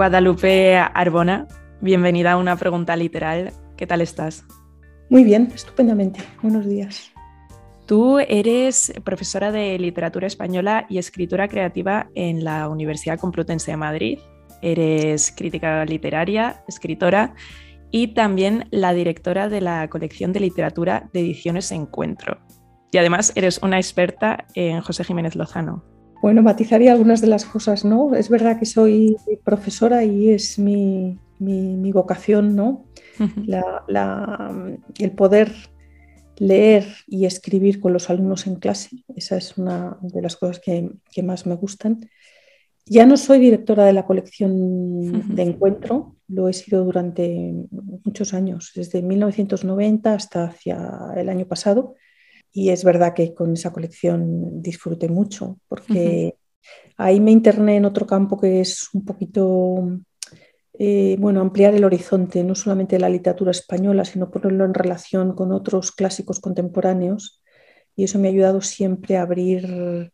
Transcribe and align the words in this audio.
Guadalupe 0.00 0.78
Arbona, 0.78 1.46
bienvenida 1.82 2.32
a 2.32 2.38
una 2.38 2.56
pregunta 2.56 2.96
literal. 2.96 3.52
¿Qué 3.76 3.86
tal 3.86 4.00
estás? 4.00 4.46
Muy 5.10 5.24
bien, 5.24 5.52
estupendamente. 5.54 6.20
Buenos 6.40 6.66
días. 6.66 7.12
Tú 7.84 8.18
eres 8.18 8.94
profesora 9.04 9.52
de 9.52 9.78
literatura 9.78 10.26
española 10.26 10.86
y 10.88 10.96
escritura 10.96 11.48
creativa 11.48 12.08
en 12.14 12.44
la 12.44 12.70
Universidad 12.70 13.18
Complutense 13.18 13.72
de 13.72 13.76
Madrid. 13.76 14.18
Eres 14.62 15.34
crítica 15.36 15.84
literaria, 15.84 16.64
escritora 16.66 17.34
y 17.90 18.14
también 18.14 18.68
la 18.70 18.94
directora 18.94 19.50
de 19.50 19.60
la 19.60 19.86
colección 19.90 20.32
de 20.32 20.40
literatura 20.40 21.10
de 21.12 21.20
ediciones 21.20 21.72
Encuentro. 21.72 22.38
Y 22.90 22.96
además 22.96 23.32
eres 23.34 23.62
una 23.62 23.76
experta 23.76 24.46
en 24.54 24.80
José 24.80 25.04
Jiménez 25.04 25.36
Lozano. 25.36 25.89
Bueno, 26.22 26.42
matizaría 26.42 26.92
algunas 26.92 27.20
de 27.20 27.28
las 27.28 27.44
cosas, 27.44 27.84
¿no? 27.84 28.14
Es 28.14 28.28
verdad 28.28 28.58
que 28.58 28.66
soy 28.66 29.16
profesora 29.44 30.04
y 30.04 30.30
es 30.30 30.58
mi, 30.58 31.18
vocación, 31.38 32.54
¿no? 32.54 32.84
el 34.98 35.12
poder 35.12 35.52
leer 36.40 36.86
y 37.06 37.26
escribir 37.26 37.80
con 37.80 37.92
los 37.92 38.08
alumnos 38.08 38.46
en 38.46 38.56
clase, 38.56 39.04
esa 39.14 39.36
es 39.36 39.58
una 39.58 39.98
de 40.00 40.22
las 40.22 40.36
cosas 40.36 40.58
que, 40.58 41.22
más 41.22 41.46
me 41.46 41.54
gustan. 41.54 42.00
Ya 42.86 43.06
no 43.06 43.16
soy 43.16 43.38
directora 43.38 43.84
de 43.84 43.92
la 43.92 44.06
colección 44.06 45.34
de 45.34 45.42
encuentro, 45.42 46.16
lo 46.28 46.48
he 46.48 46.52
sido 46.52 46.84
durante 46.84 47.52
muchos 48.04 48.34
años, 48.34 48.72
desde 48.74 49.02
1990 49.02 50.14
hasta 50.14 50.44
hacia 50.44 51.12
el 51.16 51.28
año 51.28 51.46
pasado. 51.46 51.94
Y 52.52 52.70
es 52.70 52.84
verdad 52.84 53.14
que 53.14 53.32
con 53.34 53.52
esa 53.52 53.72
colección 53.72 54.60
disfruté 54.62 55.08
mucho, 55.08 55.58
porque 55.68 56.36
ahí 56.96 57.20
me 57.20 57.30
interné 57.30 57.76
en 57.76 57.84
otro 57.84 58.06
campo 58.06 58.38
que 58.38 58.60
es 58.60 58.88
un 58.92 59.04
poquito, 59.04 59.88
eh, 60.78 61.16
bueno, 61.18 61.40
ampliar 61.40 61.74
el 61.74 61.84
horizonte, 61.84 62.42
no 62.42 62.54
solamente 62.54 62.96
de 62.96 63.00
la 63.00 63.08
literatura 63.08 63.52
española, 63.52 64.04
sino 64.04 64.30
ponerlo 64.30 64.64
en 64.64 64.74
relación 64.74 65.34
con 65.34 65.52
otros 65.52 65.92
clásicos 65.92 66.40
contemporáneos. 66.40 67.42
Y 67.94 68.04
eso 68.04 68.18
me 68.18 68.28
ha 68.28 68.30
ayudado 68.30 68.60
siempre 68.60 69.16
a 69.16 69.22
abrir 69.22 70.12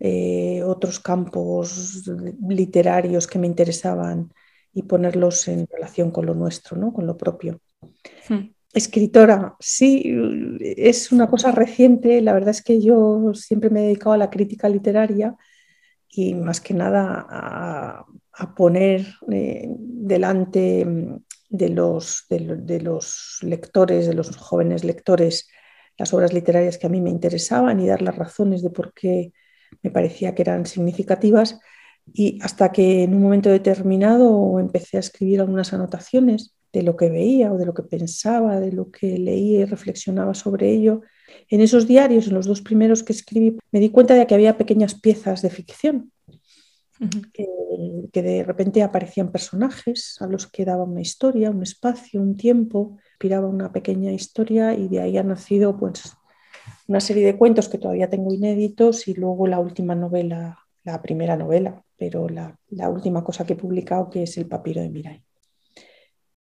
eh, 0.00 0.62
otros 0.64 1.00
campos 1.00 2.04
literarios 2.48 3.26
que 3.26 3.38
me 3.38 3.46
interesaban 3.46 4.32
y 4.72 4.82
ponerlos 4.82 5.48
en 5.48 5.66
relación 5.66 6.10
con 6.10 6.26
lo 6.26 6.34
nuestro, 6.34 6.76
¿no? 6.76 6.92
con 6.92 7.06
lo 7.06 7.16
propio. 7.16 7.60
Hmm. 8.28 8.50
Escritora, 8.78 9.56
sí, 9.58 10.04
es 10.60 11.10
una 11.10 11.28
cosa 11.28 11.50
reciente. 11.50 12.20
La 12.22 12.32
verdad 12.32 12.50
es 12.50 12.62
que 12.62 12.80
yo 12.80 13.32
siempre 13.34 13.70
me 13.70 13.80
he 13.80 13.86
dedicado 13.86 14.12
a 14.12 14.18
la 14.18 14.30
crítica 14.30 14.68
literaria 14.68 15.36
y 16.08 16.34
más 16.34 16.60
que 16.60 16.74
nada 16.74 17.26
a, 17.28 18.06
poner 18.56 19.04
eh, 19.32 19.66
delante 19.68 20.86
de 21.48 21.68
los, 21.70 22.26
de, 22.30 22.80
los 22.80 23.38
lectores, 23.42 24.06
de 24.06 24.14
los 24.14 24.36
jóvenes 24.36 24.84
lectores, 24.84 25.48
las 25.96 26.14
obras 26.14 26.32
literarias 26.32 26.78
que 26.78 26.86
a 26.86 26.90
mí 26.90 27.00
me 27.00 27.10
interesaban 27.10 27.80
y 27.80 27.88
dar 27.88 28.00
las 28.00 28.14
razones 28.14 28.62
de 28.62 28.70
por 28.70 28.94
qué 28.94 29.32
me 29.82 29.90
parecía 29.90 30.36
que 30.36 30.42
eran 30.42 30.66
significativas. 30.66 31.58
Y 32.12 32.38
hasta 32.42 32.70
que 32.70 33.02
en 33.02 33.14
un 33.16 33.22
momento 33.22 33.50
determinado 33.50 34.60
empecé 34.60 34.98
a 34.98 35.00
escribir 35.00 35.40
algunas 35.40 35.72
anotaciones 35.72 36.54
de 36.72 36.82
lo 36.82 36.96
que 36.96 37.08
veía 37.08 37.52
o 37.52 37.58
de 37.58 37.66
lo 37.66 37.74
que 37.74 37.82
pensaba, 37.82 38.60
de 38.60 38.72
lo 38.72 38.90
que 38.90 39.18
leía 39.18 39.60
y 39.60 39.64
reflexionaba 39.64 40.34
sobre 40.34 40.70
ello. 40.70 41.02
En 41.48 41.60
esos 41.60 41.86
diarios, 41.86 42.28
en 42.28 42.34
los 42.34 42.46
dos 42.46 42.60
primeros 42.60 43.02
que 43.02 43.12
escribí, 43.12 43.58
me 43.72 43.80
di 43.80 43.90
cuenta 43.90 44.14
de 44.14 44.26
que 44.26 44.34
había 44.34 44.58
pequeñas 44.58 44.94
piezas 44.94 45.42
de 45.42 45.50
ficción, 45.50 46.12
que, 47.32 48.22
de 48.22 48.42
repente 48.42 48.82
aparecían 48.82 49.30
personajes 49.30 50.16
a 50.20 50.26
los 50.26 50.46
que 50.46 50.64
daba 50.64 50.84
una 50.84 51.00
historia, 51.00 51.50
un 51.50 51.62
espacio, 51.62 52.20
un 52.20 52.36
tiempo, 52.36 52.98
inspiraba 53.12 53.46
una 53.46 53.72
pequeña 53.72 54.12
historia 54.12 54.74
y 54.74 54.88
de 54.88 55.00
ahí 55.00 55.16
ha 55.16 55.22
nacido 55.22 55.78
pues, 55.78 56.16
una 56.88 57.00
serie 57.00 57.24
de 57.24 57.36
cuentos 57.36 57.68
que 57.68 57.78
todavía 57.78 58.10
tengo 58.10 58.34
inéditos 58.34 59.06
y 59.06 59.14
luego 59.14 59.46
la 59.46 59.60
última 59.60 59.94
novela, 59.94 60.58
la 60.82 61.00
primera 61.00 61.36
novela, 61.36 61.82
pero 61.96 62.28
la, 62.28 62.58
la 62.70 62.88
última 62.88 63.22
cosa 63.22 63.46
que 63.46 63.52
he 63.52 63.56
publicado 63.56 64.10
que 64.10 64.24
es 64.24 64.36
El 64.36 64.46
papiro 64.46 64.82
de 64.82 64.90
Mirai 64.90 65.27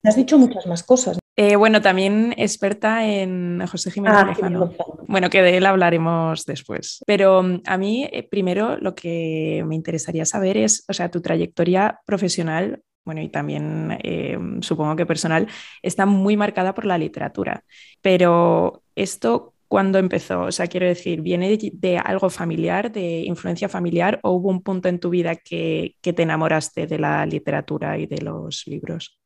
has 0.07 0.15
dicho 0.15 0.37
muchas 0.37 0.65
más 0.65 0.83
cosas. 0.83 1.19
Eh, 1.35 1.55
bueno, 1.55 1.81
también 1.81 2.33
experta 2.37 3.05
en 3.05 3.63
José 3.67 3.91
Jiménez 3.91 4.17
ah, 4.19 4.25
Lozano. 4.25 4.73
Bueno, 5.07 5.29
que 5.29 5.43
de 5.43 5.57
él 5.57 5.65
hablaremos 5.65 6.45
después. 6.45 7.03
Pero 7.05 7.43
mm, 7.43 7.61
a 7.65 7.77
mí, 7.77 8.09
eh, 8.11 8.27
primero, 8.27 8.77
lo 8.77 8.95
que 8.95 9.63
me 9.67 9.75
interesaría 9.75 10.25
saber 10.25 10.57
es, 10.57 10.83
o 10.87 10.93
sea, 10.93 11.11
tu 11.11 11.21
trayectoria 11.21 11.99
profesional, 12.05 12.81
bueno, 13.05 13.21
y 13.21 13.29
también 13.29 13.97
eh, 14.03 14.37
supongo 14.61 14.95
que 14.95 15.05
personal, 15.05 15.47
está 15.81 16.05
muy 16.05 16.35
marcada 16.37 16.73
por 16.73 16.85
la 16.85 16.97
literatura. 16.97 17.63
Pero 18.01 18.81
esto, 18.95 19.53
¿cuándo 19.67 19.99
empezó? 19.99 20.41
O 20.41 20.51
sea, 20.51 20.67
quiero 20.67 20.87
decir, 20.87 21.21
¿viene 21.21 21.57
de, 21.73 21.97
algo 21.99 22.29
familiar, 22.29 22.91
de 22.91 23.21
influencia 23.25 23.69
familiar, 23.69 24.19
o 24.23 24.31
hubo 24.31 24.49
un 24.49 24.63
punto 24.63 24.89
en 24.89 24.99
tu 24.99 25.11
vida 25.11 25.35
que 25.35 25.95
te 26.01 26.23
enamoraste 26.23 26.87
de 26.87 26.97
la 26.97 27.25
literatura 27.25 27.97
y 27.99 28.07
de 28.07 28.21
los 28.21 28.65
libros? 28.65 29.19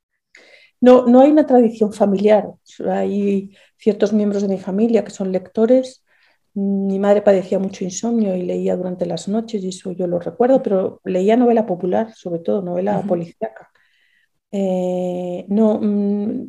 No, 0.82 1.06
no 1.06 1.22
hay 1.22 1.32
una 1.32 1.46
tradición 1.46 1.94
familiar. 1.94 2.50
Hay 2.90 3.56
ciertos 3.78 4.14
miembros 4.14 4.42
de 4.42 4.50
mi 4.50 4.58
familia 4.58 5.04
que 5.04 5.12
son 5.12 5.32
lectores. 5.32 6.04
Mi 6.54 7.00
madre 7.00 7.22
padecía 7.22 7.60
mucho 7.60 7.84
insomnio 7.84 8.36
y 8.36 8.44
leía 8.44 8.76
durante 8.76 9.06
las 9.06 9.28
noches, 9.28 9.64
y 9.64 9.70
eso 9.70 9.92
yo 9.92 10.08
lo 10.08 10.20
recuerdo, 10.20 10.62
pero 10.62 11.00
leía 11.06 11.38
novela 11.38 11.66
popular, 11.66 12.14
sobre 12.14 12.40
todo 12.40 12.62
novela 12.62 13.02
policíaca. 13.04 13.70
Eh, 14.52 15.46
no, 15.48 15.80
mm, 15.80 16.48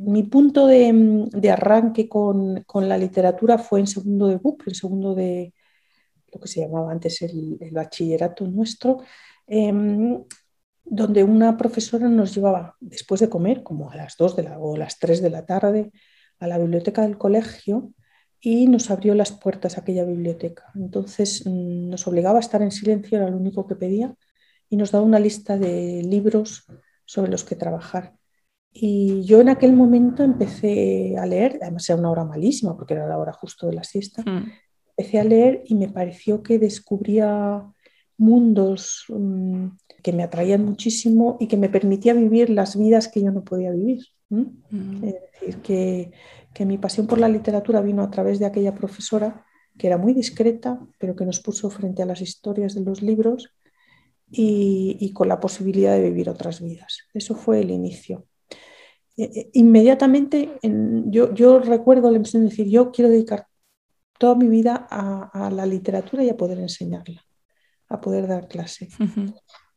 mi 0.00 0.24
punto 0.24 0.66
de, 0.66 1.28
arranque 1.52 2.08
con, 2.08 2.64
la 2.74 2.98
literatura 2.98 3.56
fue 3.58 3.80
en 3.80 3.86
segundo 3.86 4.26
de 4.26 4.36
BUP, 4.36 4.62
en 4.66 4.74
segundo 4.74 5.14
de 5.14 5.54
lo 6.32 6.40
que 6.40 6.48
se 6.48 6.60
llamaba 6.62 6.90
antes 6.90 7.22
el, 7.22 7.58
bachillerato 7.72 8.46
nuestro. 8.48 8.98
Em, 9.46 10.24
donde 10.88 11.24
una 11.24 11.56
profesora 11.56 12.08
nos 12.08 12.34
llevaba 12.34 12.76
después 12.80 13.20
de 13.20 13.28
comer, 13.28 13.62
como 13.62 13.90
a 13.90 13.96
las 13.96 14.16
2 14.16 14.36
de 14.36 14.42
la, 14.44 14.58
o 14.58 14.76
las 14.76 14.98
3 14.98 15.20
de 15.20 15.30
la 15.30 15.44
tarde, 15.44 15.90
a 16.38 16.46
la 16.46 16.58
biblioteca 16.58 17.02
del 17.02 17.18
colegio 17.18 17.92
y 18.40 18.66
nos 18.68 18.90
abrió 18.90 19.14
las 19.14 19.32
puertas 19.32 19.76
a 19.76 19.80
aquella 19.80 20.04
biblioteca. 20.04 20.70
Entonces 20.74 21.44
mm, 21.46 21.88
nos 21.90 22.06
obligaba 22.06 22.38
a 22.38 22.40
estar 22.40 22.62
en 22.62 22.70
silencio, 22.70 23.18
era 23.18 23.30
lo 23.30 23.36
único 23.36 23.66
que 23.66 23.74
pedía, 23.74 24.14
y 24.68 24.76
nos 24.76 24.90
daba 24.92 25.04
una 25.04 25.18
lista 25.18 25.58
de 25.58 26.02
libros 26.02 26.64
sobre 27.04 27.30
los 27.30 27.44
que 27.44 27.56
trabajar. 27.56 28.14
Y 28.72 29.22
yo 29.22 29.40
en 29.40 29.48
aquel 29.48 29.72
momento 29.72 30.22
empecé 30.22 31.16
a 31.18 31.24
leer, 31.24 31.58
además 31.62 31.88
era 31.88 31.98
una 31.98 32.10
hora 32.10 32.24
malísima 32.24 32.76
porque 32.76 32.94
era 32.94 33.08
la 33.08 33.18
hora 33.18 33.32
justo 33.32 33.66
de 33.66 33.72
la 33.72 33.84
siesta, 33.84 34.22
hmm. 34.22 34.52
empecé 34.96 35.18
a 35.18 35.24
leer 35.24 35.62
y 35.64 35.74
me 35.74 35.88
pareció 35.88 36.42
que 36.42 36.58
descubría 36.58 37.64
mundos 38.18 39.04
mm, 39.08 39.66
que 40.02 40.12
me 40.12 40.22
atraían 40.22 40.64
muchísimo 40.64 41.36
y 41.40 41.48
que 41.48 41.56
me 41.56 41.68
permitía 41.68 42.14
vivir 42.14 42.50
las 42.50 42.76
vidas 42.78 43.08
que 43.08 43.22
yo 43.22 43.30
no 43.30 43.44
podía 43.44 43.72
vivir. 43.72 44.04
Mm. 44.28 45.04
Es 45.04 45.14
decir, 45.32 45.62
que, 45.62 46.64
mi 46.64 46.78
pasión 46.78 47.06
por 47.06 47.18
la 47.18 47.28
literatura 47.28 47.80
vino 47.80 48.02
a 48.02 48.10
través 48.10 48.38
de 48.38 48.46
aquella 48.46 48.74
profesora 48.74 49.44
que 49.76 49.88
era 49.88 49.98
muy 49.98 50.14
discreta, 50.14 50.80
pero 50.98 51.14
que 51.14 51.26
nos 51.26 51.40
puso 51.40 51.68
frente 51.68 52.02
a 52.02 52.06
las 52.06 52.22
historias 52.22 52.74
de 52.74 52.80
los 52.80 53.02
libros 53.02 53.52
y, 54.30 55.12
con 55.12 55.28
la 55.28 55.38
posibilidad 55.38 55.94
de 55.94 56.08
vivir 56.08 56.30
otras 56.30 56.62
vidas. 56.62 57.00
Eso 57.12 57.34
fue 57.34 57.60
el 57.60 57.70
inicio. 57.70 58.26
E, 59.18 59.24
e, 59.24 59.50
inmediatamente 59.52 60.58
yo, 60.62 61.34
yo, 61.34 61.58
recuerdo 61.58 62.10
la 62.10 62.16
impresión 62.16 62.44
de 62.44 62.50
decir, 62.50 62.68
yo 62.68 62.90
quiero 62.90 63.10
dedicar 63.10 63.46
toda 64.18 64.34
mi 64.34 64.48
vida 64.48 64.86
a 64.90 65.50
la 65.50 65.66
literatura 65.66 66.24
y 66.24 66.30
a 66.30 66.36
poder 66.38 66.58
enseñarla 66.58 67.25
a 67.88 68.00
poder 68.00 68.26
dar 68.26 68.48
clase. 68.48 68.88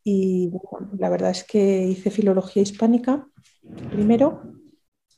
Y 0.04 0.52
la 0.98 1.10
verdad 1.10 1.32
es 1.32 1.44
que 1.44 1.84
hice 1.88 2.10
filología 2.10 2.64
hispánica 2.64 3.28
primero 3.92 4.42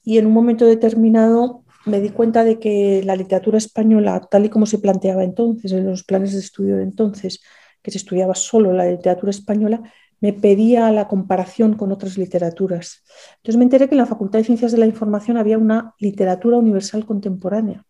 y 0.03 0.17
en 0.17 0.25
un 0.25 0.33
momento 0.33 0.65
determinado 0.65 1.63
me 1.85 1.99
di 1.99 2.09
cuenta 2.09 2.43
de 2.43 2.59
que 2.59 3.01
la 3.03 3.15
literatura 3.15 3.57
española, 3.57 4.27
tal 4.29 4.45
y 4.45 4.49
como 4.49 4.65
se 4.65 4.79
planteaba 4.79 5.23
entonces, 5.23 5.71
en 5.71 5.85
los 5.87 6.03
planes 6.03 6.33
de 6.33 6.39
estudio 6.39 6.77
de 6.77 6.83
entonces, 6.83 7.41
que 7.81 7.91
se 7.91 7.97
estudiaba 7.97 8.35
solo 8.35 8.73
la 8.73 8.85
literatura 8.85 9.31
española, 9.31 9.81
me 10.19 10.33
pedía 10.33 10.91
la 10.91 11.07
comparación 11.07 11.75
con 11.75 11.91
otras 11.91 12.17
literaturas. 12.17 13.03
Entonces 13.37 13.57
me 13.57 13.63
enteré 13.63 13.87
que 13.87 13.95
en 13.95 13.99
la 13.99 14.05
Facultad 14.05 14.39
de 14.39 14.45
Ciencias 14.45 14.71
de 14.71 14.77
la 14.77 14.85
Información 14.85 15.37
había 15.37 15.57
una 15.57 15.95
literatura 15.97 16.57
universal 16.57 17.05
contemporánea 17.05 17.85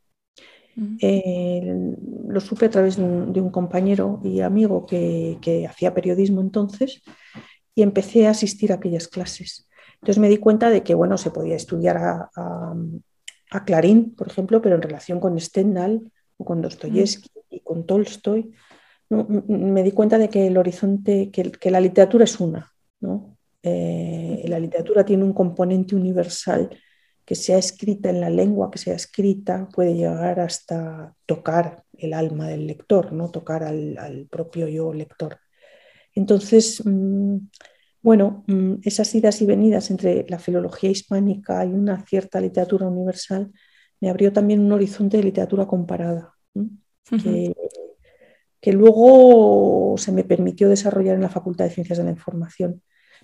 eh, 1.00 1.95
lo 2.28 2.39
supe 2.39 2.66
a 2.66 2.69
través 2.69 2.98
de 2.98 3.04
un, 3.04 3.50
compañero 3.51 4.19
y 4.24 4.42
amigo 4.42 4.86
que, 4.86 5.68
hacía 5.69 5.94
periodismo 5.94 6.42
entonces 6.42 7.01
y 7.75 7.81
empecé 7.83 8.28
a 8.28 8.31
asistir 8.31 8.72
a 8.72 8.75
aquellas 8.75 9.07
clases. 9.07 9.68
Entonces 9.95 10.19
me 10.19 10.30
di 10.30 10.38
cuenta 10.38 10.69
de 10.69 10.83
que 10.83 10.95
bueno, 10.95 11.18
se 11.18 11.31
podía 11.31 11.56
estudiar 11.56 11.98
a, 11.98 12.30
Clarín, 13.66 14.16
por 14.16 14.30
ejemplo, 14.30 14.62
pero 14.62 14.75
en 14.75 14.81
relación 14.81 15.19
con 15.19 15.38
Stendhal 15.38 16.01
o 16.38 16.45
con 16.45 16.62
Dostoyevsky 16.62 17.30
y 17.50 17.60
con 17.60 17.86
Tolstoy, 17.86 18.51
me 19.10 19.83
di 19.83 19.92
cuenta 19.92 20.18
de 20.18 20.30
que 20.30 20.48
el 20.48 20.57
horizonte, 20.57 21.30
que, 21.31 21.69
la 21.69 21.81
literatura 21.81 22.24
es 22.24 22.39
una, 22.39 22.72
¿no? 23.01 23.38
Eh, 23.62 24.45
la 24.48 24.57
literatura 24.57 25.04
tiene 25.04 25.25
un 25.25 25.33
componente 25.33 25.95
universal 25.95 26.69
que 27.31 27.36
sea 27.36 27.57
escrita 27.57 28.10
en 28.10 28.19
la 28.19 28.30
lengua, 28.30 28.69
que 28.69 28.78
sea 28.78 28.94
escrita, 28.94 29.69
puede 29.74 29.95
llegar 29.95 30.42
hasta 30.42 31.16
tocar 31.25 31.86
el 31.94 32.13
alma 32.13 32.50
del 32.50 32.68
lector, 32.68 33.13
¿no? 33.13 33.31
tocar 33.31 33.63
al, 33.63 34.28
propio 34.30 34.68
yo 34.68 34.92
lector. 34.92 35.38
Entonces, 36.13 36.83
mm, 36.86 37.38
bueno, 38.01 38.44
mm, 38.48 38.80
esas 38.83 39.16
idas 39.16 39.42
y 39.42 39.45
venidas 39.45 39.89
entre 39.92 40.25
la 40.28 40.39
filología 40.39 40.89
hispánica 40.89 41.63
y 41.63 41.69
una 41.69 42.06
cierta 42.06 42.42
literatura 42.42 42.86
universal 42.88 43.50
me 44.01 44.10
abrió 44.10 44.33
también 44.33 44.60
un 44.60 44.74
horizonte 44.74 45.16
de 45.16 45.24
literatura 45.24 45.66
comparada, 45.66 46.33
que, 47.24 47.54
que 48.60 48.74
luego 48.74 49.95
se 49.98 50.12
me 50.12 50.25
permitió 50.25 50.68
desarrollar 50.68 51.16
en 51.16 51.22
la 51.22 51.30
Facultad 51.30 51.63
de 51.63 51.72
Ciencias 51.72 51.98
de 51.98 52.04
la 52.04 52.12
Información. 52.12 52.81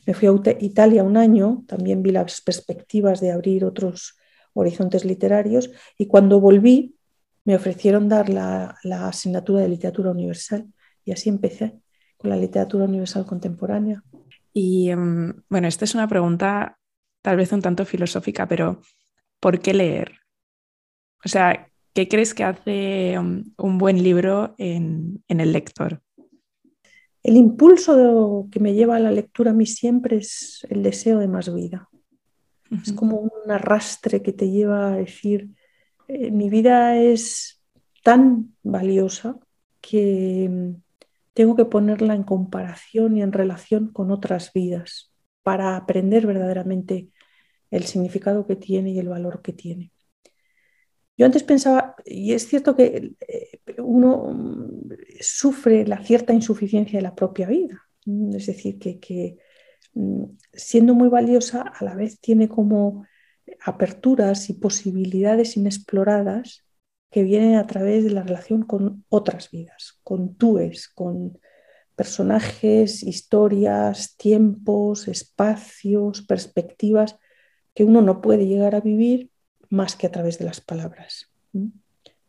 Me 0.08 0.14
fui 0.14 0.28
a 0.28 0.56
Italia 0.62 1.04
un 1.04 1.18
año, 1.18 1.66
también 1.68 2.02
vi 2.02 2.12
las 2.12 2.42
perspectivas 2.42 3.20
de 3.20 3.32
abrir 3.32 3.66
otros 3.66 4.18
horizontes 4.54 5.06
literarios 5.06 5.70
y 5.98 6.08
cuando 6.08 6.40
volví 6.40 6.96
me 7.44 7.56
ofrecieron 7.56 8.10
dar 8.10 8.30
la, 8.30 8.78
asignatura 9.08 9.62
de 9.62 9.70
literatura 9.70 10.12
universal 10.12 10.66
y 11.06 11.12
así 11.12 11.30
empecé 11.30 11.80
con 12.18 12.30
la 12.30 12.38
literatura 12.38 12.86
universal 12.86 13.26
contemporánea. 13.26 14.02
Y 14.54 14.90
em, 14.90 15.34
bueno, 15.50 15.68
esta 15.68 15.86
es 15.86 15.94
una 15.94 16.08
pregunta 16.08 16.80
tal 17.22 17.38
vez 17.38 17.52
un 17.52 17.62
tanto 17.62 17.86
filosófica, 17.86 18.48
pero 18.48 18.82
¿por 19.40 19.60
qué 19.60 19.74
leer? 19.74 20.14
O 21.24 21.30
sea, 21.30 21.70
¿qué 21.94 22.08
crees 22.08 22.34
que 22.34 22.46
hace 22.46 23.20
um, 23.20 23.44
un 23.58 23.78
buen 23.78 24.02
libro 24.02 24.56
en, 24.58 25.24
el 25.28 25.52
lector? 25.52 26.02
El 27.28 27.36
impulso 27.36 28.48
que 28.50 28.62
me 28.62 28.74
lleva 28.74 28.96
a 28.96 29.02
la 29.02 29.12
lectura 29.12 29.52
a 29.52 29.54
mí 29.54 29.66
siempre 29.66 30.16
es 30.16 30.66
el 30.70 30.82
deseo 30.82 31.20
de 31.20 31.28
más 31.28 31.54
vida. 31.54 31.90
Es 32.72 32.94
como 32.94 33.18
un 33.18 33.52
arrastre 33.52 34.22
que 34.22 34.32
te 34.32 34.50
lleva 34.50 34.94
a 34.94 34.96
decir, 34.96 35.50
eh, 36.08 36.32
mi 36.32 36.50
vida 36.50 36.96
es 36.96 37.62
tan 38.02 38.56
valiosa 38.64 39.38
que 39.82 40.48
mm, 40.50 40.82
tengo 41.34 41.58
que 41.58 41.66
ponerla 41.66 42.16
en 42.16 42.24
comparación 42.24 43.18
y 43.18 43.22
en 43.22 43.34
relación 43.34 43.90
con 43.90 44.10
otras 44.10 44.54
vidas 44.54 45.12
para 45.44 45.76
aprender 45.76 46.28
verdaderamente 46.28 47.10
el 47.72 47.84
significado 47.84 48.48
que 48.48 48.56
tiene 48.56 48.92
y 48.92 49.00
el 49.00 49.10
valor 49.10 49.42
que 49.42 49.52
tiene. 49.52 49.92
Yo 51.18 51.26
antes 51.26 51.44
pensaba, 51.44 51.96
y 52.06 52.34
es 52.34 52.48
cierto 52.48 52.76
que 52.76 53.16
eh, 53.28 53.60
uno 53.80 54.32
mm, 54.34 54.90
sufre 55.20 55.86
la 55.86 56.04
cierta 56.04 56.34
insuficiencia 56.34 57.00
de 57.00 57.04
la 57.04 57.16
propia 57.16 57.48
vida, 57.48 57.82
es 58.34 58.46
decir, 58.46 58.78
que, 58.80 59.38
mm, 59.94 60.24
siendo 60.54 60.94
muy 60.94 61.10
valiosa 61.10 61.62
a 61.64 61.84
la 61.84 61.96
vez 61.96 62.20
tiene 62.20 62.48
como 62.48 63.06
aperturas 63.66 64.50
y 64.50 64.54
posibilidades 64.54 65.58
inexploradas 65.58 66.66
que 67.10 67.24
vienen 67.24 67.56
a 67.56 67.66
través 67.66 68.04
de 68.04 68.12
la 68.12 68.24
relación 68.24 68.64
con 68.64 69.06
otras 69.10 69.50
vidas, 69.50 70.00
con 70.04 70.36
túes, 70.36 70.88
con 70.90 71.40
personajes, 71.96 73.02
historias, 73.02 74.16
tiempos, 74.18 75.08
espacios, 75.08 76.22
perspectivas 76.22 77.18
que 77.74 77.86
uno 77.86 78.02
no 78.02 78.22
puede 78.22 78.46
llegar 78.46 78.76
a 78.76 78.82
vivir 78.82 79.32
más 79.70 79.96
que 79.96 80.08
a 80.08 80.12
través 80.12 80.38
de 80.40 80.46
las 80.46 80.62
palabras. 80.62 81.30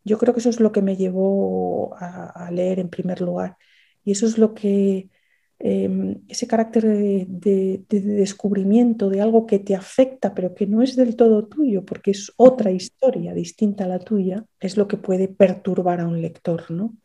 Yo 0.05 0.19
creo 0.19 0.33
que 0.33 0.41
eso 0.41 0.51
es 0.51 0.61
lo 0.61 0.73
que 0.73 0.83
me 0.83 0.97
llevó 0.97 1.95
a, 1.99 2.51
leer 2.51 2.79
en 2.81 2.89
primer 2.89 3.21
lugar 3.21 3.57
y 4.05 4.13
eso 4.13 4.27
es 4.27 4.39
lo 4.39 4.55
que, 4.55 5.11
em, 5.59 6.23
ese 6.29 6.47
carácter 6.47 6.87
de, 6.87 7.85
descubrimiento 7.89 9.11
de 9.11 9.21
algo 9.21 9.47
que 9.47 9.59
te 9.59 9.75
afecta 9.75 10.35
pero 10.35 10.55
que 10.55 10.67
no 10.67 10.83
es 10.83 10.97
del 10.97 11.17
todo 11.17 11.47
tuyo 11.47 11.85
porque 11.85 12.13
es 12.13 12.33
otra 12.37 12.71
historia 12.71 13.35
distinta 13.35 13.85
a 13.85 13.89
la 13.89 13.99
tuya, 13.99 14.45
es 14.61 14.77
lo 14.77 14.89
que 14.89 14.97
puede 14.97 15.29
perturbar 15.29 16.01
a 16.01 16.09
un 16.09 16.23
lector, 16.23 16.71
¿no? 16.71 16.97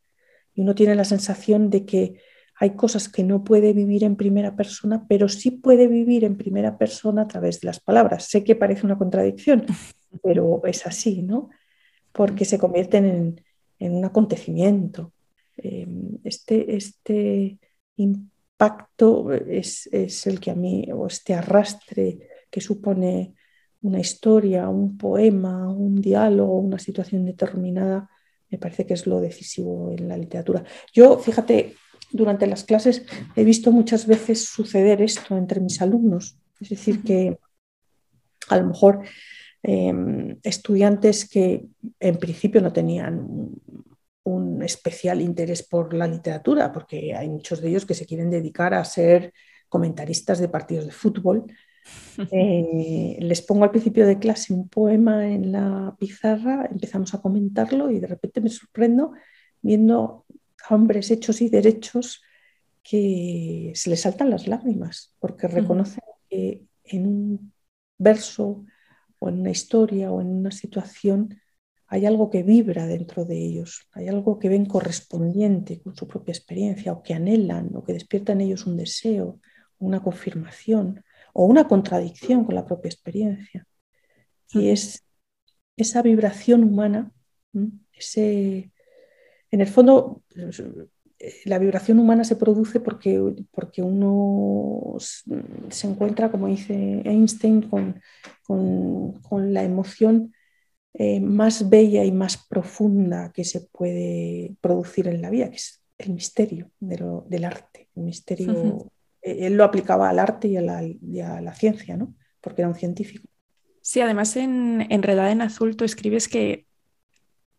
Y 0.55 0.61
uno 0.61 0.75
tiene 0.75 0.95
la 0.95 1.03
sensación 1.03 1.69
de 1.69 1.85
que 1.85 2.19
hay 2.55 2.75
cosas 2.75 3.09
que 3.09 3.23
no 3.23 3.43
puede 3.43 3.73
vivir 3.73 4.03
en 4.03 4.15
primera 4.15 4.55
persona, 4.55 5.05
pero 5.09 5.27
sí 5.27 5.51
puede 5.51 5.87
vivir 5.87 6.23
en 6.23 6.37
primera 6.37 6.77
persona 6.77 7.23
a 7.23 7.27
través 7.27 7.59
de 7.59 7.67
las 7.67 7.79
palabras. 7.79 8.25
Sé 8.25 8.43
que 8.43 8.55
parece 8.55 8.85
una 8.85 8.97
contradicción, 8.97 9.65
pero 10.21 10.61
es 10.65 10.85
así, 10.85 11.21
¿no? 11.21 11.49
Porque 12.11 12.45
se 12.45 12.59
convierten 12.59 13.41
en, 13.79 13.93
un 13.93 14.05
acontecimiento. 14.05 15.13
Em, 15.57 16.17
este, 16.23 16.75
este 16.75 17.59
impacto 17.97 19.31
es, 19.33 19.89
el 20.25 20.39
que 20.39 20.51
a 20.51 20.55
mí, 20.55 20.87
o 20.93 21.07
este 21.07 21.33
arrastre 21.33 22.29
que 22.49 22.61
supone 22.61 23.33
una 23.81 23.99
historia, 23.99 24.69
un 24.69 24.97
poema, 24.97 25.69
un 25.69 25.99
diálogo, 26.01 26.59
una 26.59 26.79
situación 26.79 27.25
determinada, 27.25 28.09
me 28.49 28.57
parece 28.57 28.85
que 28.85 28.93
es 28.93 29.07
lo 29.07 29.19
decisivo 29.19 29.91
en 29.91 30.07
la 30.07 30.15
literatura. 30.15 30.63
Yo, 30.93 31.17
fíjate, 31.17 31.75
durante 32.11 32.47
las 32.47 32.63
clases 32.63 33.05
he 33.35 33.43
visto 33.43 33.71
muchas 33.71 34.05
veces 34.07 34.45
suceder 34.45 35.01
esto 35.01 35.35
entre 35.35 35.59
mis 35.59 35.81
alumnos, 35.81 36.37
es 36.61 36.69
decir, 36.69 37.03
que 37.03 37.37
a 38.49 38.57
lo 38.57 38.67
mejor 38.67 39.01
Em, 39.65 40.37
estudiantes 40.43 41.29
que 41.29 41.65
en 42.01 42.17
principio 42.17 42.61
no 42.61 42.73
tenían 42.73 43.49
un 44.25 44.61
especial 44.61 45.21
interés 45.21 45.63
por 45.63 45.93
la 45.93 46.05
literatura, 46.05 46.73
porque 46.73 47.15
hay 47.15 47.29
muchos 47.29 47.61
de 47.61 47.69
ellos 47.69 47.85
que 47.85 47.93
se 47.93 48.05
quieren 48.05 48.29
dedicar 48.29 48.73
a 48.73 48.83
ser 48.83 49.33
comentaristas 49.69 50.39
de 50.39 50.49
partidos 50.49 50.85
de 50.85 50.91
fútbol. 50.91 51.45
Eh, 52.31 53.17
les 53.19 53.41
pongo 53.41 53.65
al 53.65 53.71
principio 53.71 54.07
de 54.07 54.17
clase 54.17 54.53
un 54.53 54.69
poema 54.69 55.27
en 55.27 55.51
la 55.51 55.93
pizarra, 55.99 56.65
empezamos 56.71 57.13
a 57.13 57.21
comentarlo 57.21 57.91
y 57.91 57.99
de 57.99 58.07
repente 58.07 58.39
me 58.39 58.47
sorprendo 58.49 59.11
viendo 59.61 60.25
a 60.63 60.75
hombres 60.75 61.11
hechos 61.11 61.41
y 61.41 61.49
derechos 61.49 62.23
que 62.81 63.73
se 63.75 63.89
les 63.89 63.99
saltan 63.99 64.29
las 64.29 64.47
lágrimas, 64.47 65.13
porque 65.19 65.49
reconocen 65.49 66.03
que 66.29 66.63
en 66.85 67.05
un 67.05 67.53
verso 67.97 68.63
o 69.23 69.29
en 69.29 69.39
una 69.39 69.51
historia 69.51 70.11
o 70.11 70.21
en 70.21 70.27
una 70.27 70.51
situación 70.51 71.39
hay 71.87 72.05
algo 72.05 72.29
que 72.29 72.43
vibra 72.43 72.87
dentro 72.87 73.23
de 73.23 73.37
ellos, 73.37 73.87
hay 73.91 74.07
algo 74.07 74.39
que 74.39 74.49
ven 74.49 74.65
correspondiente 74.65 75.79
con 75.81 75.95
su 75.95 76.07
propia 76.07 76.33
experiencia 76.33 76.91
o 76.91 77.03
que 77.03 77.13
anhelan 77.13 77.69
o 77.75 77.83
que 77.83 77.93
despierta 77.93 78.33
en 78.33 78.41
ellos 78.41 78.65
un 78.65 78.77
deseo, 78.77 79.39
una 79.77 80.01
confirmación 80.01 81.03
o 81.33 81.45
una 81.45 81.67
contradicción 81.67 82.43
con 82.43 82.55
la 82.55 82.65
propia 82.65 82.89
experiencia. 82.89 83.65
Y 84.49 84.69
es 84.69 85.05
esa 85.77 86.01
vibración 86.01 86.63
humana, 86.63 87.11
ese, 87.93 88.71
en 89.51 89.61
el 89.61 89.67
fondo, 89.67 90.23
la 91.45 91.59
vibración 91.59 91.99
humana 91.99 92.23
se 92.23 92.35
produce 92.35 92.79
porque, 92.79 93.21
porque 93.51 93.81
uno 93.81 94.95
se 94.97 95.87
encuentra, 95.87 96.29
como 96.29 96.47
dice 96.47 97.01
Einstein, 97.05 97.61
con, 97.61 98.01
con, 98.45 99.53
la 99.53 99.63
emoción 99.63 100.33
eh, 100.93 101.21
más 101.21 101.69
bella 101.69 102.03
y 102.03 102.11
más 102.11 102.37
profunda 102.37 103.31
que 103.31 103.45
se 103.45 103.61
puede 103.61 104.55
producir 104.59 105.07
en 105.07 105.21
la 105.21 105.29
vida, 105.29 105.49
que 105.49 105.55
es 105.55 105.81
el 105.97 106.13
misterio 106.13 106.71
del 106.79 107.45
arte. 107.45 107.89
El 107.95 108.03
misterio, 108.03 108.91
eh, 109.21 109.47
él 109.47 109.55
lo 109.55 109.63
aplicaba 109.63 110.09
al 110.09 110.19
arte 110.19 110.49
y 110.49 110.57
a 110.57 110.61
la, 110.61 111.55
ciencia, 111.55 111.95
¿no? 111.95 112.13
porque 112.41 112.61
era 112.61 112.69
un 112.69 112.75
científico. 112.75 113.27
Sí, 113.81 114.01
además 114.01 114.35
en 114.35 114.85
Enredada 114.89 115.31
en 115.31 115.41
Azul 115.41 115.75
tú 115.75 115.85
escribes 115.85 116.27
que, 116.27 116.65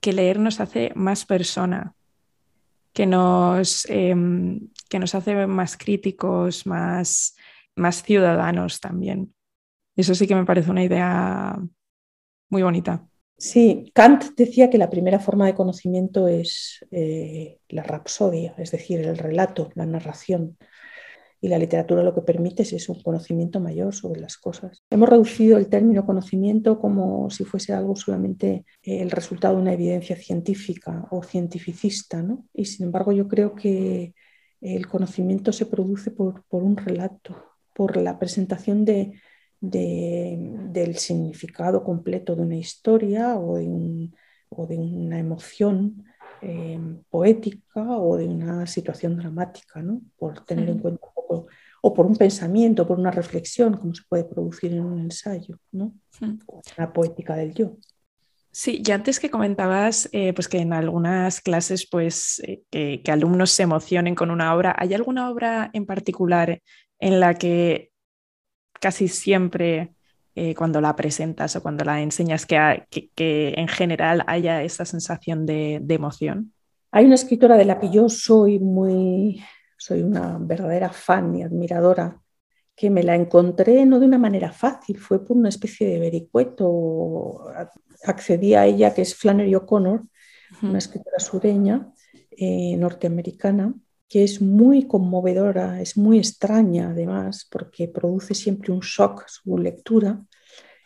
que 0.01 0.13
leer 0.13 0.39
nos 0.39 0.61
hace 0.61 0.93
más 0.95 1.25
persona 1.25 1.95
que 2.95 3.07
nos, 3.07 3.85
em, 3.91 4.69
que 4.89 4.99
nos 4.99 5.15
hace 5.15 5.47
más 5.47 5.77
críticos, 5.77 6.67
más, 6.67 7.37
más 7.77 8.03
ciudadanos 8.03 8.81
también. 8.81 9.35
Eso 9.97 10.15
sí 10.15 10.27
que 10.27 10.35
me 10.35 10.45
parece 10.45 10.71
una 10.71 10.85
idea 10.85 11.59
muy 12.49 12.63
bonita. 12.63 13.07
Sí, 13.37 13.91
Kant 13.95 14.37
decía 14.37 14.71
que 14.71 14.79
la 14.79 14.91
primera 14.91 15.19
forma 15.19 15.47
de 15.47 15.55
conocimiento 15.55 16.29
es 16.29 16.85
eh, 16.93 17.59
la 17.69 17.83
rapsodia, 17.83 18.55
es 18.59 18.71
decir, 18.71 19.01
el 19.01 19.19
relato, 19.19 19.71
la 19.75 19.87
narración 19.87 20.57
y 21.45 21.49
la 21.49 21.59
literatura 21.59 22.03
lo 22.03 22.15
que 22.15 22.23
permite 22.23 22.63
es 22.63 22.89
un 22.89 23.03
conocimiento 23.03 23.61
mayor 23.61 23.95
sobre 23.95 24.19
las 24.19 24.39
cosas. 24.39 24.83
Hemos 24.89 25.11
reducido 25.11 25.59
el 25.59 25.69
término 25.69 26.07
conocimiento 26.07 26.81
como 26.81 27.29
si 27.29 27.45
fuese 27.45 27.75
algo 27.75 27.97
solamente 27.97 28.65
eh, 28.83 29.03
el 29.03 29.11
resultado 29.11 29.57
de 29.57 29.61
una 29.61 29.75
evidencia 29.75 30.17
científica 30.17 31.07
o 31.11 31.23
cientificista, 31.23 32.23
¿no? 32.23 32.47
y 32.55 32.65
sin 32.65 32.87
embargo 32.87 33.13
yo 33.13 33.29
creo 33.29 33.55
que 33.55 34.15
el 34.63 34.87
conocimiento 34.87 35.53
se 35.53 35.67
produce 35.67 36.13
por, 36.13 36.43
un 36.49 36.79
relato, 36.79 37.37
por 37.75 37.99
la 37.99 38.19
presentación 38.19 38.87
de, 38.87 39.21
del 39.61 40.97
significado 40.97 41.85
completo 41.85 42.35
de 42.37 42.41
una 42.41 42.57
historia 42.57 43.35
de, 43.35 44.11
o 44.49 44.67
de 44.67 44.79
una 44.79 45.19
emoción 45.19 46.07
eh, 46.45 46.79
poética 47.09 47.83
o 47.99 48.17
de 48.17 48.27
una 48.27 48.67
situación 48.67 49.17
dramática, 49.17 49.83
¿no? 49.83 50.03
por 50.17 50.45
tener 50.45 50.69
en 50.69 50.79
cuenta 50.79 51.07
un 51.07 51.15
poco 51.15 51.47
o 51.83 51.95
por 51.95 52.07
un 52.07 52.17
pensamiento, 52.17 52.87
por 52.87 52.99
una 52.99 53.11
reflexión, 53.11 53.75
como 53.77 53.95
se 53.95 54.03
puede 54.09 54.25
producir 54.25 54.73
en 54.73 54.81
un 54.81 55.01
ensayo, 55.01 55.59
¿no? 55.73 55.95
La 56.79 56.93
poética 56.93 57.37
del 57.37 57.53
yo. 57.55 57.77
Sí, 58.51 58.83
ya 58.83 58.95
antes 58.95 59.21
que 59.21 59.31
comentabas 59.31 60.09
eh, 60.13 60.33
pues 60.33 60.49
que 60.49 60.59
en 60.59 60.73
algunas 60.73 61.41
clases 61.41 61.89
pues 61.91 62.41
eh, 62.47 62.63
que, 63.03 63.13
alumnos 63.13 63.51
se 63.51 63.65
emocionen 63.65 64.15
con 64.15 64.31
una 64.31 64.55
obra, 64.55 64.77
¿hay 64.79 64.95
alguna 64.95 65.31
obra 65.31 65.71
en 65.73 65.87
particular 65.87 66.63
en 67.01 67.21
la 67.21 67.35
que 67.35 67.91
casi 68.81 69.09
siempre 69.09 69.94
eh, 70.35 70.55
cuando 70.55 70.81
la 70.81 70.97
presentas 70.97 71.55
o 71.57 71.63
cuando 71.63 71.85
la 71.85 72.01
enseñas 72.03 72.47
que, 72.47 72.87
que, 73.15 73.55
en 73.57 73.69
general 73.69 74.25
haya 74.27 74.63
esa 74.63 74.85
sensación 74.85 75.47
de, 75.47 75.81
de, 75.83 75.95
emoción? 75.95 76.53
Hay 76.91 77.05
una 77.05 77.15
escritora 77.15 77.57
de 77.57 77.65
la 77.65 77.79
que 77.79 77.91
yo 77.91 78.09
soy 78.09 78.59
muy, 78.59 79.43
soy 79.77 80.03
una 80.03 80.39
verdadera 80.41 80.91
fan 80.91 81.37
y 81.37 81.43
admiradora, 81.43 82.21
que 82.77 82.91
me 82.91 83.03
la 83.03 83.15
encontré 83.15 83.87
no 83.87 84.01
de 84.01 84.07
una 84.07 84.19
manera 84.19 84.53
fácil, 84.53 84.99
fue 84.99 85.25
por 85.25 85.37
una 85.37 85.49
especie 85.49 85.89
de 85.89 86.01
vericueto. 86.01 87.45
Accedí 88.05 88.55
a 88.55 88.67
ella, 88.67 88.93
que 88.93 89.03
es 89.03 89.15
Flannery 89.15 89.55
O'Connor, 89.55 90.03
una 90.63 90.79
escritora 90.79 91.19
sureña, 91.19 91.93
eh, 92.31 92.77
norteamericana, 92.77 93.75
que 94.09 94.25
es 94.25 94.41
muy 94.41 94.87
conmovedora, 94.87 95.81
es 95.81 95.97
muy 95.97 96.19
extraña 96.19 96.91
además, 96.91 97.49
porque 97.51 97.89
produce 97.89 98.35
siempre 98.35 98.73
un 98.73 98.81
shock 98.81 99.25
su 99.29 99.59
lectura. 99.59 100.23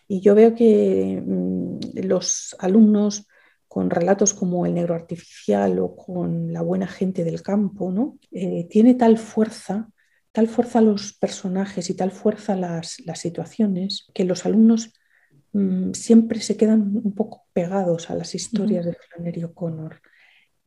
Y 0.06 0.20
yo 0.20 0.34
veo 0.34 0.54
que 0.54 1.22
mm, 1.24 2.06
los 2.06 2.56
alumnos 2.58 3.26
con 3.68 3.90
relatos 3.90 4.32
como 4.32 4.64
El 4.64 4.74
negro 4.74 4.94
artificial 4.94 5.78
o 5.78 5.94
con 5.94 6.52
La 6.52 6.62
buena 6.62 6.86
gente 6.86 7.22
del 7.22 7.42
campo, 7.42 7.92
¿no? 7.92 8.18
Eh, 8.32 8.66
tiene 8.70 8.94
tal 8.94 9.18
fuerza, 9.18 9.90
tal 10.32 10.48
fuerza 10.48 10.80
los 10.80 11.12
personajes 11.12 11.90
y 11.90 11.94
tal 11.94 12.10
fuerza 12.10 12.56
las, 12.56 12.96
situaciones 13.14 14.08
que 14.14 14.24
los 14.24 14.46
alumnos 14.46 14.94
mm, 15.52 15.92
siempre 15.92 16.40
se 16.40 16.56
quedan 16.56 17.00
un 17.04 17.14
poco 17.14 17.46
pegados 17.52 18.10
a 18.10 18.14
las 18.14 18.34
historias 18.34 18.86
de 18.86 18.94
Flannery 18.94 19.44
O'Connor. 19.44 20.00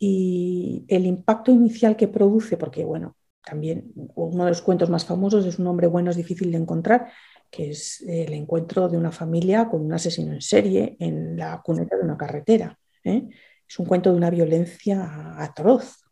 Y 0.04 0.84
el 0.88 1.06
impacto 1.06 1.52
inicial 1.52 1.96
que 1.96 2.08
produce, 2.08 2.58
porque 2.58 2.84
bueno, 2.84 3.16
también 3.46 3.92
uno 4.16 4.46
de 4.46 4.50
los 4.50 4.64
cuentos 4.64 4.90
más 4.90 5.06
famosos 5.06 5.46
es 5.46 5.60
Un 5.60 5.68
hombre 5.68 5.86
bueno 5.86 6.10
es 6.10 6.18
difícil 6.18 6.52
de 6.52 6.58
encontrar, 6.58 7.12
que 7.52 7.70
es 7.70 8.02
el 8.08 8.34
encuentro 8.34 8.90
de 8.90 8.98
una 8.98 9.12
familia 9.12 9.70
con 9.70 9.86
un 9.86 9.94
asesino 9.94 10.34
en 10.34 10.42
serie 10.42 10.98
en 11.00 11.38
la 11.38 11.62
cuneta 11.62 11.98
de 11.98 12.04
una 12.04 12.18
carretera. 12.18 12.80
¿eh? 13.04 13.28
Es 13.70 13.78
un 13.78 13.86
cuento 13.86 14.10
de 14.12 14.18
una 14.18 14.32
violencia 14.32 15.36
atroz 15.38 16.04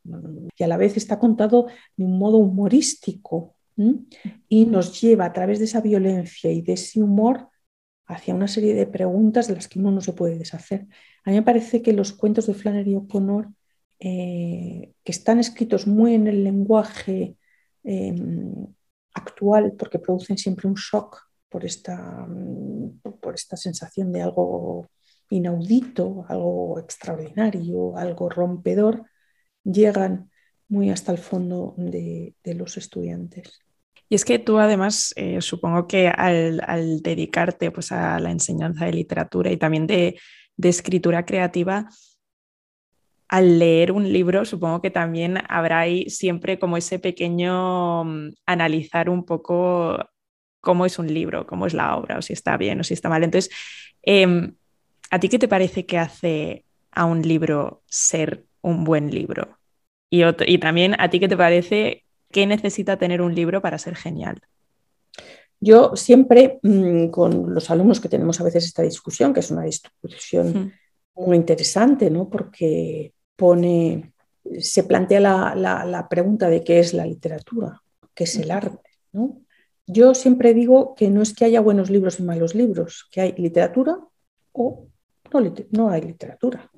y 0.56 0.64
a 0.64 0.68
la 0.68 0.78
vez 0.78 0.96
está 0.96 1.18
contado 1.18 1.66
de 1.98 2.06
un 2.06 2.20
modo 2.20 2.38
humorístico 2.38 3.56
y 4.48 4.66
nos 4.68 5.02
lleva 5.02 5.26
a 5.26 5.34
través 5.34 5.58
de 5.58 5.66
esa 5.66 5.82
violencia 5.82 6.52
y 6.52 6.62
de 6.62 6.74
ese 6.74 7.02
humor 7.02 7.48
hacia 8.06 8.36
una 8.36 8.48
serie 8.48 8.76
de 8.76 8.86
preguntas 8.86 9.48
de 9.48 9.56
las 9.56 9.68
que 9.68 9.80
uno 9.80 9.90
no 9.90 10.02
se 10.02 10.14
puede 10.14 10.38
deshacer. 10.38 10.86
A 11.24 11.32
mí 11.32 11.38
me 11.38 11.44
parece 11.44 11.82
que 11.82 11.94
los 11.94 12.12
cuentos 12.12 12.48
de 12.48 12.54
Flannery 12.54 12.96
O'Connor, 12.96 13.50
eh, 14.00 14.94
que 15.04 15.12
están 15.12 15.40
escritos 15.40 15.88
muy 15.88 16.16
en 16.16 16.28
el 16.28 16.44
lenguaje 16.44 17.36
em, 17.84 18.68
actual, 19.14 19.74
porque 19.78 20.00
producen 20.00 20.38
siempre 20.38 20.68
un 20.68 20.76
shock 20.76 21.18
por 21.50 21.66
esta, 21.66 22.28
por 23.20 23.36
esta 23.36 23.58
sensación 23.58 24.12
de 24.12 24.22
algo 24.22 24.90
inaudito, 25.30 26.26
algo 26.28 26.80
extraordinario, 26.80 27.98
algo 27.98 28.30
rompedor, 28.30 29.04
llegan 29.64 30.30
muy 30.68 30.90
hasta 30.92 31.12
el 31.12 31.18
fondo 31.18 31.74
de, 31.78 32.36
los 32.44 32.78
estudiantes. 32.78 33.60
Y 34.08 34.16
es 34.16 34.26
que 34.26 34.40
tú 34.40 34.58
además, 34.58 35.14
eh, 35.16 35.42
supongo 35.42 35.88
que 35.88 36.08
al, 36.08 37.02
dedicarte 37.02 37.72
pues, 37.72 37.92
a 37.92 38.20
la 38.20 38.32
enseñanza 38.32 38.86
de 38.86 38.94
literatura 38.94 39.52
y 39.52 39.58
también 39.58 39.88
de, 39.88 40.18
escritura 40.62 41.26
creativa, 41.26 41.90
al 43.30 43.60
leer 43.60 43.92
un 43.92 44.12
libro, 44.12 44.44
supongo 44.44 44.82
que 44.82 44.92
también 44.92 45.38
habrá 45.48 45.80
ahí 45.80 46.10
siempre 46.10 46.60
como 46.60 46.78
ese 46.78 47.00
pequeño 47.00 48.04
mm, 48.04 48.34
analizar 48.46 49.10
un 49.10 49.24
poco 49.24 50.06
cómo 50.62 50.86
es 50.86 51.00
un 51.00 51.14
libro, 51.14 51.48
cómo 51.48 51.68
es 51.68 51.74
la 51.74 51.96
obra, 51.96 52.18
o 52.18 52.22
si 52.22 52.34
está 52.34 52.58
bien 52.58 52.80
o 52.82 52.84
si 52.84 52.94
está 52.94 53.08
mal. 53.08 53.24
Entonces, 53.24 53.52
em, 54.02 54.56
¿A 55.12 55.20
ti 55.20 55.30
qué 55.30 55.40
te 55.40 55.48
parece 55.48 55.86
que 55.86 55.98
hace 55.98 56.66
a 56.92 57.06
un 57.06 57.22
libro 57.22 57.82
ser 57.88 58.46
un 58.62 58.84
buen 58.84 59.10
libro? 59.12 59.58
Y, 60.12 60.24
también 60.60 60.96
a 61.00 61.10
ti 61.10 61.20
qué 61.20 61.28
te 61.28 61.38
parece 61.38 62.04
que 62.32 62.46
necesita 62.46 62.98
tener 62.98 63.22
un 63.22 63.34
libro 63.34 63.62
para 63.62 63.78
ser 63.78 63.96
genial. 63.96 64.40
Yo 65.60 65.96
siempre 65.96 66.60
mm, 66.62 67.08
con 67.08 67.54
los 67.54 67.70
alumnos 67.70 68.00
que 68.00 68.10
tenemos 68.10 68.40
a 68.40 68.44
veces 68.44 68.66
esta 68.66 68.82
discusión, 68.82 69.34
que 69.34 69.42
es 69.42 69.52
una 69.52 69.64
discusión 69.64 70.74
muy 71.16 71.38
interesante, 71.38 72.10
¿no? 72.10 72.30
porque 72.30 73.14
pone, 73.40 74.14
se 74.60 74.84
plantea 74.84 75.20
la, 75.56 76.08
pregunta 76.10 76.50
de 76.50 76.64
qué 76.64 76.80
es 76.80 76.94
la 76.94 77.06
literatura, 77.06 77.82
qué 78.14 78.26
es 78.26 78.36
el 78.36 78.52
arte. 78.52 78.90
Yo 79.88 80.14
siempre 80.14 80.54
digo 80.54 80.94
que 80.94 81.10
no 81.10 81.24
es 81.24 81.34
que 81.34 81.46
haya 81.46 81.62
buenos 81.62 81.90
libros 81.90 82.20
y 82.20 82.24
malos 82.24 82.54
libros, 82.54 83.08
que 83.12 83.22
hay 83.22 83.34
literatura 83.38 83.98
o 84.52 84.88
no, 85.72 85.90
hay 85.90 86.02
literatura. 86.02 86.70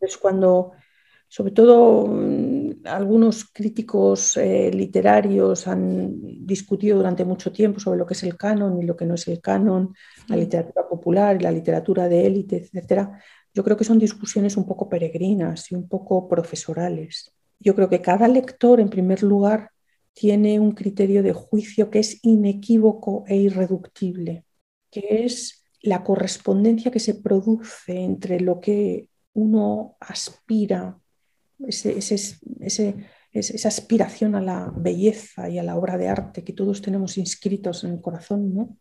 Es 0.00 0.16
cuando, 0.16 0.72
sobre 1.26 1.52
todo, 1.52 2.06
mm, 2.06 2.86
algunos 2.86 3.44
críticos 3.52 4.36
eh, 4.36 4.70
literarios 4.72 5.66
han 5.66 6.46
discutido 6.46 6.96
durante 6.96 7.24
mucho 7.24 7.52
tiempo 7.52 7.80
sobre 7.80 7.98
lo 7.98 8.06
que 8.06 8.14
es 8.14 8.22
el 8.22 8.36
canon 8.36 8.82
y 8.82 8.86
lo 8.86 8.96
que 8.96 9.04
no 9.04 9.14
es 9.14 9.28
el 9.28 9.40
canon, 9.40 9.94
la 10.28 10.36
literatura 10.36 10.88
popular 10.88 11.36
y 11.36 11.44
la 11.44 11.50
literatura 11.50 12.08
de 12.08 12.26
élite, 12.26 12.68
etc. 12.72 13.08
Yo 13.54 13.64
creo 13.64 13.76
que 13.76 13.84
son 13.84 13.98
discusiones 13.98 14.56
un 14.56 14.66
poco 14.66 14.88
peregrinas 14.88 15.70
y 15.72 15.74
un 15.74 15.88
poco 15.88 16.28
profesorales. 16.28 17.32
Yo 17.58 17.74
creo 17.74 17.88
que 17.88 18.00
cada 18.00 18.28
lector, 18.28 18.80
en 18.80 18.88
primer 18.88 19.22
lugar, 19.22 19.70
tiene 20.12 20.58
un 20.58 20.72
criterio 20.72 21.22
de 21.22 21.32
juicio 21.32 21.90
que 21.90 22.00
es 22.00 22.18
inequívoco 22.22 23.24
e 23.26 23.36
irreductible, 23.36 24.44
que 24.90 25.24
es 25.24 25.64
la 25.80 26.02
correspondencia 26.02 26.90
que 26.90 27.00
se 27.00 27.14
produce 27.14 28.00
entre 28.00 28.40
lo 28.40 28.60
que 28.60 29.08
uno 29.34 29.96
aspira, 30.00 30.98
esa 31.60 33.68
aspiración 33.68 34.34
a 34.34 34.40
la 34.40 34.72
belleza 34.76 35.48
y 35.48 35.58
a 35.58 35.62
la 35.62 35.76
obra 35.76 35.96
de 35.96 36.08
arte 36.08 36.44
que 36.44 36.52
todos 36.52 36.82
tenemos 36.82 37.18
inscritos 37.18 37.84
en 37.84 37.92
el 37.92 38.00
corazón, 38.00 38.54
¿no? 38.54 38.76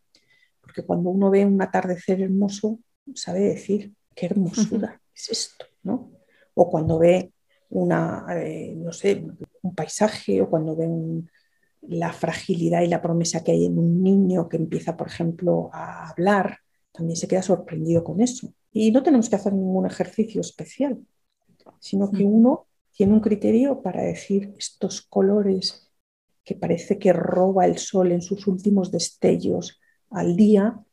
Porque 0.61 0.83
cuando 0.83 1.09
uno 1.09 1.29
ve 1.29 1.45
un 1.45 1.61
atardecer 1.61 2.21
hermoso, 2.21 2.79
sabe 3.13 3.41
decir, 3.41 3.93
qué 4.17 4.25
hermosura 4.25 4.99
es 5.13 5.29
esto, 5.29 5.65
¿no? 5.83 6.11
O 6.55 6.69
cuando 6.69 6.97
ve 6.97 7.31
una, 7.69 8.25
eh, 8.31 8.73
no 8.75 8.91
sé, 8.91 9.23
un 9.61 9.75
paisaje 9.75 10.41
o 10.41 10.49
cuando 10.49 10.75
ve 10.75 10.89
la 11.83 12.11
fragilidad 12.11 12.81
y 12.81 12.87
la 12.87 13.01
promesa 13.01 13.43
que 13.43 13.51
hay 13.51 13.65
en 13.65 13.77
un 13.77 14.01
niño 14.01 14.49
que 14.49 14.57
empieza, 14.57 14.97
por 14.97 15.07
ejemplo, 15.07 15.69
a 15.71 16.09
hablar 16.09 16.57
también 16.91 17.15
se 17.15 17.27
queda 17.27 17.43
sorprendido 17.43 18.03
con 18.03 18.21
eso. 18.21 18.51
Y 18.71 18.91
no 18.91 19.03
tenemos 19.03 19.29
que 19.29 19.35
hacer 19.35 19.53
ningún 19.53 19.85
ejercicio 19.85 20.41
especial, 20.41 20.97
sino 21.79 22.11
que 22.11 22.23
uno 22.23 22.65
tiene 22.91 23.13
un 23.13 23.19
criterio 23.19 23.83
para 23.83 24.01
decir 24.01 24.55
estos 24.57 25.03
colores 25.03 25.91
que 26.43 26.55
parece 26.55 26.97
que 26.97 27.13
roba 27.13 27.67
el 27.67 27.77
sol 27.77 28.11
en 28.11 28.21
sus 28.21 28.47
últimos 28.47 28.91
destellos 28.91 29.79
al 30.09 30.35
día, 30.35 30.83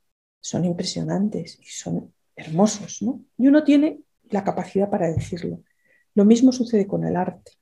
son 0.40 0.66
impresionantes 0.66 1.58
y 1.62 1.66
son 1.66 2.13
hermosos, 2.36 3.02
¿no? 3.02 3.22
Y 3.38 3.48
uno 3.48 3.64
tiene 3.64 4.00
la 4.30 4.44
capacidad 4.44 4.90
para 4.90 5.10
decirlo. 5.10 5.62
Lo 6.14 6.24
mismo 6.24 6.52
sucede 6.52 6.86
con 6.86 7.04
el 7.04 7.16
arte. 7.16 7.52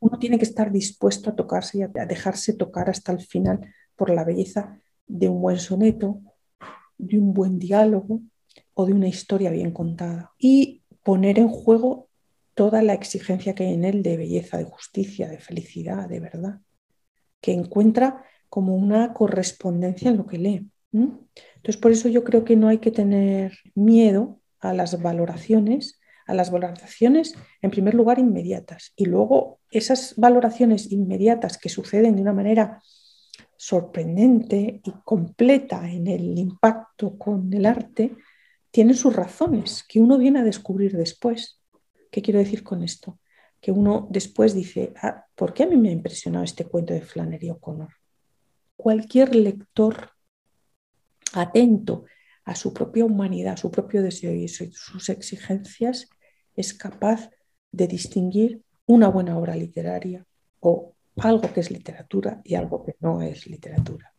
Uno 0.00 0.18
tiene 0.18 0.38
que 0.38 0.44
estar 0.44 0.70
dispuesto 0.70 1.30
a 1.30 1.36
tocarse 1.36 1.78
y 1.78 1.82
a 1.82 2.06
dejarse 2.06 2.52
tocar 2.54 2.90
hasta 2.90 3.12
el 3.12 3.20
final 3.20 3.72
por 3.96 4.10
la 4.10 4.24
belleza 4.24 4.78
de 5.06 5.28
un 5.28 5.40
buen 5.40 5.58
soneto, 5.58 6.20
de 6.98 7.18
un 7.18 7.32
buen 7.32 7.58
diálogo 7.58 8.20
o 8.74 8.86
de 8.86 8.92
una 8.92 9.08
historia 9.08 9.50
bien 9.50 9.72
contada. 9.72 10.32
Y 10.38 10.82
poner 11.02 11.38
en 11.38 11.48
juego 11.48 12.08
toda 12.54 12.82
la 12.82 12.92
exigencia 12.92 13.54
que 13.54 13.64
hay 13.64 13.74
en 13.74 13.84
él 13.84 14.02
de 14.02 14.16
belleza, 14.16 14.58
de 14.58 14.64
justicia, 14.64 15.28
de 15.28 15.38
felicidad, 15.38 16.08
de 16.08 16.20
verdad, 16.20 16.60
que 17.40 17.52
encuentra 17.52 18.24
como 18.48 18.74
una 18.74 19.14
correspondencia 19.14 20.10
en 20.10 20.16
lo 20.18 20.26
que 20.26 20.38
lee. 20.38 20.69
Entonces, 20.92 21.76
por 21.76 21.92
eso 21.92 22.08
yo 22.08 22.24
creo 22.24 22.44
que 22.44 22.56
no 22.56 22.68
hay 22.68 22.78
que 22.78 22.90
tener 22.90 23.58
miedo 23.74 24.40
a 24.60 24.72
las 24.72 25.00
valoraciones, 25.00 26.00
a 26.26 26.34
las 26.34 26.50
valoraciones 26.50 27.34
en 27.62 27.70
primer 27.70 27.94
lugar 27.94 28.18
inmediatas 28.18 28.92
y 28.96 29.06
luego 29.06 29.60
esas 29.70 30.14
valoraciones 30.16 30.90
inmediatas 30.90 31.58
que 31.58 31.68
suceden 31.68 32.16
de 32.16 32.22
una 32.22 32.32
manera 32.32 32.82
sorprendente 33.56 34.80
y 34.84 34.92
completa 35.04 35.88
en 35.90 36.06
el 36.06 36.38
impacto 36.38 37.18
con 37.18 37.52
el 37.52 37.66
arte, 37.66 38.16
tienen 38.70 38.94
sus 38.94 39.14
razones 39.14 39.84
que 39.88 40.00
uno 40.00 40.18
viene 40.18 40.40
a 40.40 40.44
descubrir 40.44 40.96
después. 40.96 41.60
¿Qué 42.10 42.22
quiero 42.22 42.38
decir 42.38 42.62
con 42.62 42.82
esto? 42.82 43.18
Que 43.60 43.70
uno 43.70 44.08
después 44.10 44.54
dice, 44.54 44.94
ah, 45.02 45.26
¿por 45.34 45.52
qué 45.52 45.64
a 45.64 45.66
mí 45.66 45.76
me 45.76 45.90
ha 45.90 45.92
impresionado 45.92 46.44
este 46.44 46.64
cuento 46.64 46.94
de 46.94 47.02
Flannery 47.02 47.50
O'Connor? 47.50 47.90
cualquier 48.80 49.34
lector 49.34 50.10
atento 51.32 52.04
a 52.44 52.54
su 52.54 52.72
propia 52.72 53.04
humanidad, 53.04 53.54
a 53.54 53.56
su 53.56 53.70
propio 53.70 54.02
deseo 54.02 54.32
y 54.34 54.48
sus 54.48 55.08
exigencias, 55.08 56.08
es 56.54 56.74
capaz 56.74 57.30
de 57.72 57.86
distinguir 57.86 58.62
una 58.86 59.08
buena 59.08 59.38
obra 59.38 59.54
literaria 59.54 60.26
o 60.60 60.94
algo 61.16 61.52
que 61.52 61.60
es 61.60 61.70
literatura 61.70 62.40
y 62.44 62.54
algo 62.54 62.84
que 62.84 62.96
no 63.00 63.22
es 63.22 63.46
literatura. 63.46 64.12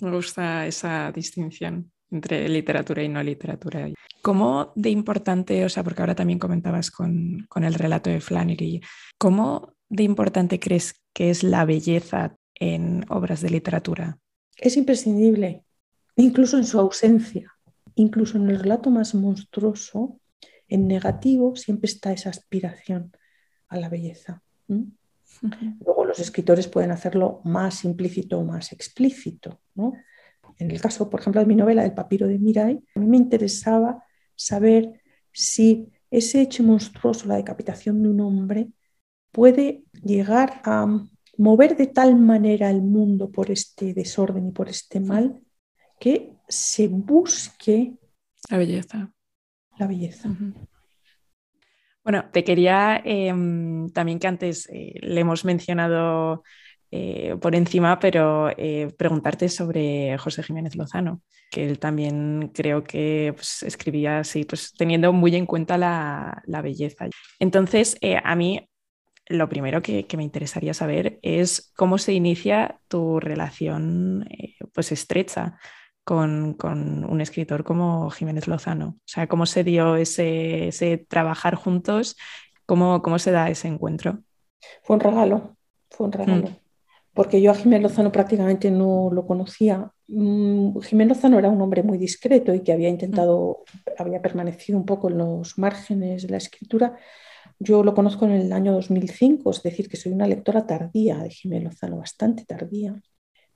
Me 0.00 0.10
gusta 0.10 0.66
esa 0.66 1.12
distinción 1.12 1.92
entre 2.10 2.48
literatura 2.48 3.02
y 3.02 3.08
no 3.08 3.22
literatura. 3.22 3.88
¿Cómo 4.22 4.72
de 4.74 4.90
importante, 4.90 5.64
o 5.64 5.68
sea, 5.68 5.84
porque 5.84 6.02
ahora 6.02 6.14
también 6.14 6.38
comentabas 6.38 6.90
con, 6.90 7.46
con 7.48 7.64
el 7.64 7.74
relato 7.74 8.10
de 8.10 8.20
Flannery, 8.20 8.80
¿cómo 9.16 9.74
de 9.88 10.02
importante 10.02 10.58
crees 10.58 11.00
que 11.12 11.30
es 11.30 11.42
la 11.42 11.64
belleza 11.64 12.36
en 12.54 13.04
obras 13.08 13.40
de 13.40 13.50
literatura? 13.50 14.18
Es 14.56 14.76
imprescindible, 14.76 15.64
incluso 16.16 16.56
en 16.56 16.64
su 16.64 16.78
ausencia, 16.78 17.52
incluso 17.94 18.38
en 18.38 18.48
el 18.50 18.58
relato 18.58 18.90
más 18.90 19.14
monstruoso, 19.14 20.20
en 20.68 20.86
negativo 20.86 21.56
siempre 21.56 21.86
está 21.86 22.12
esa 22.12 22.30
aspiración 22.30 23.12
a 23.68 23.76
la 23.78 23.88
belleza. 23.88 24.42
Luego 25.84 26.04
los 26.04 26.18
escritores 26.18 26.68
pueden 26.68 26.90
hacerlo 26.90 27.40
más 27.44 27.84
implícito 27.84 28.38
o 28.38 28.44
más 28.44 28.72
explícito. 28.72 29.60
En 30.58 30.70
el 30.70 30.80
caso, 30.80 31.08
por 31.08 31.20
ejemplo, 31.20 31.40
de 31.40 31.46
mi 31.46 31.56
novela 31.56 31.84
El 31.84 31.94
papiro 31.94 32.26
de 32.26 32.38
Mirai, 32.38 32.82
a 32.94 33.00
mí 33.00 33.06
me 33.06 33.16
interesaba 33.16 34.04
saber 34.34 35.00
si 35.32 35.88
ese 36.10 36.40
hecho 36.40 36.62
monstruoso, 36.62 37.26
la 37.26 37.36
decapitación 37.36 38.02
de 38.02 38.08
un 38.08 38.20
hombre, 38.20 38.68
puede 39.32 39.84
llegar 40.04 40.60
a 40.64 40.86
mover 41.36 41.76
de 41.76 41.86
tal 41.86 42.16
manera 42.16 42.70
el 42.70 42.82
mundo 42.82 43.30
por 43.30 43.50
este 43.50 43.94
desorden 43.94 44.48
y 44.48 44.52
por 44.52 44.68
este 44.68 45.00
mal 45.00 45.40
que 46.00 46.32
se 46.48 46.88
busque 46.88 47.92
la 48.50 48.58
belleza. 48.58 49.12
La 49.78 49.86
belleza. 49.86 50.30
Bueno, 52.02 52.24
te 52.32 52.42
quería 52.42 53.00
em, 53.04 53.88
también 53.90 54.18
que 54.18 54.26
antes 54.26 54.68
eh, 54.72 54.94
le 55.02 55.20
hemos 55.20 55.44
mencionado 55.44 56.42
eh, 56.90 57.36
por 57.40 57.54
encima, 57.54 57.98
pero 58.00 58.50
eh, 58.56 58.92
preguntarte 58.98 59.48
sobre 59.48 60.16
José 60.18 60.42
Jiménez 60.42 60.74
Lozano, 60.74 61.22
que 61.50 61.66
él 61.66 61.78
también 61.78 62.50
creo 62.52 62.82
que 62.82 63.32
pues, 63.36 63.62
escribía 63.62 64.20
así, 64.20 64.44
pues 64.44 64.72
teniendo 64.72 65.12
muy 65.12 65.36
en 65.36 65.46
cuenta 65.46 65.78
la, 65.78 66.42
la 66.46 66.62
belleza. 66.62 67.08
Entonces, 67.38 67.96
a 68.24 68.34
mí 68.34 68.70
lo 69.30 69.48
primero 69.48 69.80
que, 69.80 70.06
me 70.16 70.24
interesaría 70.24 70.74
saber 70.74 71.20
es 71.22 71.72
cómo 71.76 71.98
se 71.98 72.12
inicia 72.12 72.80
tu 72.88 73.20
relación 73.20 74.26
eh, 74.28 74.56
pues 74.74 74.90
estrecha 74.90 75.56
con, 76.04 76.56
un 76.64 77.20
escritor 77.20 77.64
como 77.64 78.10
Jiménez 78.10 78.48
Lozano. 78.48 78.96
O 78.98 79.02
sea, 79.06 79.26
cómo 79.26 79.46
se 79.46 79.64
dio 79.64 79.96
ese, 79.96 81.06
trabajar 81.08 81.54
juntos, 81.54 82.16
cómo, 82.66 83.02
cómo, 83.02 83.18
se 83.18 83.30
da 83.30 83.50
ese 83.50 83.68
encuentro. 83.68 84.20
Fue 84.82 84.96
un 84.96 85.00
regalo, 85.00 85.56
fue 85.90 86.06
un 86.06 86.12
regalo. 86.12 86.48
Mm. 86.48 86.56
Porque 87.12 87.42
yo 87.42 87.50
a 87.50 87.54
Jiménez 87.54 87.82
Lozano 87.82 88.12
prácticamente 88.12 88.70
no 88.70 89.10
lo 89.12 89.26
conocía. 89.26 89.90
Mm, 90.08 90.78
Jiménez 90.80 91.16
Lozano 91.16 91.38
era 91.38 91.48
un 91.48 91.60
hombre 91.60 91.82
muy 91.82 91.98
discreto 91.98 92.54
y 92.54 92.60
que 92.60 92.72
había 92.72 92.88
intentado, 92.88 93.64
había 93.98 94.22
permanecido 94.22 94.78
un 94.78 94.86
poco 94.86 95.10
en 95.10 95.18
los 95.18 95.58
márgenes 95.58 96.22
de 96.22 96.28
la 96.28 96.36
escritura 96.36 96.96
yo 97.62 97.84
lo 97.84 97.94
conozco 97.94 98.24
en 98.24 98.32
el 98.32 98.52
año 98.54 98.72
2005, 98.72 99.50
es 99.50 99.62
decir, 99.62 99.88
que 99.88 99.98
soy 99.98 100.12
una 100.12 100.26
lectora 100.26 100.66
tardía 100.66 101.18
de 101.18 101.28
Jiménez 101.28 101.64
Lozano, 101.64 101.98
bastante 101.98 102.46
tardía. 102.46 102.98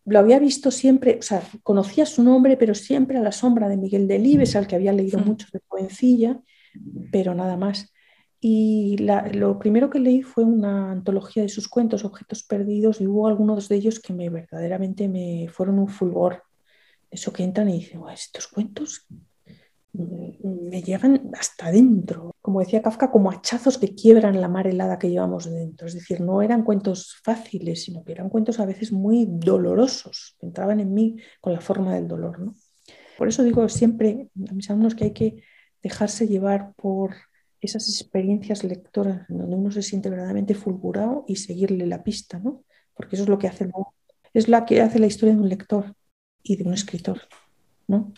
Lo 0.06 0.18
había 0.18 0.38
visto 0.38 0.70
siempre, 0.70 1.18
o 1.18 1.22
sea, 1.22 1.42
conocía 1.62 2.04
su 2.06 2.22
nombre, 2.22 2.56
pero 2.56 2.74
siempre 2.74 3.18
a 3.18 3.22
la 3.22 3.32
sombra 3.32 3.68
de 3.68 3.76
Miguel 3.76 4.06
Delibes, 4.06 4.54
al 4.54 4.66
que 4.66 4.76
había 4.76 4.92
leído 4.92 5.18
mucho 5.18 5.46
de 5.52 5.60
jovencilla, 5.66 6.40
pero 7.10 7.34
nada 7.34 7.56
más. 7.56 7.92
Y 8.40 8.98
lo 8.98 9.58
primero 9.58 9.88
que 9.88 9.98
leí 9.98 10.20
fue 10.20 10.44
una 10.44 10.90
antología 10.90 11.42
de 11.42 11.48
sus 11.48 11.68
cuentos, 11.68 12.04
Objetos 12.04 12.42
Perdidos, 12.42 13.00
y 13.00 13.06
hubo 13.06 13.26
algunos 13.26 13.70
de 13.70 13.76
ellos 13.76 14.00
que 14.00 14.12
me 14.12 14.28
verdaderamente 14.28 15.08
me 15.08 15.48
fueron 15.48 15.78
un 15.78 15.88
fulgor. 15.88 16.42
Eso 17.10 17.32
que 17.32 17.42
entran 17.42 17.70
y 17.70 17.78
dicen, 17.78 18.02
estos 18.12 18.48
cuentos 18.48 19.06
me 19.94 20.82
llegan 20.82 21.30
hasta 21.38 21.70
dentro, 21.70 22.34
como 22.42 22.60
decía 22.60 22.82
Kafka, 22.82 23.10
como 23.10 23.30
hachazos 23.30 23.78
que 23.78 23.94
quiebran 23.94 24.40
la 24.40 24.48
mar 24.48 24.66
helada 24.66 24.98
que 24.98 25.08
llevamos 25.08 25.50
dentro. 25.50 25.86
Es 25.86 25.94
decir, 25.94 26.20
no 26.20 26.42
eran 26.42 26.64
cuentos 26.64 27.20
fáciles, 27.22 27.84
sino 27.84 28.04
que 28.04 28.12
eran 28.12 28.28
cuentos 28.28 28.58
a 28.58 28.66
veces 28.66 28.92
muy 28.92 29.26
dolorosos, 29.28 30.36
entraban 30.40 30.80
en 30.80 30.92
mí 30.92 31.16
con 31.40 31.52
la 31.52 31.60
forma 31.60 31.94
del 31.94 32.08
dolor. 32.08 32.40
¿no? 32.40 32.54
Por 33.16 33.28
eso 33.28 33.44
digo 33.44 33.68
siempre 33.68 34.28
a 34.48 34.52
mis 34.52 34.68
alumnos 34.68 34.96
que 34.96 35.04
hay 35.04 35.12
que 35.12 35.42
dejarse 35.82 36.26
llevar 36.26 36.72
por 36.74 37.14
esas 37.60 37.88
experiencias 37.88 38.64
lectoras 38.64 39.26
donde 39.28 39.56
uno 39.56 39.70
se 39.70 39.82
siente 39.82 40.10
verdaderamente 40.10 40.54
fulgurado 40.54 41.24
y 41.28 41.36
seguirle 41.36 41.86
la 41.86 42.02
pista, 42.02 42.38
¿no? 42.40 42.64
porque 42.94 43.16
eso 43.16 43.22
es 43.22 43.28
lo 43.28 43.38
que 43.38 43.46
hace, 43.46 43.70
es 44.32 44.48
la 44.48 44.64
que 44.64 44.82
hace 44.82 44.98
la 44.98 45.06
historia 45.06 45.34
de 45.34 45.40
un 45.40 45.48
lector 45.48 45.94
y 46.42 46.56
de 46.56 46.64
un 46.64 46.74
escritor. 46.74 47.20
¿no? 47.86 48.12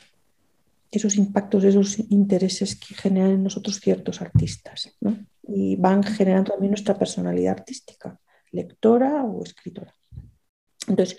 Esos 0.96 1.16
impactos, 1.16 1.64
esos 1.64 1.98
intereses 2.10 2.76
que 2.76 2.94
generan 2.94 3.32
en 3.32 3.42
nosotros 3.44 3.80
ciertos 3.80 4.20
artistas. 4.20 4.96
Y 5.42 5.76
van 5.76 6.02
generando 6.02 6.52
también 6.52 6.72
nuestra 6.72 6.98
personalidad 6.98 7.58
artística, 7.58 8.18
lectora 8.52 9.24
o 9.24 9.44
escritora. 9.44 9.94
Entonces, 10.88 11.18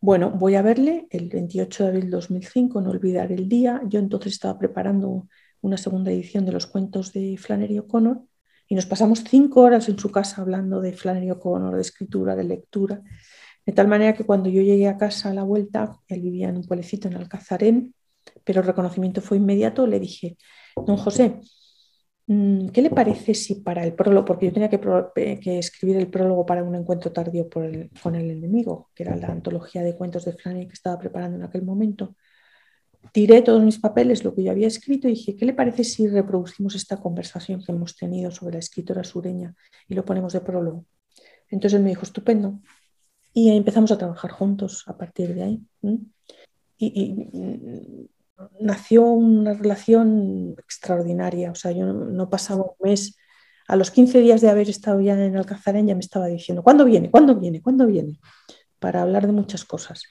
bueno, 0.00 0.30
voy 0.30 0.54
a 0.54 0.62
verle 0.62 1.06
el 1.10 1.28
28 1.28 1.82
de 1.82 1.88
abril 1.88 2.04
de 2.04 2.10
2005, 2.10 2.80
no 2.80 2.90
olvidar 2.90 3.32
el 3.32 3.48
día. 3.48 3.80
Yo 3.88 3.98
entonces 3.98 4.34
estaba 4.34 4.58
preparando 4.58 5.26
una 5.62 5.76
segunda 5.76 6.10
edición 6.10 6.44
de 6.44 6.52
los 6.52 6.66
cuentos 6.66 7.12
de 7.12 7.36
Flannery 7.38 7.78
O'Connor 7.78 8.22
y 8.68 8.74
nos 8.74 8.86
pasamos 8.86 9.24
cinco 9.24 9.62
horas 9.62 9.88
en 9.88 9.98
su 9.98 10.10
casa 10.10 10.42
hablando 10.42 10.80
de 10.80 10.92
Flannery 10.92 11.30
O'Connor, 11.30 11.74
de 11.74 11.80
escritura, 11.80 12.36
de 12.36 12.44
lectura, 12.44 13.02
de 13.64 13.72
tal 13.72 13.88
manera 13.88 14.14
que 14.14 14.24
cuando 14.24 14.48
yo 14.48 14.62
llegué 14.62 14.88
a 14.88 14.96
casa 14.96 15.30
a 15.30 15.34
la 15.34 15.42
vuelta, 15.42 15.98
él 16.06 16.20
vivía 16.20 16.48
en 16.48 16.58
un 16.58 16.64
pueblecito 16.64 17.08
en 17.08 17.16
Alcazarén, 17.16 17.94
pero 18.46 18.60
el 18.60 18.66
reconocimiento 18.66 19.20
fue 19.20 19.38
inmediato, 19.38 19.88
le 19.88 19.98
dije, 19.98 20.38
don 20.86 20.96
José, 20.96 21.40
mm, 22.28 22.68
¿qué 22.68 22.80
le 22.80 22.90
parece 22.90 23.34
si 23.34 23.56
para 23.56 23.84
el 23.84 23.92
prólogo, 23.94 24.24
porque 24.24 24.46
yo 24.46 24.52
tenía 24.52 24.70
que, 24.70 25.58
escribir 25.58 25.96
el 25.96 26.08
prólogo 26.08 26.46
para 26.46 26.62
un 26.62 26.76
encuentro 26.76 27.10
tardío 27.12 27.48
con 27.50 28.14
el 28.14 28.30
enemigo, 28.30 28.90
que 28.94 29.02
era 29.02 29.16
la 29.16 29.28
antología 29.28 29.82
de 29.82 29.96
cuentos 29.96 30.24
de 30.24 30.32
Flannery 30.32 30.68
que 30.68 30.74
estaba 30.74 30.96
preparando 30.96 31.36
en 31.38 31.42
aquel 31.42 31.62
momento, 31.62 32.14
tiré 33.12 33.42
todos 33.42 33.64
mis 33.64 33.80
papeles, 33.80 34.22
lo 34.22 34.32
que 34.32 34.44
yo 34.44 34.52
había 34.52 34.68
escrito, 34.68 35.08
y 35.08 35.12
dije, 35.12 35.36
¿qué 35.36 35.44
le 35.44 35.52
parece 35.52 35.82
si 35.82 36.06
reproducimos 36.06 36.76
esta 36.76 36.98
conversación 36.98 37.64
que 37.64 37.72
hemos 37.72 37.96
tenido 37.96 38.30
sobre 38.30 38.54
la 38.54 38.60
escritora 38.60 39.02
sureña 39.02 39.56
y 39.88 39.94
lo 39.94 40.04
ponemos 40.04 40.32
de 40.32 40.40
prólogo? 40.40 40.86
Entonces 41.50 41.78
él 41.78 41.82
me 41.82 41.90
dijo, 41.90 42.02
estupendo. 42.02 42.60
Y 43.32 43.50
empezamos 43.50 43.90
a 43.90 43.98
trabajar 43.98 44.30
juntos 44.30 44.84
a 44.86 44.96
partir 44.96 45.34
de 45.34 45.42
ahí. 45.42 45.60
y, 46.78 48.08
nació 48.60 49.04
una 49.04 49.54
relación 49.54 50.54
extraordinaria. 50.58 51.50
O 51.50 51.54
sea, 51.54 51.72
yo 51.72 51.86
no, 51.86 52.30
pasaba 52.30 52.62
un 52.62 52.76
mes, 52.80 53.16
a 53.68 53.76
los 53.76 53.90
15 53.90 54.20
días 54.20 54.40
de 54.40 54.48
haber 54.48 54.68
estado 54.68 55.00
ya 55.00 55.14
en 55.14 55.36
Alcazarén 55.36 55.86
ya 55.86 55.94
me 55.94 56.00
estaba 56.00 56.26
diciendo, 56.26 56.62
¿cuándo 56.62 56.84
viene? 56.84 57.10
¿Cuándo 57.10 57.34
viene? 57.34 57.60
¿Cuándo 57.60 57.86
viene? 57.86 58.20
Para 58.78 59.02
hablar 59.02 59.26
de 59.26 59.32
muchas 59.32 59.64
cosas. 59.64 60.04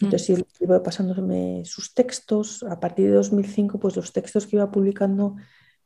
Mm. 0.00 0.04
Entonces 0.04 0.44
iba 0.60 0.82
pasándome 0.82 1.62
sus 1.64 1.94
textos. 1.94 2.62
A 2.62 2.78
partir 2.78 3.06
de 3.06 3.14
2005, 3.14 3.80
pues 3.80 3.96
los 3.96 4.12
textos 4.12 4.46
que 4.46 4.56
iba 4.56 4.70
publicando 4.70 5.36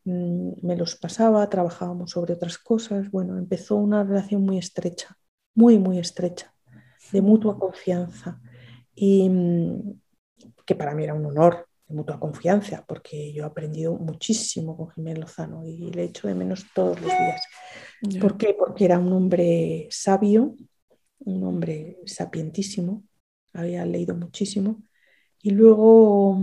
mm, 0.04 0.66
me 0.66 0.76
los 0.76 0.96
pasaba, 0.96 1.48
trabajábamos 1.48 2.10
sobre 2.10 2.34
otras 2.34 2.58
cosas. 2.58 3.10
Bueno, 3.10 3.38
empezó 3.38 3.76
una 3.76 4.04
relación 4.04 4.42
muy 4.42 4.58
estrecha, 4.58 5.16
muy, 5.54 5.78
muy 5.78 5.98
estrecha, 5.98 6.54
de 7.12 7.22
mutua 7.22 7.58
confianza. 7.58 8.40
Y 8.94 9.28
mm, 9.28 10.00
que 10.66 10.74
para 10.74 10.94
mí 10.94 11.04
era 11.04 11.14
un 11.14 11.24
honor 11.24 11.65
de 11.88 11.94
mutua 11.94 12.18
confianza, 12.18 12.84
porque 12.86 13.32
yo 13.32 13.44
he 13.44 13.46
aprendido 13.46 13.94
muchísimo 13.94 14.76
con 14.76 14.90
Jiménez 14.90 15.20
Lozano 15.20 15.64
y 15.66 15.90
le 15.92 16.04
echo 16.04 16.26
de 16.28 16.34
menos 16.34 16.66
todos 16.74 17.00
los 17.00 17.10
días. 17.10 17.42
¿Por 18.20 18.36
qué? 18.36 18.54
Porque 18.58 18.84
era 18.84 18.98
un 18.98 19.12
hombre 19.12 19.88
sabio, 19.90 20.56
un 21.20 21.44
hombre 21.44 21.98
sapientísimo, 22.04 23.04
había 23.52 23.86
leído 23.86 24.14
muchísimo 24.14 24.82
y 25.40 25.50
luego 25.50 26.40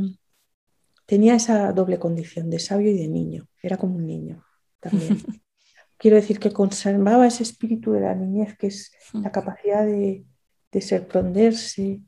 tenía 1.05 1.35
esa 1.35 1.71
doble 1.73 1.99
condición 1.99 2.49
de 2.49 2.59
sabio 2.59 2.91
y 2.91 2.97
de 2.97 3.07
niño, 3.07 3.47
era 3.61 3.77
como 3.77 3.97
un 3.97 4.07
niño 4.07 4.43
también. 4.79 5.17
Quiero 5.97 6.17
decir 6.17 6.39
que 6.39 6.51
conservaba 6.51 7.27
ese 7.27 7.43
espíritu 7.43 7.91
de 7.91 8.01
la 8.01 8.15
niñez, 8.15 8.57
que 8.57 8.67
es 8.67 8.91
la 9.13 9.31
capacidad 9.31 9.85
de, 9.85 10.25
de 10.71 10.81
sorprenderse, 10.81 12.01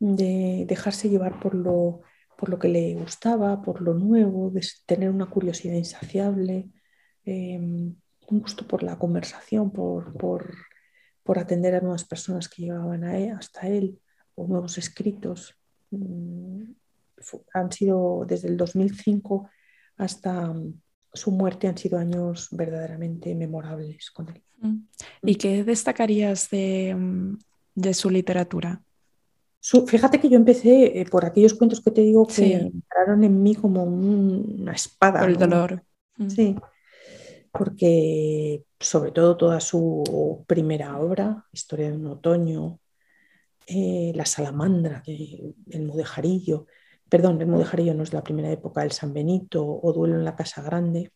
de 0.00 0.64
dejarse 0.66 1.08
llevar 1.08 1.38
por 1.38 1.54
lo 1.54 2.00
por 2.38 2.50
lo 2.50 2.58
que 2.60 2.68
le 2.68 2.94
gustaba, 2.94 3.60
por 3.62 3.82
lo 3.82 3.94
nuevo, 3.94 4.48
de 4.50 4.64
tener 4.86 5.10
una 5.10 5.26
curiosidad 5.26 5.74
insaciable, 5.74 6.70
em, 7.24 7.96
un 8.28 8.40
gusto 8.40 8.64
por 8.64 8.84
la 8.84 8.96
conversación, 8.96 9.72
por, 9.72 10.16
por, 10.16 10.54
atender 11.36 11.74
a 11.74 11.80
nuevas 11.80 12.04
personas 12.04 12.48
que 12.48 12.62
llegaban 12.62 13.04
a 13.04 13.36
hasta 13.36 13.66
él, 13.66 14.00
o 14.34 14.46
nuevos 14.46 14.78
escritos. 14.78 15.54
Mm, 15.90 16.62
han 17.52 17.72
sido 17.72 18.24
desde 18.26 18.48
el 18.48 18.56
2005 18.56 19.50
hasta 19.96 20.46
mm, 20.46 20.80
su 21.12 21.32
muerte, 21.32 21.66
han 21.66 21.76
sido 21.76 21.98
años 21.98 22.48
verdaderamente 22.52 23.34
memorables 23.34 24.10
con 24.10 24.28
él. 24.28 24.42
Mm. 24.60 24.86
¿Y 25.22 25.34
qué 25.34 25.64
destacarías 25.64 26.48
de, 26.50 26.96
su 27.92 28.10
literatura? 28.10 28.80
Fíjate 29.60 30.20
que 30.20 30.28
yo 30.28 30.36
empecé 30.36 31.00
eh, 31.00 31.04
por 31.04 31.24
aquellos 31.24 31.54
cuentos 31.54 31.82
que 31.82 31.90
te 31.90 32.00
digo 32.00 32.26
que 32.26 32.54
entraron 32.54 33.24
en 33.24 33.42
mí 33.42 33.54
como 33.54 33.84
una 33.84 34.72
espada. 34.72 35.20
Por 35.20 35.30
el 35.30 35.36
dolor. 35.36 35.82
Sí, 36.28 36.56
porque 37.52 38.64
sobre 38.78 39.12
todo 39.12 39.36
toda 39.36 39.60
su 39.60 40.44
primera 40.46 40.98
obra, 40.98 41.44
Historia 41.52 41.90
de 41.90 41.96
un 41.96 42.06
otoño, 42.06 42.80
eh, 43.66 44.12
La 44.14 44.26
salamandra, 44.26 45.02
el 45.06 45.82
mudejarillo, 45.82 46.66
perdón, 47.08 47.40
el 47.40 47.46
mudejarillo 47.46 47.94
no 47.94 48.02
es 48.02 48.12
la 48.12 48.22
primera 48.22 48.50
época, 48.50 48.82
el 48.82 48.92
San 48.92 49.12
Benito 49.12 49.64
o 49.64 49.92
Duelo 49.92 50.16
en 50.16 50.24
la 50.24 50.36
Casa 50.36 50.62
Grande, 50.62 51.12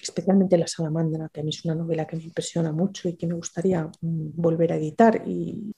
especialmente 0.00 0.58
La 0.58 0.66
salamandra, 0.66 1.28
que 1.32 1.40
a 1.40 1.42
mí 1.42 1.50
es 1.50 1.64
una 1.64 1.74
novela 1.74 2.06
que 2.06 2.16
me 2.16 2.24
impresiona 2.24 2.72
mucho 2.72 3.08
y 3.08 3.16
que 3.16 3.26
me 3.26 3.34
gustaría 3.34 3.84
mm, 4.00 4.30
volver 4.34 4.72
a 4.72 4.76
editar. 4.76 5.22
Y 5.26 5.72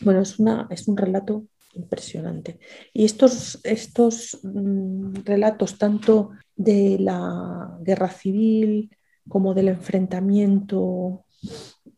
bueno, 0.00 0.20
es, 0.20 0.38
una, 0.38 0.66
es 0.70 0.88
un 0.88 0.96
relato 0.96 1.46
impresionante. 1.74 2.58
Y 2.92 3.04
estos, 3.04 3.60
estos 3.64 4.38
mm, 4.42 5.22
relatos, 5.24 5.78
tanto 5.78 6.30
de 6.56 6.98
la 6.98 7.78
guerra 7.82 8.08
civil, 8.10 8.90
como 9.28 9.54
del 9.54 9.68
enfrentamiento, 9.68 11.24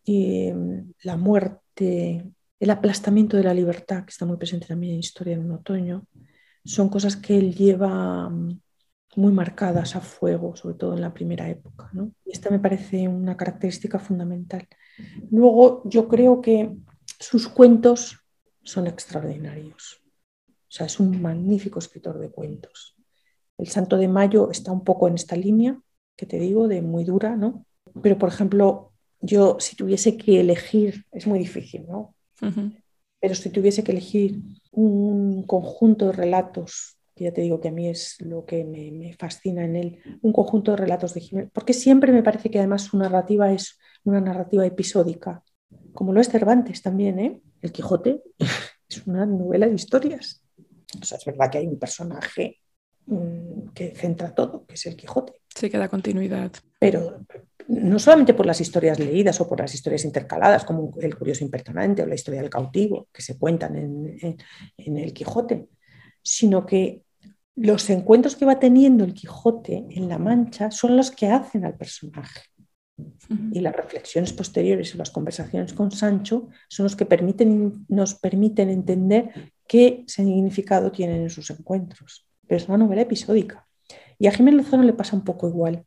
mm, 0.07 0.81
la 1.03 1.17
muerte, 1.17 2.25
el 2.59 2.71
aplastamiento 2.71 3.37
de 3.37 3.45
la 3.45 3.55
libertad, 3.55 4.05
que 4.05 4.11
está 4.11 4.25
muy 4.25 4.37
presente 4.37 4.67
también 4.67 4.95
en 4.95 5.01
Historia 5.01 5.35
en 5.35 5.45
un 5.45 5.53
otoño, 5.53 6.07
son 6.65 6.89
cosas 6.89 7.17
que 7.17 7.37
él 7.37 7.55
lleva 7.55 8.29
mm, 8.29 8.61
muy 9.17 9.33
marcadas 9.33 9.97
a 9.97 10.01
fuego, 10.01 10.57
sobre 10.57 10.75
todo 10.77 10.95
en 10.95 11.01
la 11.01 11.15
primera 11.15 11.49
época. 11.49 11.91
Y 12.25 12.33
esta 12.33 12.51
me 12.51 12.59
parece 12.59 13.09
una 13.09 13.37
característica 13.37 13.99
fundamental. 13.99 14.67
Luego, 15.31 15.83
yo 15.87 16.07
creo 16.07 16.41
que 16.43 16.77
sus 17.19 17.49
cuentos 17.49 18.19
son 18.63 18.87
extraordinarios. 18.87 20.03
O 20.49 20.71
sea, 20.77 20.87
es 20.87 21.01
un 21.01 21.21
magnífico 21.23 21.79
escritor 21.79 22.19
de 22.19 22.31
cuentos. 22.31 22.97
El 23.59 23.69
Santo 23.69 23.97
de 23.97 24.09
Mayo 24.09 24.51
está 24.51 24.73
un 24.73 24.85
poco 24.85 25.09
en 25.09 25.15
esta 25.15 25.37
línea, 25.37 25.81
que 26.17 26.27
te 26.27 26.39
digo, 26.39 26.69
de 26.69 26.83
muy 26.83 27.05
dura, 27.05 27.37
¿no? 27.37 27.67
Pero, 28.03 28.19
por 28.19 28.29
ejemplo, 28.29 28.93
yo 29.21 29.57
si 29.61 29.77
tuviese 29.77 30.17
que 30.17 30.41
elegir, 30.41 31.05
es 31.13 31.27
muy 31.27 31.39
difícil, 31.39 31.87
¿no? 31.87 32.15
Pero 33.21 33.35
si 33.35 33.51
tuviese 33.51 33.83
que 33.83 33.93
elegir 33.93 34.41
un 34.73 35.45
conjunto 35.45 36.07
de 36.07 36.13
relatos, 36.13 36.99
que 37.15 37.25
ya 37.25 37.33
te 37.33 37.41
digo 37.41 37.61
que 37.61 37.69
a 37.69 37.73
mí 37.73 37.89
es 37.89 38.21
lo 38.21 38.45
que 38.45 38.65
me, 38.65 39.15
fascina 39.15 39.65
en 39.65 39.77
él, 39.77 39.99
un 40.21 40.33
conjunto 40.33 40.73
de 40.73 40.77
relatos 40.77 41.15
de 41.15 41.21
Jiménez, 41.21 41.51
porque 41.53 41.73
siempre 41.73 42.13
me 42.13 42.23
parece 42.23 42.51
que 42.51 42.59
además 42.59 42.83
su 42.83 42.99
narrativa 42.99 43.51
es 43.53 43.79
una 44.05 44.21
narrativa 44.21 44.67
episódica, 44.67 45.43
como 45.97 46.13
lo 46.13 46.21
es 46.21 46.29
Cervantes 46.29 46.81
también, 46.81 47.19
¿eh? 47.19 47.41
El 47.61 47.73
Quijote 47.73 48.23
es 48.89 49.07
una 49.07 49.27
novela 49.27 49.67
de 49.67 49.75
historias. 49.75 50.45
O 51.01 51.05
sea, 51.05 51.19
es 51.19 51.25
verdad 51.25 51.51
que 51.51 51.59
hay 51.59 51.67
un 51.67 51.81
personaje 51.81 52.61
mm, 53.07 53.71
que 53.75 53.97
centra 53.97 54.33
todo, 54.33 54.65
que 54.65 54.75
es 54.75 54.87
el 54.87 54.95
Quijote. 54.95 55.33
Sí, 55.53 55.69
que 55.69 55.79
da 55.79 55.89
continuidad. 55.89 56.53
Pero 56.79 57.25
no 57.69 57.99
solamente 57.99 58.35
por 58.35 58.47
las 58.47 58.61
historias 58.61 58.99
leídas 58.99 59.41
o 59.41 59.49
por 59.49 59.61
las 59.61 59.75
historias 59.75 60.05
intercaladas, 60.05 60.65
como 60.65 60.95
El 61.01 61.17
curioso 61.17 61.45
impertinente 61.45 62.03
o 62.03 62.07
la 62.07 62.15
historia 62.15 62.41
del 62.41 62.51
cautivo, 62.51 63.09
que 63.13 63.23
se 63.23 63.39
cuentan 63.39 63.77
en, 63.77 64.37
El 64.77 65.13
Quijote, 65.13 65.69
sino 66.23 66.65
que 66.65 67.03
los 67.57 67.89
encuentros 67.91 68.37
que 68.37 68.45
va 68.45 68.59
teniendo 68.59 69.05
el 69.05 69.15
Quijote 69.15 69.87
en 69.91 70.09
La 70.09 70.19
Mancha 70.19 70.71
son 70.71 70.97
los 70.97 71.11
que 71.11 71.29
hacen 71.29 71.65
al 71.65 71.77
personaje. 71.77 72.43
Y 73.53 73.61
las 73.61 73.77
reflexiones 73.77 74.33
posteriores 74.33 74.95
o 74.95 74.99
las 74.99 75.11
conversaciones 75.11 75.73
con 75.75 75.91
Sancho 75.91 76.49
son 76.69 76.85
los 76.85 76.97
que 76.97 77.05
permiten, 77.05 77.85
nos 77.89 78.15
permiten 78.15 78.71
entender 78.71 79.53
qué 79.69 80.05
significado 80.07 80.91
tienen 80.91 81.27
esos 81.27 81.51
encuentros. 81.51 82.27
Pero 82.47 82.57
es 82.57 82.69
una 82.69 82.79
novela 82.79 83.03
episódica. 83.03 83.67
Y 84.19 84.29
a 84.29 84.33
Jiménez 84.33 84.65
Lozano 84.65 84.83
le 84.83 84.95
pasa 84.95 85.17
un 85.17 85.25
poco 85.25 85.49
igual. 85.49 85.85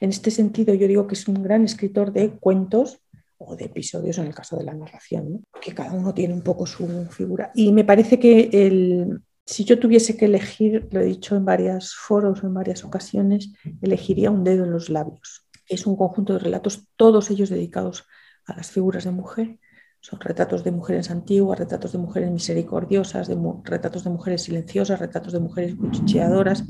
En 0.00 0.10
este 0.10 0.30
sentido, 0.30 0.74
yo 0.74 0.88
digo 0.88 1.06
que 1.06 1.14
es 1.14 1.28
un 1.28 1.42
gran 1.42 1.64
escritor 1.64 2.12
de 2.12 2.30
cuentos 2.30 3.00
o 3.38 3.54
de 3.54 3.66
episodios 3.66 4.18
en 4.18 4.26
el 4.26 4.34
caso 4.34 4.56
de 4.56 4.64
la 4.64 4.74
narración, 4.74 5.44
que 5.60 5.74
cada 5.74 5.92
uno 5.92 6.12
tiene 6.12 6.34
un 6.34 6.42
poco 6.42 6.66
su 6.66 7.06
figura. 7.10 7.50
Y 7.54 7.72
me 7.72 7.84
parece 7.84 8.18
que 8.18 8.50
el, 8.52 9.22
si 9.46 9.64
yo 9.64 9.78
tuviese 9.78 10.16
que 10.16 10.26
elegir, 10.26 10.88
lo 10.90 11.00
he 11.00 11.04
dicho 11.04 11.36
en 11.36 11.44
varios 11.44 11.94
foros 11.94 12.42
o 12.42 12.46
en 12.46 12.54
varias 12.54 12.84
ocasiones, 12.84 13.52
elegiría 13.80 14.30
un 14.30 14.44
dedo 14.44 14.64
en 14.64 14.72
los 14.72 14.90
labios. 14.90 15.46
Es 15.70 15.86
un 15.86 15.96
conjunto 15.96 16.34
de 16.34 16.40
relatos, 16.40 16.88
todos 16.96 17.30
ellos 17.30 17.48
dedicados 17.48 18.06
a 18.44 18.56
las 18.56 18.70
figuras 18.70 19.04
de 19.04 19.12
mujer. 19.12 19.58
Son 20.00 20.18
retratos 20.20 20.64
de 20.64 20.72
mujeres 20.72 21.10
antiguas, 21.10 21.58
retratos 21.58 21.92
de 21.92 21.98
mujeres 21.98 22.30
misericordiosas, 22.30 23.28
de 23.28 23.38
retratos 23.64 24.04
de 24.04 24.10
mujeres 24.10 24.42
silenciosas, 24.42 24.98
retratos 24.98 25.32
de 25.32 25.40
mujeres 25.40 25.74
cuchicheadoras, 25.76 26.64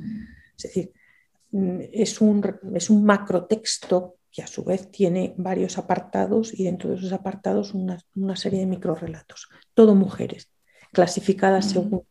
es 0.57 0.63
decir, 0.63 0.93
mm, 1.53 1.79
es 1.93 2.21
un, 2.21 2.45
es 2.75 2.91
un 2.91 3.05
macrotexto 3.05 4.17
que 4.31 4.43
a 4.43 4.47
su 4.47 4.65
vez 4.65 4.91
tiene 4.91 5.35
varios 5.37 5.79
apartados 5.79 6.53
y 6.53 6.65
dentro 6.65 6.91
de 6.91 6.97
esos 6.97 7.13
apartados 7.13 7.75
una, 7.75 8.37
serie 8.37 8.61
de 8.61 8.67
microrelatos, 8.67 9.49
todo 9.75 9.95
mujeres, 9.95 10.49
clasificadas 10.93 11.71
según 11.71 12.03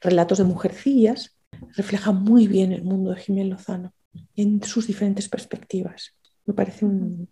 relatos 0.00 0.38
de 0.38 0.44
mujercillas, 0.44 1.36
refleja 1.76 2.12
muy 2.12 2.48
bien 2.48 2.72
el 2.72 2.82
mundo 2.82 3.10
de 3.10 3.20
Jiménez 3.20 3.50
Lozano 3.50 3.92
en 4.34 4.62
sus 4.62 4.86
diferentes 4.86 5.28
perspectivas. 5.28 6.14
Me 6.50 6.54
parece 6.54 6.84
un, 6.84 7.28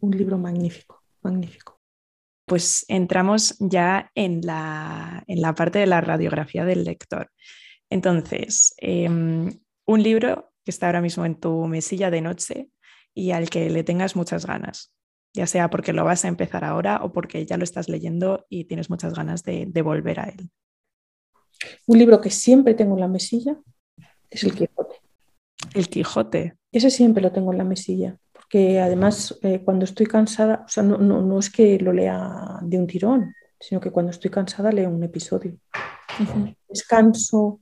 libro 0.00 0.38
magnífico, 0.38 1.04
magnífico. 1.20 1.78
Pues 2.46 2.86
entramos 2.88 3.54
ya 3.60 4.10
en 4.14 4.40
la, 4.40 5.22
en 5.26 5.42
la 5.42 5.54
parte 5.54 5.80
de 5.80 5.86
la 5.86 6.00
radiografía 6.00 6.64
del 6.64 6.84
lector. 6.84 7.30
Entonces, 7.90 8.72
em, 8.78 9.50
un 9.86 10.02
libro 10.02 10.50
que 10.64 10.70
está 10.70 10.86
ahora 10.86 11.02
mismo 11.02 11.26
en 11.26 11.38
tu 11.38 11.66
mesilla 11.66 12.10
de 12.10 12.22
noche 12.22 12.70
y 13.14 13.32
al 13.32 13.50
que 13.50 13.68
le 13.68 13.84
tengas 13.84 14.16
muchas 14.16 14.46
ganas, 14.46 14.94
ya 15.34 15.46
sea 15.46 15.68
porque 15.68 15.92
lo 15.92 16.06
vas 16.06 16.24
a 16.24 16.28
empezar 16.28 16.64
ahora 16.64 17.00
o 17.02 17.12
porque 17.12 17.44
ya 17.44 17.58
lo 17.58 17.64
estás 17.64 17.90
leyendo 17.90 18.46
y 18.48 18.64
tienes 18.64 18.88
muchas 18.88 19.12
ganas 19.12 19.42
de, 19.42 19.82
volver 19.82 20.20
a 20.20 20.30
él. 20.30 20.48
Un 21.86 21.98
libro 21.98 22.18
que 22.22 22.30
siempre 22.30 22.72
tengo 22.72 22.94
en 22.94 23.00
la 23.00 23.08
mesilla 23.08 23.58
es 24.30 24.42
El 24.42 24.54
Quijote. 24.54 24.94
El 25.74 25.90
Quijote. 25.90 26.56
Ese 26.72 26.90
siempre 26.90 27.22
lo 27.22 27.30
tengo 27.30 27.52
en 27.52 27.58
la 27.58 27.64
mesilla, 27.64 28.18
porque 28.48 28.80
además 28.80 29.38
eh, 29.42 29.60
cuando 29.62 29.84
estoy 29.84 30.06
cansada, 30.06 30.64
o 30.64 30.68
sea, 30.68 30.82
no, 30.82 31.38
es 31.38 31.50
que 31.50 31.78
lo 31.78 31.92
lea 31.92 32.58
de 32.62 32.78
un 32.78 32.86
tirón, 32.86 33.34
sino 33.60 33.78
que 33.78 33.90
cuando 33.90 34.10
estoy 34.10 34.30
cansada 34.30 34.72
leo 34.72 34.88
un 34.88 35.04
episodio. 35.04 35.58
Descanso, 36.66 37.60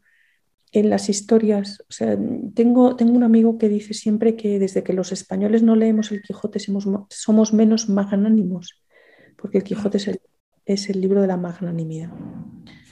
en 0.71 0.89
las 0.89 1.09
historias, 1.09 1.83
o 1.89 1.93
sea, 1.93 2.17
tengo, 2.55 2.95
tengo 2.95 3.15
un 3.15 3.25
amigo 3.25 3.59
que 3.59 3.69
dice 3.69 3.95
siempre 3.95 4.37
que 4.37 4.61
desde 4.61 4.85
que 4.85 4.93
los 4.93 5.11
españoles 5.11 5.65
no 5.65 5.75
leemos 5.75 6.13
el 6.13 6.23
Quijote 6.23 6.61
somos, 6.61 6.87
somos 7.11 7.53
menos 7.53 7.89
magnánimos, 7.89 8.81
porque 9.37 9.59
el 9.59 9.65
Quijote 9.65 9.97
es 9.97 10.07
el, 10.07 10.21
es 10.65 10.89
el 10.89 11.01
libro 11.01 11.21
de 11.21 11.27
la 11.27 11.37
magnanimidad. 11.37 12.13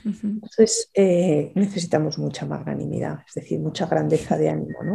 Entonces 0.05 0.91
eh, 0.95 1.53
necesitamos 1.55 2.19
mucha 2.19 2.45
magnanimidad, 2.45 3.21
es 3.25 3.35
decir, 3.35 3.61
mucha 3.61 3.87
grandeza 3.87 4.37
de 4.37 4.51
ánimo, 4.51 4.83
¿no? 4.83 4.95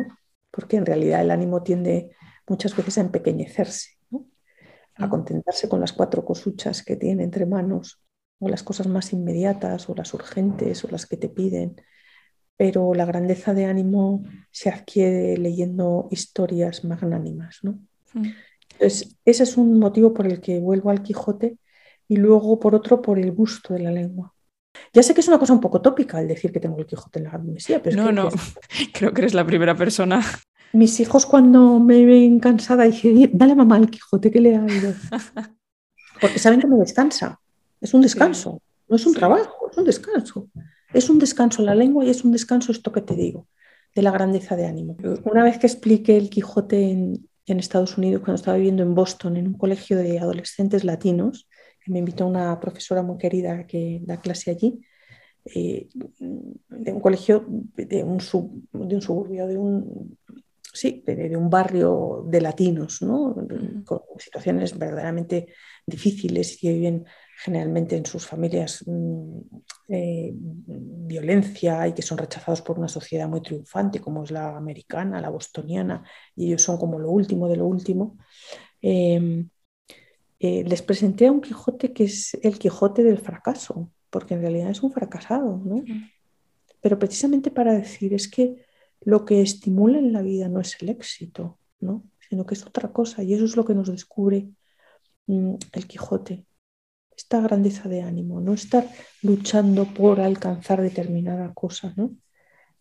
Porque 0.52 0.76
en 0.76 0.86
realidad 0.86 1.22
el 1.22 1.32
ánimo 1.32 1.64
tiende 1.64 2.12
muchas 2.50 2.76
veces 2.76 2.98
a 2.98 3.02
empequeñecerse, 3.02 3.98
¿no? 4.10 4.26
a 4.96 5.10
contentarse 5.10 5.70
con 5.70 5.80
las 5.80 5.94
cuatro 5.94 6.26
cosuchas 6.26 6.84
que 6.84 6.96
tiene 6.96 7.24
entre 7.24 7.46
manos, 7.46 8.02
o 8.40 8.50
las 8.50 8.64
cosas 8.64 8.88
más 8.88 9.14
inmediatas, 9.14 9.90
o 9.90 9.96
las 9.96 10.14
urgentes, 10.14 10.84
o 10.84 10.90
las 10.90 11.06
que 11.06 11.18
te 11.18 11.30
piden 11.30 11.82
pero 12.60 12.94
la 12.94 13.06
grandeza 13.06 13.54
de 13.54 13.64
ánimo 13.64 14.26
se 14.52 14.68
adquiere 14.68 15.38
leyendo 15.38 16.10
historias 16.12 16.84
magnánimas. 16.84 17.60
¿no? 17.64 17.80
Mm. 18.14 18.32
Entonces, 18.74 19.16
ese 19.24 19.44
es 19.44 19.56
un 19.56 19.80
motivo 19.80 20.14
por 20.14 20.28
el 20.28 20.42
que 20.42 20.60
vuelvo 20.60 20.90
al 20.90 21.02
Quijote 21.02 21.58
y 22.10 22.18
luego 22.18 22.60
por 22.60 22.76
otro 22.76 23.02
por 23.02 23.18
el 23.18 23.32
gusto 23.32 23.74
de 23.74 23.80
la 23.80 23.92
lengua. 23.92 24.36
Ya 24.92 25.04
sé 25.04 25.14
que 25.14 25.22
es 25.22 25.30
una 25.30 25.40
cosa 25.40 25.54
un 25.54 25.62
poco 25.62 25.82
tópica 25.82 26.20
el 26.20 26.28
decir 26.28 26.52
que 26.52 26.60
tengo 26.60 26.78
el 26.78 26.86
Quijote 26.86 27.20
en 27.20 27.26
la 27.26 27.38
mesía, 27.38 27.82
pero 27.82 27.96
no, 27.96 28.12
no, 28.12 28.30
creo 28.94 29.14
que 29.14 29.22
eres 29.22 29.34
la 29.34 29.46
primera 29.46 29.78
persona. 29.78 30.22
Mis 30.74 31.00
hijos 31.00 31.26
cuando 31.26 31.80
me 31.80 32.06
ven 32.06 32.40
cansada 32.40 32.84
dije, 32.84 33.30
dale 33.34 33.56
mamá 33.56 33.78
el 33.78 33.90
Quijote 33.90 34.32
que 34.32 34.40
le 34.40 34.56
ha 34.56 34.66
ido. 34.66 34.94
Porque 36.22 36.40
saben 36.40 36.60
que 36.60 36.68
me 36.68 36.78
descansa. 36.78 37.40
Es 37.82 37.94
un 37.94 38.02
descanso, 38.02 38.62
no 38.88 38.96
es 38.96 39.06
un 39.06 39.14
trabajo, 39.14 39.70
es 39.72 39.78
un 39.78 39.86
descanso. 39.86 40.50
Es 40.94 41.10
un 41.10 41.20
descanso 41.20 41.62
la 41.62 41.76
lengua 41.76 42.04
y 42.04 42.10
es 42.10 42.24
un 42.24 42.32
descanso 42.32 42.72
esto 42.72 42.92
que 42.92 43.02
te 43.02 43.16
digo, 43.16 43.48
de 43.96 44.02
la 44.02 44.12
grandeza 44.12 44.56
de 44.56 44.66
ánimo. 44.66 44.98
Una 45.24 45.44
vez 45.44 45.60
que 45.60 45.68
expliqué 45.68 46.18
el 46.18 46.30
Quijote 46.30 46.92
en, 46.92 47.30
Estados 47.46 47.98
Unidos, 47.98 48.22
cuando 48.22 48.36
estaba 48.36 48.58
viviendo 48.58 48.84
en 48.84 48.94
Boston, 48.94 49.36
en 49.36 49.48
un 49.48 49.54
colegio 49.56 49.98
de 49.98 50.20
adolescentes 50.20 50.84
latinos, 50.84 51.48
me 51.88 51.98
invitó 51.98 52.28
una 52.28 52.60
profesora 52.60 53.02
muy 53.02 53.18
querida 53.18 53.66
que 53.66 54.02
da 54.04 54.22
clase 54.22 54.52
allí, 54.52 54.80
eh, 55.46 55.90
de 55.90 56.94
un 56.94 57.00
colegio 57.00 57.44
de 57.48 58.04
un, 58.04 58.20
de 58.20 58.96
un 58.96 59.02
suburbio, 59.02 59.48
de 59.48 59.58
un, 59.58 60.16
sí, 60.80 61.04
de, 61.06 61.36
un 61.36 61.50
barrio 61.50 62.24
de 62.28 62.42
latinos, 62.42 63.02
¿no? 63.02 63.36
con 63.86 64.02
situaciones 64.18 64.78
verdaderamente 64.78 65.48
difíciles 65.86 66.64
y 66.64 66.72
viven 66.72 67.06
generalmente 67.44 67.98
en 67.98 68.06
sus 68.06 68.26
familias 68.26 68.84
mm, 68.86 69.40
eh, 69.90 70.32
violencia 70.34 71.88
y 71.88 71.94
que 71.94 72.02
son 72.02 72.18
rechazados 72.18 72.62
por 72.62 72.78
una 72.78 72.88
sociedad 72.88 73.28
muy 73.28 73.42
triunfante 73.42 74.00
como 74.00 74.24
es 74.24 74.32
la 74.32 74.56
americana, 74.56 75.22
la 75.22 75.30
bostoniana, 75.30 76.04
y 76.36 76.48
ellos 76.48 76.62
son 76.62 76.78
como 76.78 76.98
lo 76.98 77.12
último 77.12 77.48
de 77.48 77.58
lo 77.58 77.66
último. 77.66 78.18
Em, 78.82 79.50
eh, 80.40 80.64
les 80.66 80.82
presenté 80.82 81.28
a 81.28 81.32
un 81.32 81.42
Quijote 81.42 81.92
que 81.92 82.06
es 82.06 82.38
el 82.42 82.58
Quijote 82.58 83.04
del 83.04 83.18
fracaso, 83.18 83.92
porque 84.10 84.36
en 84.36 84.42
realidad 84.42 84.70
es 84.70 84.82
un 84.82 84.92
fracasado, 84.92 85.62
¿no? 85.64 85.84
Pero 86.82 86.98
precisamente 86.98 87.52
para 87.52 87.74
decir 87.74 88.14
es 88.14 88.30
que 88.30 88.69
lo 89.02 89.26
que 89.26 89.42
estimula 89.42 90.00
en 90.00 90.14
la 90.14 90.22
vida 90.22 90.48
no 90.50 90.60
es 90.60 90.78
el 90.82 90.90
éxito, 90.90 91.60
¿no? 91.80 92.04
Sino 92.28 92.46
que 92.46 92.56
es 92.56 92.66
otra 92.66 92.92
cosa 92.92 93.24
y 93.24 93.34
eso 93.34 93.46
es 93.46 93.56
lo 93.56 93.66
que 93.66 93.76
nos 93.76 93.90
descubre 93.90 94.50
mm, 95.28 95.56
el 95.74 95.88
Quijote. 95.88 96.46
Esta 97.16 97.42
grandeza 97.42 97.90
de 97.90 98.02
ánimo, 98.02 98.40
no 98.40 98.54
estar 98.54 98.88
luchando 99.22 99.86
por 99.86 100.22
alcanzar 100.22 100.82
determinada 100.82 101.54
cosa, 101.54 101.94
¿no? 101.98 102.16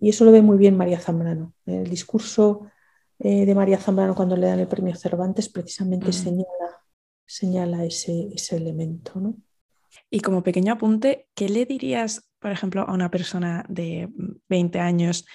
Y 0.00 0.10
eso 0.10 0.24
lo 0.24 0.32
ve 0.32 0.42
muy 0.42 0.58
bien 0.58 0.76
María 0.76 1.00
Zambrano. 1.00 1.54
El 1.66 1.90
discurso 1.90 2.70
eh, 3.18 3.44
de 3.46 3.54
María 3.54 3.78
Zambrano 3.78 4.14
cuando 4.14 4.36
le 4.36 4.46
dan 4.46 4.60
el 4.60 4.68
premio 4.68 4.94
Cervantes 4.94 5.48
precisamente 5.48 6.12
señala, 6.12 6.84
señala 7.26 7.84
ese, 7.84 8.28
ese 8.32 8.56
elemento, 8.56 9.20
¿no? 9.20 9.34
Y 10.10 10.20
como 10.20 10.42
pequeño 10.42 10.72
apunte, 10.72 11.28
¿qué 11.34 11.48
le 11.48 11.66
dirías, 11.66 12.30
por 12.38 12.52
ejemplo, 12.52 12.82
a 12.82 12.92
una 12.92 13.10
persona 13.10 13.64
de 13.68 14.08
20 14.48 14.78
años 14.78 15.26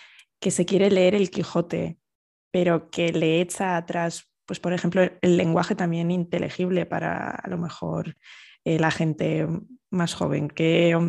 que 0.44 0.52
se 0.52 0.66
quiere 0.66 0.92
leer 0.92 1.16
el 1.16 1.32
Quijote, 1.32 1.98
pero 2.52 2.90
que 2.90 3.14
le 3.14 3.40
echa 3.40 3.78
atrás, 3.78 4.30
pues 4.46 4.60
por 4.60 4.74
ejemplo, 4.74 5.02
el 5.22 5.38
lenguaje 5.38 5.74
también 5.74 6.12
inteligible 6.12 6.86
para 6.86 7.30
a 7.30 7.50
lo 7.50 7.58
mejor 7.58 8.18
eh, 8.66 8.78
la 8.78 8.92
gente 8.92 9.48
más 9.90 10.14
joven? 10.16 10.50
¿Qué, 10.50 11.00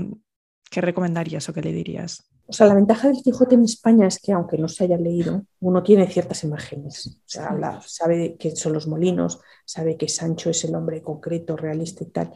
¿Qué 0.71 0.81
recomendarías 0.81 1.49
o 1.49 1.53
qué 1.53 1.63
le 1.63 1.73
dirías? 1.73 2.31
O 2.47 2.53
sea, 2.53 2.69
la 2.69 2.75
ventaja 2.75 3.09
del 3.09 3.23
Quijote 3.25 3.57
en 3.57 3.65
España 3.65 4.07
es 4.07 4.21
que, 4.21 4.31
aunque 4.31 4.57
no 4.57 4.69
se 4.69 4.85
haya 4.85 4.99
leído, 4.99 5.43
uno 5.59 5.83
tiene 5.83 6.07
ciertas 6.07 6.45
imágenes. 6.45 7.07
O 7.07 7.23
sea, 7.25 7.81
sabe 7.85 8.37
que 8.37 8.55
son 8.55 8.73
los 8.73 8.87
molinos, 8.87 9.41
sabe 9.65 9.97
que 9.97 10.09
Sancho 10.09 10.51
es 10.51 10.63
el 10.63 10.77
hombre 10.77 11.03
concreto, 11.03 11.57
realista 11.57 12.05
y 12.05 12.11
tal. 12.11 12.33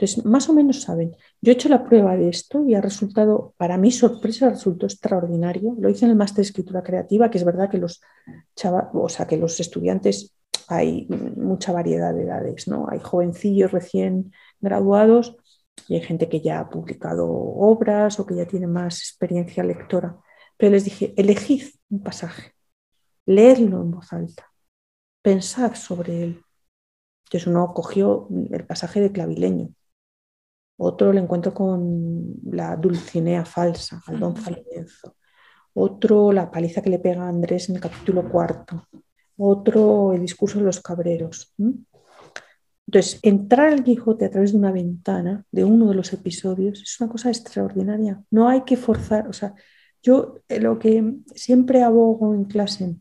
Entonces, 0.00 0.24
más 0.24 0.48
o 0.48 0.54
menos 0.54 0.80
saben. 0.80 1.14
Yo 1.42 1.52
he 1.52 1.54
hecho 1.54 1.68
la 1.68 1.84
prueba 1.84 2.16
de 2.16 2.30
esto 2.30 2.64
y 2.64 2.74
ha 2.74 2.80
resultado, 2.80 3.52
para 3.58 3.76
mi 3.76 3.90
sorpresa, 3.90 4.48
resultó 4.48 4.86
extraordinario. 4.86 5.76
Lo 5.78 5.90
hice 5.90 6.06
en 6.06 6.12
el 6.12 6.16
máster 6.16 6.36
de 6.36 6.42
escritura 6.48 6.82
creativa, 6.82 7.30
que 7.30 7.36
es 7.36 7.44
verdad 7.44 7.68
que 7.68 7.76
los, 7.76 8.00
o 8.94 9.08
sea, 9.10 9.26
que 9.26 9.36
los 9.36 9.60
estudiantes 9.60 10.34
hay 10.68 11.06
mucha 11.36 11.72
variedad 11.72 12.14
de 12.14 12.22
edades, 12.22 12.66
¿no? 12.66 12.86
Hay 12.88 13.00
jovencillos 13.00 13.72
recién 13.72 14.32
graduados 14.58 15.36
y 15.86 15.96
hay 15.96 16.00
gente 16.00 16.30
que 16.30 16.40
ya 16.40 16.60
ha 16.60 16.70
publicado 16.70 17.28
obras 17.28 18.18
o 18.20 18.24
que 18.24 18.36
ya 18.36 18.46
tiene 18.46 18.68
más 18.68 19.00
experiencia 19.00 19.62
lectora. 19.62 20.16
Pero 20.56 20.72
les 20.72 20.84
dije, 20.84 21.12
elegid 21.18 21.64
un 21.90 22.02
pasaje, 22.02 22.54
leedlo 23.26 23.82
en 23.82 23.90
voz 23.90 24.10
alta, 24.14 24.50
pensad 25.20 25.74
sobre 25.74 26.22
él. 26.22 26.42
Entonces 27.24 27.46
uno 27.48 27.74
cogió 27.74 28.28
el 28.50 28.64
pasaje 28.64 29.02
de 29.02 29.12
Clavileño, 29.12 29.74
otro 30.82 31.12
lo 31.12 31.20
encuentro 31.20 31.52
con 31.52 32.36
la 32.52 32.74
Dulcinea 32.74 33.44
falsa, 33.44 34.02
al 34.06 34.18
don 34.18 34.34
Falienzo, 34.34 35.16
otro 35.74 36.32
la 36.32 36.50
paliza 36.50 36.80
que 36.80 36.88
le 36.88 36.98
pega 36.98 37.24
a 37.24 37.28
Andrés 37.28 37.68
en 37.68 37.76
el 37.76 37.82
capítulo 37.82 38.26
cuarto, 38.30 38.86
otro 39.36 40.14
el 40.14 40.22
discurso 40.22 40.58
de 40.58 40.64
los 40.64 40.80
cabreros. 40.80 41.54
Entonces, 42.86 43.20
entrar 43.22 43.72
al 43.72 43.84
Quijote 43.84 44.24
a 44.24 44.30
través 44.30 44.52
de 44.52 44.58
una 44.58 44.72
ventana 44.72 45.44
de 45.52 45.64
uno 45.64 45.90
de 45.90 45.94
los 45.94 46.14
episodios 46.14 46.80
es 46.80 46.98
una 46.98 47.10
cosa 47.10 47.28
extraordinaria. 47.28 48.22
No 48.30 48.48
hay 48.48 48.62
que 48.62 48.78
forzar, 48.78 49.28
o 49.28 49.34
sea, 49.34 49.54
yo 50.02 50.36
eh, 50.48 50.60
lo 50.60 50.78
que 50.78 51.14
siempre 51.34 51.82
abogo 51.82 52.34
en 52.34 52.44
clase, 52.46 52.96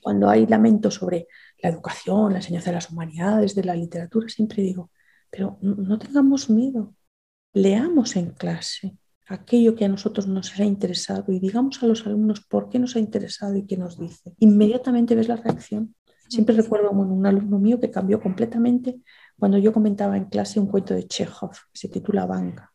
cuando 0.00 0.28
hay 0.28 0.46
lamentos 0.46 0.94
sobre 0.94 1.26
la 1.60 1.70
educación, 1.70 2.32
la 2.32 2.38
enseñanza 2.38 2.70
de 2.70 2.76
las 2.76 2.90
humanidades, 2.90 3.56
de 3.56 3.64
la 3.64 3.74
literatura, 3.74 4.28
siempre 4.28 4.62
digo, 4.62 4.90
pero 5.34 5.58
no 5.62 5.98
tengamos 5.98 6.48
miedo, 6.48 6.94
leamos 7.52 8.14
en 8.14 8.30
clase 8.30 8.96
aquello 9.26 9.74
que 9.74 9.84
a 9.84 9.88
nosotros 9.88 10.28
nos 10.28 10.60
ha 10.60 10.64
interesado 10.64 11.32
y 11.32 11.40
digamos 11.40 11.82
a 11.82 11.86
los 11.86 12.06
alumnos 12.06 12.40
por 12.40 12.68
qué 12.68 12.78
nos 12.78 12.94
ha 12.94 13.00
interesado 13.00 13.56
y 13.56 13.66
qué 13.66 13.76
nos 13.76 13.98
dice. 13.98 14.32
Inmediatamente 14.38 15.16
ves 15.16 15.26
la 15.26 15.36
reacción. 15.36 15.96
Siempre 16.28 16.54
recuerdo 16.54 16.88
a 16.88 16.92
un 16.92 17.26
alumno 17.26 17.58
mío 17.58 17.80
que 17.80 17.90
cambió 17.90 18.20
completamente 18.20 19.00
cuando 19.36 19.58
yo 19.58 19.72
comentaba 19.72 20.16
en 20.16 20.26
clase 20.26 20.60
un 20.60 20.68
cuento 20.68 20.94
de 20.94 21.08
Chekhov 21.08 21.50
que 21.50 21.80
se 21.80 21.88
titula 21.88 22.26
Banca. 22.26 22.72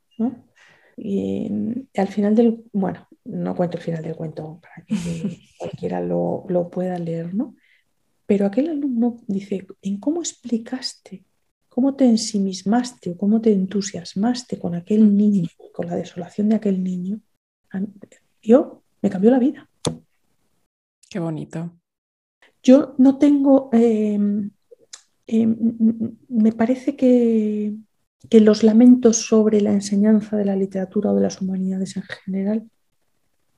Y, 0.97 1.49
al 1.95 2.07
final 2.09 2.35
del, 2.35 2.65
bueno, 2.73 3.07
no 3.23 3.55
cuento 3.55 3.77
el 3.77 3.83
final 3.83 4.03
del 4.03 4.17
cuento 4.17 4.59
para 4.61 4.85
que 4.85 5.39
cualquiera 5.57 6.01
lo, 6.01 6.43
lo 6.49 6.69
pueda 6.69 6.99
leer, 6.99 7.33
¿no? 7.33 7.55
Pero 8.25 8.45
aquel 8.45 8.69
alumno 8.69 9.15
dice, 9.27 9.65
¿en 9.81 9.99
cómo 9.99 10.19
explicaste 10.19 11.23
cómo 11.79 11.95
te 11.95 12.03
ensimismaste 12.03 13.11
o 13.11 13.17
cómo 13.17 13.39
te 13.39 13.53
entusiasmaste 13.53 14.59
con 14.59 14.75
aquel 14.75 15.05
mm. 15.05 15.15
niño, 15.15 15.47
con 15.71 15.87
la 15.87 15.95
desolación 15.95 16.49
de 16.49 16.57
aquel 16.57 16.83
niño, 16.83 17.21
yo 18.41 18.83
me 19.01 19.09
cambió 19.09 19.31
la 19.31 19.39
vida. 19.39 19.69
Qué 21.09 21.19
bonito. 21.19 21.71
Yo 22.61 22.95
no 22.97 23.17
tengo, 23.17 23.69
em, 23.71 24.51
em, 25.25 25.55
me 26.27 26.51
parece 26.51 26.97
que, 26.97 27.75
que 28.29 28.41
los 28.41 28.61
lamentos 28.63 29.15
sobre 29.15 29.61
la 29.61 29.71
enseñanza 29.71 30.35
de 30.35 30.43
la 30.43 30.57
literatura 30.57 31.13
o 31.13 31.15
de 31.15 31.21
las 31.21 31.41
humanidades 31.41 31.95
en 31.95 32.03
general 32.03 32.69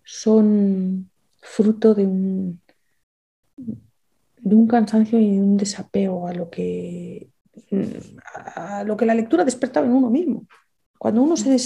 son 0.04 1.10
fruto 1.42 1.96
de 1.96 2.06
un, 2.06 2.62
de 3.58 4.56
un 4.56 4.68
cansancio 4.68 5.20
y 5.20 5.32
de 5.32 5.42
un 5.42 5.58
desapego 5.58 6.28
a 6.28 6.36
lo 6.36 6.52
que 6.52 7.32
a 8.56 8.84
lo 8.84 8.96
que 8.98 9.06
la 9.06 9.14
lectura 9.14 9.46
despertaba 9.46 9.86
en 9.86 9.94
uno 9.94 10.10
mismo. 10.10 10.48
Cuando 10.98 11.24
uno 11.24 11.36
se 11.36 11.58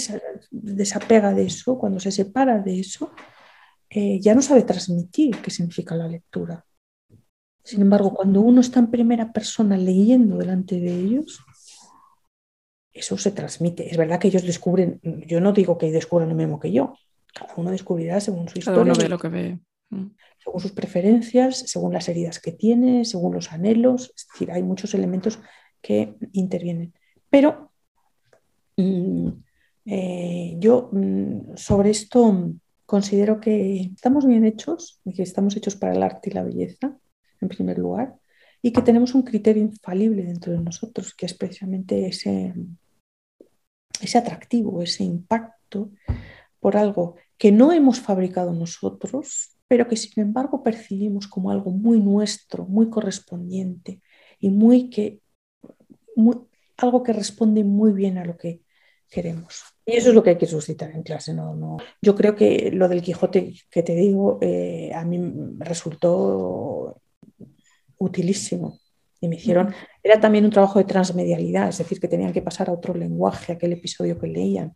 desapega 0.50 1.34
de 1.34 1.44
eso, 1.44 1.78
cuando 1.78 2.00
se 2.00 2.10
separa 2.10 2.58
de 2.58 2.80
eso, 2.80 3.12
eh, 3.90 4.18
ya 4.20 4.34
no 4.34 4.42
sabe 4.42 4.62
transmitir 4.62 5.40
qué 5.42 5.50
significa 5.50 5.94
la 5.94 6.08
lectura. 6.08 6.64
Sin 7.62 7.82
embargo, 7.82 8.14
cuando 8.14 8.40
uno 8.40 8.60
está 8.60 8.78
en 8.80 8.90
primera 8.90 9.32
persona 9.32 9.76
leyendo 9.76 10.38
delante 10.38 10.80
de 10.80 10.94
ellos, 10.94 11.44
eso 12.92 13.18
se 13.18 13.30
transmite. 13.30 13.90
Es 13.90 13.96
verdad 13.96 14.18
que 14.18 14.28
ellos 14.28 14.44
descubren, 14.44 15.00
yo 15.02 15.40
no 15.40 15.52
digo 15.52 15.76
que 15.76 15.90
descubran 15.90 16.28
lo 16.28 16.34
mismo 16.34 16.58
que 16.58 16.72
yo, 16.72 16.94
cada 17.34 17.54
uno 17.56 17.70
descubrirá 17.70 18.20
según 18.20 18.48
su 18.48 18.58
historia. 18.58 18.94
ve 18.94 19.08
lo 19.08 19.18
que 19.18 19.28
ve. 19.28 19.58
Mm. 19.90 20.06
Según 20.42 20.60
sus 20.60 20.72
preferencias, 20.72 21.58
según 21.58 21.92
las 21.92 22.08
heridas 22.08 22.40
que 22.40 22.52
tiene, 22.52 23.04
según 23.04 23.34
los 23.34 23.52
anhelos. 23.52 24.12
Es 24.16 24.26
decir, 24.32 24.50
hay 24.50 24.62
muchos 24.62 24.94
elementos 24.94 25.38
que 25.80 26.14
intervienen. 26.32 26.92
Pero 27.30 27.72
mm, 28.76 29.28
eh, 29.86 30.56
yo 30.58 30.90
mm, 30.92 31.56
sobre 31.56 31.90
esto 31.90 32.52
considero 32.86 33.40
que 33.40 33.92
estamos 33.94 34.26
bien 34.26 34.44
hechos, 34.44 35.00
que 35.14 35.22
estamos 35.22 35.56
hechos 35.56 35.76
para 35.76 35.92
el 35.94 36.02
arte 36.02 36.30
y 36.30 36.34
la 36.34 36.44
belleza, 36.44 36.96
en 37.40 37.48
primer 37.48 37.78
lugar, 37.78 38.16
y 38.62 38.72
que 38.72 38.82
tenemos 38.82 39.14
un 39.14 39.22
criterio 39.22 39.62
infalible 39.62 40.24
dentro 40.24 40.52
de 40.52 40.60
nosotros, 40.60 41.14
que 41.14 41.26
es 41.26 41.34
precisamente 41.34 42.06
ese, 42.06 42.54
ese 44.00 44.18
atractivo, 44.18 44.82
ese 44.82 45.04
impacto 45.04 45.90
por 46.60 46.76
algo 46.76 47.16
que 47.38 47.52
no 47.52 47.72
hemos 47.72 48.00
fabricado 48.00 48.52
nosotros, 48.52 49.56
pero 49.68 49.86
que 49.88 49.96
sin 49.96 50.22
embargo 50.22 50.62
percibimos 50.62 51.26
como 51.26 51.50
algo 51.50 51.70
muy 51.70 52.00
nuestro, 52.00 52.66
muy 52.66 52.88
correspondiente 52.88 54.00
y 54.38 54.50
muy 54.50 54.90
que 54.90 55.20
algo 56.78 57.02
que 57.02 57.12
responde 57.12 57.64
muy 57.64 57.92
bien 57.92 58.18
a 58.18 58.24
lo 58.24 58.36
que 58.36 58.62
queremos. 59.08 59.62
Y 59.84 59.96
eso 59.96 60.08
es 60.08 60.14
lo 60.14 60.22
que 60.22 60.30
hay 60.30 60.38
que 60.38 60.46
suscitar 60.46 60.90
en 60.90 61.02
clase. 61.02 61.32
No, 61.32 61.54
no. 61.54 61.76
Yo 62.02 62.14
creo 62.14 62.34
que 62.34 62.70
lo 62.72 62.88
del 62.88 63.02
Quijote 63.02 63.54
que 63.70 63.82
te 63.82 63.94
digo 63.94 64.38
eh, 64.40 64.90
a 64.94 65.04
mí 65.04 65.18
resultó 65.58 67.00
utilísimo. 67.98 68.78
Y 69.20 69.28
me 69.28 69.36
hicieron, 69.36 69.74
era 70.02 70.20
también 70.20 70.44
un 70.44 70.50
trabajo 70.50 70.78
de 70.78 70.84
transmedialidad, 70.84 71.70
es 71.70 71.78
decir, 71.78 71.98
que 71.98 72.08
tenían 72.08 72.32
que 72.32 72.42
pasar 72.42 72.68
a 72.68 72.72
otro 72.72 72.94
lenguaje, 72.94 73.52
aquel 73.52 73.72
episodio 73.72 74.18
que 74.18 74.26
leían. 74.26 74.74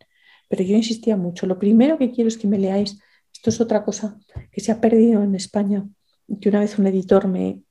Pero 0.49 0.63
yo 0.63 0.75
insistía 0.75 1.15
mucho, 1.15 1.45
lo 1.45 1.59
primero 1.59 1.97
que 1.97 2.11
quiero 2.11 2.27
es 2.27 2.37
que 2.37 2.47
me 2.47 2.57
leáis, 2.57 2.99
esto 3.31 3.51
es 3.51 3.61
otra 3.61 3.85
cosa 3.85 4.19
que 4.51 4.59
se 4.59 4.71
ha 4.71 4.81
perdido 4.81 5.21
en 5.23 5.35
España, 5.35 5.87
que 6.41 6.49
una 6.49 6.59
vez 6.59 6.79
un 6.79 6.87
editor 6.87 7.27
me, 7.27 7.61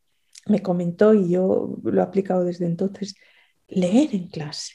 me 0.46 0.62
comentó 0.62 1.12
y 1.12 1.30
yo 1.30 1.76
lo 1.83 2.00
he 2.00 2.04
aplicado 2.04 2.44
desde 2.44 2.66
entonces, 2.66 3.16
leer 3.70 4.14
en 4.14 4.28
clase. 4.28 4.74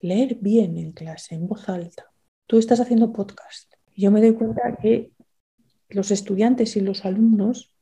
leer 0.00 0.36
bien 0.40 0.76
en 0.76 0.92
clase, 0.92 1.34
en 1.34 1.48
voz 1.48 1.66
alta. 1.68 2.12
Tú 2.46 2.58
estás 2.58 2.78
haciendo 2.78 3.10
podcast. 3.10 3.72
Yo 3.96 4.10
me 4.10 4.20
doy 4.20 4.34
cuenta 4.34 4.76
que 4.76 5.12
los 5.88 6.10
estudiantes 6.10 6.76
y 6.76 6.80
los 6.80 7.06
alumnos 7.06 7.74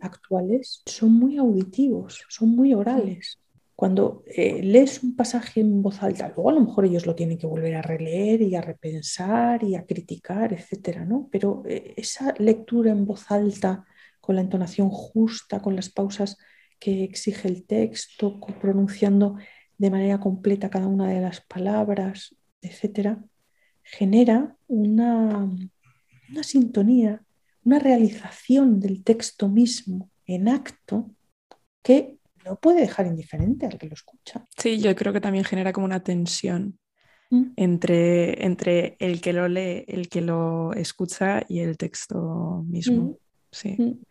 actuales 0.00 0.82
son 0.86 1.12
muy 1.12 1.38
auditivos, 1.38 2.24
son 2.28 2.50
muy 2.50 2.74
orales. 2.74 3.40
Cuando 3.76 4.24
eh, 4.26 4.62
lees 4.64 5.02
un 5.04 5.14
pasaje 5.14 5.60
en 5.60 5.80
voz 5.80 6.02
alta, 6.02 6.32
luego 6.34 6.50
a 6.50 6.54
lo 6.54 6.60
mejor 6.60 6.86
ellos 6.86 7.06
lo 7.06 7.14
tienen 7.14 7.38
que 7.38 7.46
volver 7.46 7.76
a 7.76 7.82
releer 7.82 8.42
y 8.42 8.56
a 8.56 8.60
repensar 8.60 9.62
y 9.62 9.76
a 9.76 9.84
criticar, 9.84 10.52
etcétera, 10.52 11.04
¿no? 11.04 11.28
Pero 11.30 11.62
eh, 11.66 11.94
esa 11.96 12.34
lectura 12.38 12.90
en 12.90 13.06
voz 13.06 13.30
alta, 13.30 13.84
con 14.20 14.34
la 14.34 14.42
entonación 14.42 14.90
justa, 14.90 15.60
con 15.60 15.76
las 15.76 15.88
pausas 15.88 16.36
que 16.80 17.04
exige 17.04 17.46
el 17.46 17.64
texto, 17.64 18.40
pronunciando 18.60 19.36
de 19.78 19.90
manera 19.90 20.20
completa 20.20 20.70
cada 20.70 20.86
una 20.86 21.08
de 21.08 21.20
las 21.20 21.40
palabras, 21.40 22.34
etcétera, 22.60 23.22
genera 23.82 24.56
una, 24.66 25.50
una 26.30 26.42
sintonía, 26.42 27.22
una 27.64 27.78
realización 27.78 28.80
del 28.80 29.02
texto 29.04 29.48
mismo 29.48 30.10
en 30.26 30.48
acto 30.48 31.10
que 31.82 32.18
no 32.44 32.56
puede 32.56 32.80
dejar 32.80 33.06
indiferente 33.06 33.66
al 33.66 33.78
que 33.78 33.86
lo 33.86 33.94
escucha. 33.94 34.46
Sí, 34.56 34.78
yo 34.78 34.94
creo 34.94 35.12
que 35.12 35.20
también 35.20 35.44
genera 35.44 35.72
como 35.72 35.86
una 35.86 36.02
tensión 36.02 36.78
mm. 37.30 37.52
entre, 37.56 38.44
entre 38.44 38.96
el 38.98 39.20
que 39.20 39.32
lo 39.32 39.48
lee, 39.48 39.84
el 39.88 40.08
que 40.08 40.20
lo 40.20 40.72
escucha 40.74 41.44
y 41.48 41.60
el 41.60 41.76
texto 41.76 42.64
mismo. 42.66 43.02
Mm. 43.02 43.14
Sí. 43.50 43.76
Mm. 43.78 44.02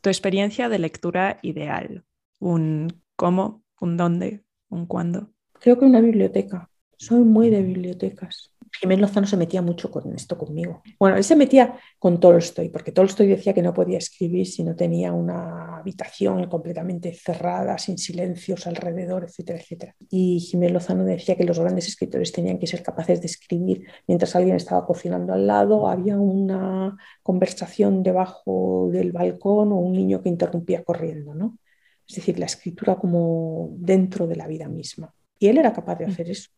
Tu 0.00 0.10
experiencia 0.10 0.68
de 0.68 0.78
lectura 0.78 1.38
ideal, 1.42 2.04
un 2.38 3.02
cómo, 3.16 3.62
un 3.80 3.96
dónde, 3.96 4.43
un 4.70 4.86
cuándo. 4.86 5.30
Creo 5.60 5.78
que 5.78 5.84
una 5.84 6.00
biblioteca. 6.00 6.70
Soy 6.96 7.20
muy 7.20 7.50
de 7.50 7.62
bibliotecas. 7.62 8.54
Jiménez 8.80 9.02
Lozano 9.02 9.26
se 9.26 9.36
metía 9.36 9.62
mucho 9.62 9.90
con 9.90 10.12
esto 10.14 10.36
conmigo. 10.36 10.82
Bueno, 10.98 11.16
él 11.16 11.24
se 11.24 11.36
metía 11.36 11.78
con 11.98 12.18
Tolstoy, 12.18 12.70
porque 12.70 12.92
Tolstoy 12.92 13.28
decía 13.28 13.54
que 13.54 13.62
no 13.62 13.72
podía 13.72 13.98
escribir 13.98 14.46
si 14.46 14.64
no 14.64 14.74
tenía 14.74 15.12
una 15.12 15.78
habitación 15.78 16.48
completamente 16.48 17.14
cerrada, 17.14 17.78
sin 17.78 17.98
silencios 17.98 18.66
alrededor, 18.66 19.24
etcétera, 19.24 19.60
etcétera. 19.60 19.94
Y 20.10 20.40
Jiménez 20.40 20.72
Lozano 20.72 21.04
decía 21.04 21.36
que 21.36 21.44
los 21.44 21.58
grandes 21.58 21.86
escritores 21.86 22.32
tenían 22.32 22.58
que 22.58 22.66
ser 22.66 22.82
capaces 22.82 23.20
de 23.20 23.26
escribir 23.26 23.86
mientras 24.08 24.34
alguien 24.34 24.56
estaba 24.56 24.86
cocinando 24.86 25.32
al 25.32 25.46
lado, 25.46 25.88
había 25.88 26.18
una 26.18 26.96
conversación 27.22 28.02
debajo 28.02 28.88
del 28.92 29.12
balcón 29.12 29.72
o 29.72 29.76
un 29.76 29.92
niño 29.92 30.20
que 30.20 30.28
interrumpía 30.28 30.82
corriendo, 30.82 31.34
¿no? 31.34 31.58
Es 32.08 32.16
decir, 32.16 32.38
la 32.38 32.46
escritura 32.46 32.96
como 32.96 33.74
dentro 33.78 34.26
de 34.26 34.36
la 34.36 34.46
vida 34.46 34.68
misma. 34.68 35.14
Y 35.38 35.48
él 35.48 35.58
era 35.58 35.72
capaz 35.72 35.96
de 35.96 36.06
hacer 36.06 36.30
eso 36.30 36.50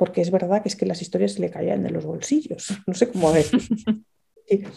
porque 0.00 0.22
es 0.22 0.30
verdad 0.30 0.62
que 0.62 0.70
es 0.70 0.76
que 0.76 0.86
las 0.86 1.02
historias 1.02 1.34
se 1.34 1.40
le 1.40 1.50
caían 1.50 1.82
de 1.82 1.90
los 1.90 2.06
bolsillos, 2.06 2.68
no 2.86 2.94
sé 2.94 3.10
cómo 3.10 3.30
decir, 3.32 3.60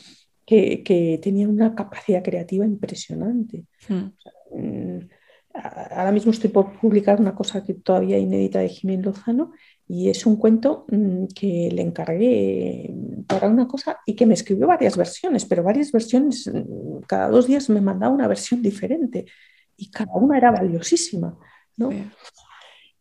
que, 0.46 0.84
que, 0.84 1.20
tenía 1.24 1.48
una 1.48 1.74
capacidad 1.74 2.22
creativa 2.22 2.66
impresionante. 2.66 3.64
Hmm. 3.88 4.12
Mm, 4.54 5.08
ahora 5.54 6.12
mismo 6.12 6.32
estoy 6.32 6.50
por 6.50 6.78
publicar 6.78 7.22
una 7.22 7.34
cosa 7.34 7.64
que 7.64 7.74
todavía 7.74 8.18
inédita 8.18 8.60
de 8.60 8.68
Jiménez 8.68 9.06
Lozano 9.06 9.54
y 9.88 10.10
es 10.10 10.26
un 10.26 10.36
cuento 10.36 10.86
mm, 10.90 11.28
que 11.34 11.70
le 11.72 11.84
encargué 11.84 12.94
para 13.26 13.48
una 13.48 13.66
cosa 13.66 14.00
y 14.06 14.18
que 14.18 14.26
me 14.26 14.34
escribió 14.34 14.68
varias 14.68 14.98
versiones, 14.98 15.46
pero 15.46 15.64
varias 15.64 15.94
versiones, 15.94 16.52
mm, 16.54 17.04
cada 17.08 17.30
dos 17.30 17.48
días 17.48 17.70
me 17.70 17.80
mandaba 17.80 18.14
una 18.14 18.28
versión 18.28 18.62
diferente 18.62 19.26
y 19.84 19.92
cada 19.92 20.14
una 20.14 20.38
era 20.38 20.52
valiosísima. 20.52 21.38
¿no? 21.78 21.90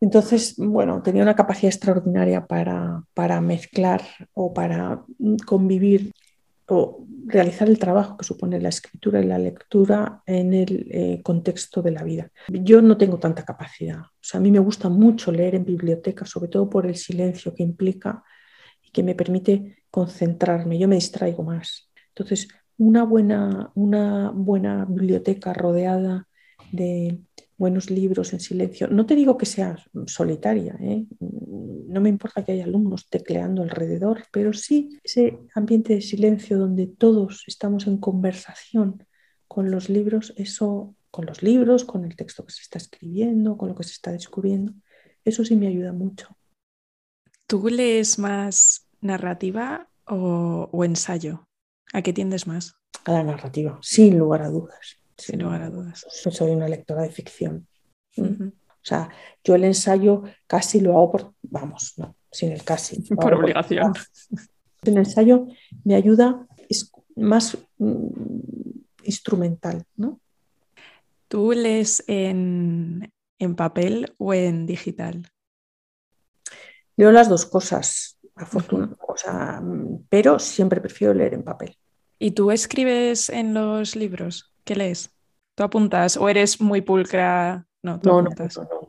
Entonces, 0.00 0.54
bueno, 0.56 1.00
tenía 1.02 1.22
una 1.22 1.36
capacidad 1.36 1.72
extraordinaria 1.72 2.46
para, 2.46 3.40
mezclar 3.40 4.02
o 4.34 4.52
para 4.52 5.04
convivir 5.46 6.12
o 6.66 7.06
realizar 7.26 7.68
el 7.68 7.78
trabajo 7.78 8.16
que 8.16 8.24
supone 8.24 8.60
la 8.60 8.70
escritura 8.70 9.20
y 9.20 9.26
la 9.26 9.38
lectura 9.38 10.22
en 10.26 10.54
el 10.54 10.88
eh, 10.90 11.20
contexto 11.22 11.82
de 11.82 11.92
la 11.92 12.02
vida. 12.02 12.30
Yo 12.48 12.82
no 12.82 12.96
tengo 12.96 13.18
tanta 13.18 13.44
capacidad. 13.44 14.00
O 14.00 14.20
sea, 14.20 14.38
a 14.38 14.42
mí 14.42 14.50
me 14.50 14.58
gusta 14.58 14.88
mucho 14.88 15.30
leer 15.30 15.54
en 15.54 15.64
biblioteca, 15.64 16.24
sobre 16.24 16.48
todo 16.48 16.68
por 16.68 16.86
el 16.86 16.96
silencio 16.96 17.54
que 17.54 17.62
implica 17.62 18.24
y 18.82 18.90
que 18.90 19.02
me 19.04 19.14
permite 19.14 19.84
concentrarme. 19.90 20.78
Yo 20.78 20.88
me 20.88 20.96
distraigo 20.96 21.44
más. 21.44 21.90
Entonces, 22.08 22.48
una 22.76 23.04
buena, 23.04 23.70
una 23.74 24.32
buena 24.34 24.84
biblioteca 24.84 25.52
rodeada 25.52 26.26
de 26.72 27.20
buenos 27.56 27.90
libros 27.90 28.32
en 28.32 28.40
silencio. 28.40 28.88
No 28.88 29.06
te 29.06 29.14
digo 29.14 29.38
que 29.38 29.46
sea 29.46 29.76
solitaria, 30.06 30.76
¿eh? 30.80 31.06
no 31.20 32.00
me 32.00 32.08
importa 32.08 32.44
que 32.44 32.52
haya 32.52 32.64
alumnos 32.64 33.08
tecleando 33.08 33.62
alrededor, 33.62 34.24
pero 34.32 34.52
sí 34.52 34.98
ese 35.04 35.38
ambiente 35.54 35.94
de 35.94 36.00
silencio 36.00 36.58
donde 36.58 36.88
todos 36.88 37.44
estamos 37.46 37.86
en 37.86 37.98
conversación 37.98 39.06
con 39.46 39.70
los 39.70 39.88
libros, 39.90 40.34
eso, 40.36 40.96
con 41.10 41.26
los 41.26 41.42
libros, 41.42 41.84
con 41.84 42.04
el 42.04 42.16
texto 42.16 42.44
que 42.44 42.52
se 42.52 42.62
está 42.62 42.78
escribiendo, 42.78 43.56
con 43.56 43.68
lo 43.68 43.74
que 43.76 43.84
se 43.84 43.92
está 43.92 44.10
descubriendo, 44.10 44.72
eso 45.24 45.44
sí 45.44 45.54
me 45.54 45.68
ayuda 45.68 45.92
mucho. 45.92 46.36
¿Tú 47.46 47.68
lees 47.68 48.18
más 48.18 48.88
narrativa 49.00 49.88
o, 50.06 50.68
o 50.72 50.84
ensayo? 50.84 51.46
¿A 51.92 52.02
qué 52.02 52.12
tiendes 52.12 52.46
más? 52.46 52.74
A 53.04 53.12
la 53.12 53.22
narrativa, 53.22 53.78
sin 53.82 54.18
lugar 54.18 54.42
a 54.42 54.48
dudas 54.48 55.01
sin 55.22 55.42
lugar 55.42 55.62
a 55.62 55.70
dudas. 55.70 56.04
Soy 56.08 56.50
una 56.50 56.68
lectora 56.68 57.02
de 57.02 57.10
ficción. 57.10 57.66
Mm. 58.16 58.48
O 58.48 58.84
sea, 58.84 59.08
yo 59.44 59.54
el 59.54 59.64
ensayo 59.64 60.24
casi 60.46 60.80
lo 60.80 60.92
hago 60.92 61.12
por, 61.12 61.34
vamos, 61.42 61.94
no, 61.96 62.16
sin 62.30 62.50
el 62.50 62.64
casi. 62.64 63.00
Por 63.14 63.34
obligación. 63.34 63.92
el 64.82 64.96
ensayo 64.96 65.46
me 65.84 65.94
ayuda, 65.94 66.46
es 66.68 66.90
más 67.14 67.56
mm, 67.78 68.08
instrumental, 69.04 69.84
¿no? 69.96 70.20
¿Tú 71.28 71.52
lees 71.52 72.02
en, 72.08 73.12
papel 73.56 74.12
o 74.18 74.34
en 74.34 74.66
digital? 74.66 75.28
Leo 76.96 77.12
las 77.12 77.28
dos 77.28 77.46
cosas, 77.46 78.18
afortunadamente, 78.34 80.04
pero 80.10 80.38
siempre 80.38 80.80
prefiero 80.80 81.14
leer 81.14 81.34
en 81.34 81.42
papel. 81.42 81.76
¿Y 82.18 82.32
tú 82.32 82.50
escribes 82.50 83.28
en 83.30 83.54
los 83.54 83.96
libros? 83.96 84.51
¿Qué 84.64 84.76
lees? 84.76 85.10
¿Tú 85.54 85.64
apuntas 85.64 86.16
o 86.16 86.28
eres 86.28 86.60
muy 86.60 86.80
pulcra? 86.80 87.66
No, 87.82 88.00
no, 88.04 88.22
no, 88.22 88.30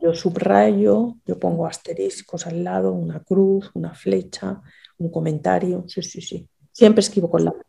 yo 0.00 0.14
subrayo, 0.14 1.16
yo 1.26 1.38
pongo 1.38 1.66
asteriscos 1.66 2.46
al 2.46 2.62
lado, 2.62 2.92
una 2.92 3.20
cruz, 3.24 3.70
una 3.74 3.92
flecha, 3.92 4.62
un 4.98 5.10
comentario. 5.10 5.84
Sí, 5.88 6.00
sí, 6.02 6.20
sí. 6.20 6.48
Siempre 6.70 7.00
escribo 7.00 7.28
con 7.28 7.44
lápiz. 7.44 7.66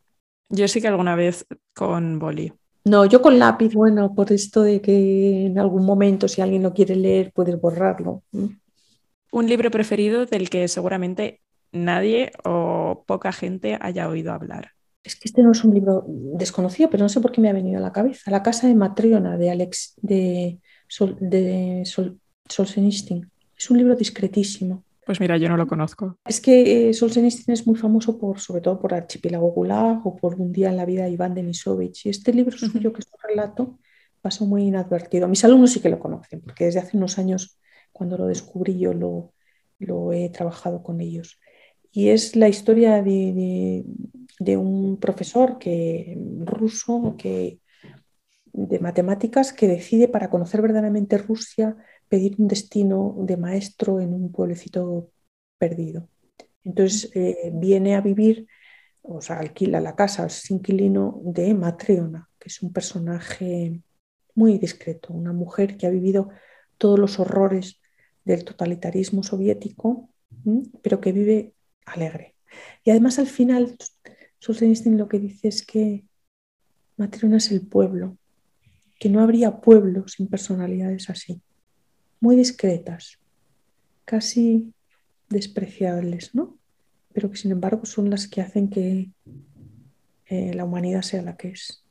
Yo 0.49 0.67
sí 0.67 0.81
que 0.81 0.87
alguna 0.87 1.15
vez 1.15 1.47
con 1.73 2.19
boli. 2.19 2.53
No, 2.83 3.05
yo 3.05 3.23
con 3.23 3.39
lápiz, 3.39 3.73
bueno, 3.73 4.13
por 4.13 4.31
esto 4.31 4.61
de 4.61 4.79
que 4.81 5.47
en 5.47 5.57
algún 5.57 5.83
momento 5.83 6.27
si 6.27 6.41
alguien 6.41 6.61
lo 6.61 6.73
quiere 6.73 6.95
leer 6.95 7.31
puedes 7.33 7.59
borrarlo. 7.59 8.21
Un 8.31 9.47
libro 9.47 9.71
preferido 9.71 10.27
del 10.27 10.51
que 10.51 10.67
seguramente 10.67 11.41
nadie 11.71 12.33
o 12.43 13.03
poca 13.07 13.31
gente 13.31 13.79
haya 13.81 14.07
oído 14.07 14.31
hablar 14.31 14.74
es 15.05 15.15
que 15.15 15.27
este 15.27 15.43
no 15.43 15.51
es 15.51 15.63
un 15.63 15.73
libro 15.73 16.03
desconocido, 16.07 16.89
pero 16.89 17.03
no 17.03 17.09
sé 17.09 17.21
por 17.21 17.31
qué 17.31 17.39
me 17.39 17.49
ha 17.49 17.53
venido 17.53 17.77
a 17.77 17.81
la 17.81 17.93
cabeza. 17.93 18.31
La 18.31 18.41
casa 18.41 18.67
de 18.67 18.73
Matriona 18.73 19.37
de 19.37 19.51
Alex 19.51 19.93
de, 20.01 20.59
de 21.19 21.83
Solzhenitsyn. 22.49 23.31
Es 23.55 23.69
un 23.69 23.77
libro 23.77 23.95
discretísimo. 23.95 24.83
Pues 25.05 25.19
mira, 25.19 25.37
yo 25.37 25.47
no 25.47 25.57
lo 25.57 25.67
conozco. 25.67 26.17
Es 26.25 26.41
que 26.41 26.89
eh, 26.89 26.93
Solzhenitsyn 26.95 27.53
es 27.53 27.67
muy 27.67 27.75
famoso 27.75 28.17
por, 28.17 28.39
sobre 28.39 28.61
todo 28.61 28.79
por 28.79 28.95
Archipiélago 28.95 29.51
Gulag 29.51 30.05
o 30.07 30.15
por 30.15 30.41
Un 30.41 30.51
día 30.51 30.69
en 30.69 30.77
la 30.77 30.85
vida 30.85 31.03
de 31.03 31.11
Iván 31.11 31.35
Denisovich. 31.35 32.07
Y 32.07 32.09
este 32.09 32.33
libro 32.33 32.57
suyo, 32.57 32.91
que 32.91 33.01
es 33.01 33.07
un 33.07 33.29
relato, 33.29 33.77
pasó 34.21 34.47
muy 34.47 34.63
inadvertido. 34.63 35.27
Mis 35.27 35.45
alumnos 35.45 35.71
sí 35.71 35.81
que 35.81 35.89
lo 35.89 35.99
conocen, 35.99 36.41
porque 36.41 36.65
desde 36.65 36.79
hace 36.79 36.97
unos 36.97 37.19
años, 37.19 37.59
cuando 37.91 38.17
lo 38.17 38.25
descubrí, 38.25 38.79
yo 38.79 38.91
lo, 38.91 39.35
lo 39.77 40.11
he 40.13 40.29
trabajado 40.29 40.81
con 40.81 40.99
ellos. 40.99 41.39
Y 41.95 42.09
es 42.09 42.35
la 42.35 42.49
historia 42.49 43.01
de, 43.01 43.85
un 44.57 44.97
profesor 44.99 45.57
que, 45.57 46.17
ruso 46.41 47.15
que, 47.17 47.61
de 48.51 48.79
matemáticas 48.79 49.53
que 49.53 49.69
decide 49.69 50.09
para 50.09 50.29
conocer 50.29 50.61
verdaderamente 50.61 51.17
Rusia 51.17 51.77
pedir 52.09 52.35
un 52.37 52.49
destino 52.49 53.15
de 53.19 53.37
maestro 53.37 54.01
en 54.01 54.13
un 54.13 54.29
pueblecito 54.33 55.09
perdido. 55.57 56.09
Entonces 56.65 57.11
eh, 57.15 57.51
viene 57.53 57.95
a 57.95 58.01
vivir, 58.01 58.45
o 59.01 59.21
sea, 59.21 59.39
alquila 59.39 59.79
la 59.79 59.95
casa, 59.95 60.25
es 60.25 60.51
inquilino 60.51 61.21
de 61.23 61.53
Matreona, 61.53 62.29
que 62.37 62.49
es 62.49 62.61
un 62.61 62.73
personaje 62.73 63.81
muy 64.33 64.57
discreto, 64.57 65.13
una 65.13 65.31
mujer 65.31 65.77
que 65.77 65.87
ha 65.87 65.91
vivido 65.91 66.27
todos 66.77 66.99
los 66.99 67.19
horrores 67.19 67.79
del 68.25 68.43
totalitarismo 68.43 69.23
soviético, 69.23 70.09
pero 70.81 70.99
que 70.99 71.13
vive 71.13 71.54
alegre. 71.85 72.35
Y 72.83 72.91
además 72.91 73.19
al 73.19 73.27
final, 73.27 73.77
Solzhenitsyn 74.39 74.97
lo 74.97 75.07
que 75.07 75.19
dice 75.19 75.47
es 75.47 75.65
que 75.65 76.05
Matrona 76.97 77.37
es 77.37 77.51
el 77.51 77.67
pueblo, 77.67 78.17
que 78.99 79.09
no 79.09 79.21
habría 79.21 79.59
pueblo 79.59 80.07
sin 80.07 80.27
personalidades 80.27 81.09
así, 81.09 81.41
muy 82.19 82.35
discretas, 82.35 83.19
casi 84.05 84.73
despreciables, 85.29 86.33
¿no? 86.33 86.57
Pero 87.13 87.29
que 87.29 87.37
sin 87.37 87.51
embargo 87.51 87.85
son 87.85 88.09
las 88.09 88.27
que 88.27 88.41
hacen 88.41 88.69
que 88.69 89.11
eh, 90.27 90.53
la 90.53 90.63
humanidad 90.63 91.01
sea 91.01 91.21
la 91.21 91.35
que 91.35 91.49
es. 91.49 91.83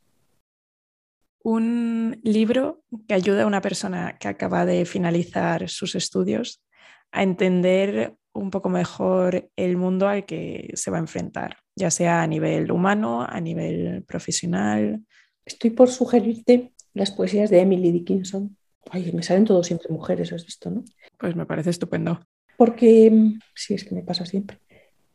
Un 1.43 2.19
libro 2.23 2.83
que 3.07 3.13
ayuda 3.13 3.43
a 3.43 3.47
una 3.47 3.61
persona 3.61 4.17
que 4.17 4.27
acaba 4.27 4.65
de 4.65 4.85
finalizar 4.85 5.69
sus 5.69 5.93
estudios 5.95 6.63
a 7.11 7.21
entender 7.21 8.15
un 8.35 8.51
poco 8.51 8.69
mejor 8.69 9.49
el 9.55 9.77
mundo 9.77 10.07
al 10.07 10.25
que 10.25 10.71
se 10.75 10.91
va 10.91 10.97
a 10.97 10.99
enfrentar, 10.99 11.57
ya 11.75 11.89
sea 11.89 12.21
a 12.21 12.27
nivel 12.27 12.71
humano, 12.71 13.25
a 13.27 13.39
nivel 13.39 14.03
profesional. 14.03 15.03
Estoy 15.45 15.71
por 15.71 15.89
sugerirte 15.89 16.73
las 16.93 17.11
poesías 17.11 17.49
de 17.49 17.61
Emily 17.61 17.91
Dickinson. 17.91 18.57
Ay, 18.91 19.11
me 19.13 19.23
salen 19.23 19.45
todos 19.45 19.67
siempre 19.67 19.89
mujeres, 19.89 20.31
has 20.33 20.45
visto, 20.45 20.69
¿no? 20.69 20.83
Pues 21.17 21.35
me 21.35 21.45
parece 21.45 21.69
estupendo. 21.69 22.19
Porque, 22.57 23.09
mm, 23.09 23.39
sí, 23.55 23.73
es 23.73 23.83
que 23.83 23.95
me 23.95 24.03
pasa 24.03 24.25
siempre. 24.25 24.59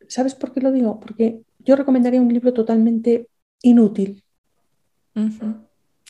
¿Sabes 0.09 0.35
por 0.35 0.53
qué 0.53 0.61
lo 0.61 0.73
digo? 0.73 0.99
Porque 0.99 1.43
yo 1.59 1.77
recomendaría 1.77 2.21
un 2.21 2.33
libro 2.33 2.53
totalmente 2.53 3.29
inútil. 3.63 4.25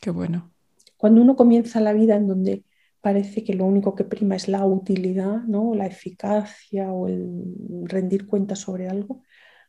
Qué 0.01 0.11
bueno. 0.11 0.51
Cuando 0.97 1.21
uno 1.21 1.37
comienza 1.37 1.81
la 1.81 1.93
vida 1.93 2.17
en 2.17 2.29
donde 2.29 2.63
parece 3.01 3.45
que 3.45 3.55
lo 3.55 3.65
único 3.65 3.95
que 3.95 4.05
prima 4.05 4.37
es 4.37 4.49
la 4.49 4.65
utilidad, 4.65 5.43
¿no? 5.45 5.75
la 5.75 5.87
eficacia 5.87 6.93
o 6.93 7.09
el 7.09 7.45
rendir 7.85 8.27
cuentas 8.27 8.61
sobre 8.61 8.89
algo, 8.89 9.23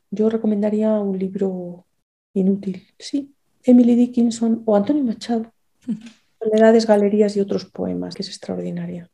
yo 0.10 0.30
recomendaría 0.30 1.00
un 1.00 1.18
libro 1.18 1.86
inútil. 2.34 2.88
Sí, 3.00 3.34
Emily 3.64 3.96
Dickinson 3.96 4.64
o 4.66 4.76
Antonio 4.76 5.04
Machado, 5.04 5.52
Soledades, 6.40 6.88
Galerías 6.88 7.38
y 7.38 7.40
otros 7.40 7.66
poemas, 7.66 8.16
que 8.16 8.24
es 8.24 8.30
extraordinaria. 8.30 9.10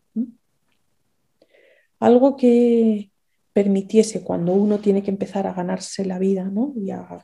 Algo 1.99 2.37
que 2.37 3.11
permitiese 3.53 4.23
cuando 4.23 4.53
uno 4.53 4.79
tiene 4.79 5.03
que 5.03 5.11
empezar 5.11 5.47
a 5.47 5.53
ganarse 5.53 6.05
la 6.05 6.19
vida 6.19 6.45
¿no? 6.45 6.73
y 6.77 6.91
a 6.91 7.21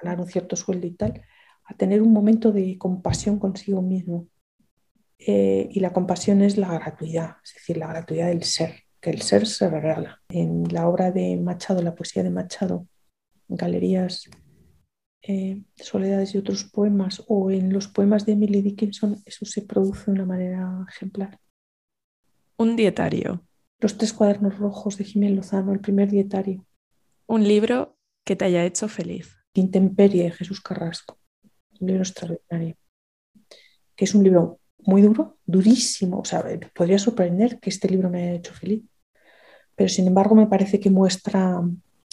ganar 0.00 0.20
un 0.20 0.28
cierto 0.28 0.56
sueldo 0.56 0.86
y 0.86 0.92
tal, 0.92 1.20
a 1.64 1.74
tener 1.74 2.00
un 2.00 2.12
momento 2.12 2.52
de 2.52 2.78
compasión 2.78 3.38
consigo 3.38 3.82
mismo 3.82 4.28
eh, 5.18 5.68
y 5.70 5.80
la 5.80 5.92
compasión 5.92 6.42
es 6.42 6.56
la 6.56 6.72
gratuidad, 6.72 7.36
es 7.42 7.54
decir, 7.54 7.76
la 7.76 7.86
gratuidad 7.86 8.28
del 8.28 8.42
ser, 8.42 8.82
que 9.00 9.10
el 9.10 9.22
ser 9.22 9.46
se 9.46 9.68
regala. 9.68 10.22
En 10.28 10.64
la 10.72 10.88
obra 10.88 11.10
de 11.10 11.36
Machado, 11.36 11.82
la 11.82 11.94
poesía 11.94 12.22
de 12.22 12.30
Machado, 12.30 12.86
en 13.48 13.56
galerías, 13.56 14.28
eh, 15.22 15.62
Soledades 15.76 16.34
y 16.34 16.38
otros 16.38 16.64
poemas, 16.64 17.22
o 17.28 17.50
en 17.50 17.72
los 17.72 17.88
poemas 17.88 18.26
de 18.26 18.32
Emily 18.32 18.60
Dickinson, 18.60 19.22
eso 19.24 19.46
se 19.46 19.62
produce 19.62 20.06
de 20.06 20.12
una 20.12 20.26
manera 20.26 20.84
ejemplar. 20.88 21.38
Un 22.58 22.76
dietario. 22.76 23.46
Los 23.80 23.96
tres 23.96 24.12
cuadernos 24.12 24.58
rojos 24.58 24.98
de 24.98 25.04
Jiménez 25.04 25.36
Lozano, 25.36 25.72
el 25.72 25.80
primer 25.80 26.10
dietario. 26.10 26.66
Un 27.26 27.46
libro 27.46 27.96
que 28.24 28.36
te 28.36 28.44
haya 28.44 28.64
hecho 28.64 28.88
feliz. 28.88 29.36
Intemperie, 29.54 30.30
Jesús 30.30 30.60
Carrasco. 30.60 31.18
Un 31.80 31.88
libro 31.88 32.02
extraordinario. 32.02 32.76
Que 33.96 34.04
es 34.04 34.14
un 34.14 34.24
libro 34.24 34.60
muy 34.86 35.02
duro, 35.02 35.38
durísimo. 35.46 36.20
O 36.20 36.24
sea, 36.24 36.44
podría 36.74 36.98
sorprender 36.98 37.58
que 37.60 37.70
este 37.70 37.88
libro 37.88 38.10
me 38.10 38.22
haya 38.22 38.32
hecho 38.34 38.54
feliz. 38.54 38.82
Pero 39.76 39.88
sin 39.88 40.06
embargo 40.06 40.34
me 40.34 40.46
parece 40.46 40.80
que 40.80 40.90
muestra 40.90 41.60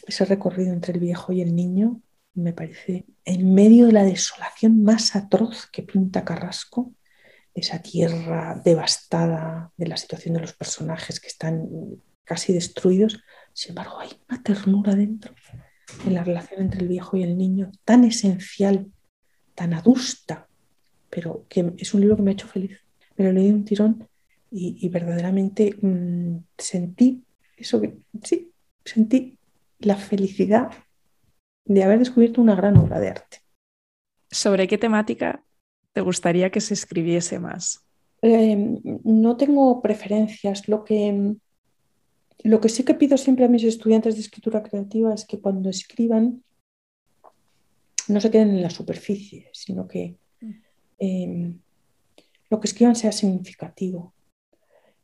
ese 0.07 0.25
recorrido 0.25 0.73
entre 0.73 0.93
el 0.93 0.99
viejo 0.99 1.31
y 1.31 1.41
el 1.41 1.55
niño. 1.55 2.01
Me 2.33 2.53
parece 2.53 3.05
en 3.25 3.53
medio 3.53 3.87
de 3.87 3.91
la 3.91 4.03
desolación 4.03 4.83
más 4.83 5.15
atroz 5.15 5.67
que 5.71 5.83
pinta 5.83 6.23
Carrasco, 6.23 6.93
esa 7.53 7.81
tierra 7.81 8.59
devastada, 8.63 9.71
de 9.77 9.87
la 9.87 9.97
situación 9.97 10.35
de 10.35 10.41
los 10.41 10.53
personajes 10.53 11.19
que 11.19 11.27
están 11.27 11.67
casi 12.23 12.53
destruidos. 12.53 13.19
Sin 13.53 13.71
embargo, 13.71 13.99
hay 13.99 14.09
una 14.29 14.41
ternura 14.41 14.95
dentro 14.95 15.33
en 16.05 16.13
la 16.13 16.23
relación 16.23 16.61
entre 16.61 16.81
el 16.81 16.87
viejo 16.87 17.17
y 17.17 17.23
el 17.23 17.37
niño 17.37 17.71
tan 17.83 18.05
esencial, 18.05 18.91
tan 19.55 19.73
adusta, 19.73 20.47
pero 21.11 21.45
que 21.47 21.73
es 21.77 21.93
un 21.93 22.01
libro 22.01 22.15
que 22.15 22.23
me 22.23 22.31
ha 22.31 22.33
hecho 22.33 22.47
feliz. 22.47 22.79
Me 23.17 23.25
lo 23.25 23.33
leí 23.33 23.49
de 23.49 23.53
un 23.53 23.65
tirón 23.65 24.07
y, 24.49 24.89
verdaderamente 24.89 25.75
mm, 25.79 26.37
sentí 26.57 27.23
eso 27.55 27.79
que, 27.79 27.97
sí, 28.23 28.51
sentí 28.83 29.37
la 29.79 29.95
felicidad 29.95 30.71
de 31.65 31.83
haber 31.83 31.99
descubierto 31.99 32.41
una 32.41 32.55
gran 32.55 32.77
obra 32.77 32.99
de 32.99 33.09
arte. 33.09 33.37
¿Sobre 34.31 34.67
qué 34.67 34.77
temática 34.77 35.43
te 35.93 36.01
gustaría 36.01 36.49
que 36.49 36.61
se 36.61 36.73
escribiese 36.73 37.39
más? 37.39 37.85
Em, 38.21 38.79
no 39.03 39.37
tengo 39.37 39.81
preferencias. 39.81 40.67
Lo 40.67 40.83
que, 40.83 41.35
lo 42.43 42.61
que 42.61 42.69
sí 42.69 42.83
que 42.83 42.93
pido 42.93 43.17
siempre 43.17 43.45
a 43.45 43.49
mis 43.49 43.63
estudiantes 43.63 44.15
de 44.15 44.21
escritura 44.21 44.63
creativa 44.63 45.13
es 45.13 45.25
que 45.25 45.39
cuando 45.39 45.69
escriban 45.69 46.43
no 48.07 48.19
se 48.19 48.31
queden 48.31 48.49
en 48.49 48.61
la 48.61 48.69
superficie, 48.69 49.49
sino 49.53 49.87
que 49.87 50.17
Em, 51.03 51.59
lo 52.51 52.59
que 52.59 52.67
escriban 52.67 52.95
sea 52.95 53.11
significativo. 53.11 54.13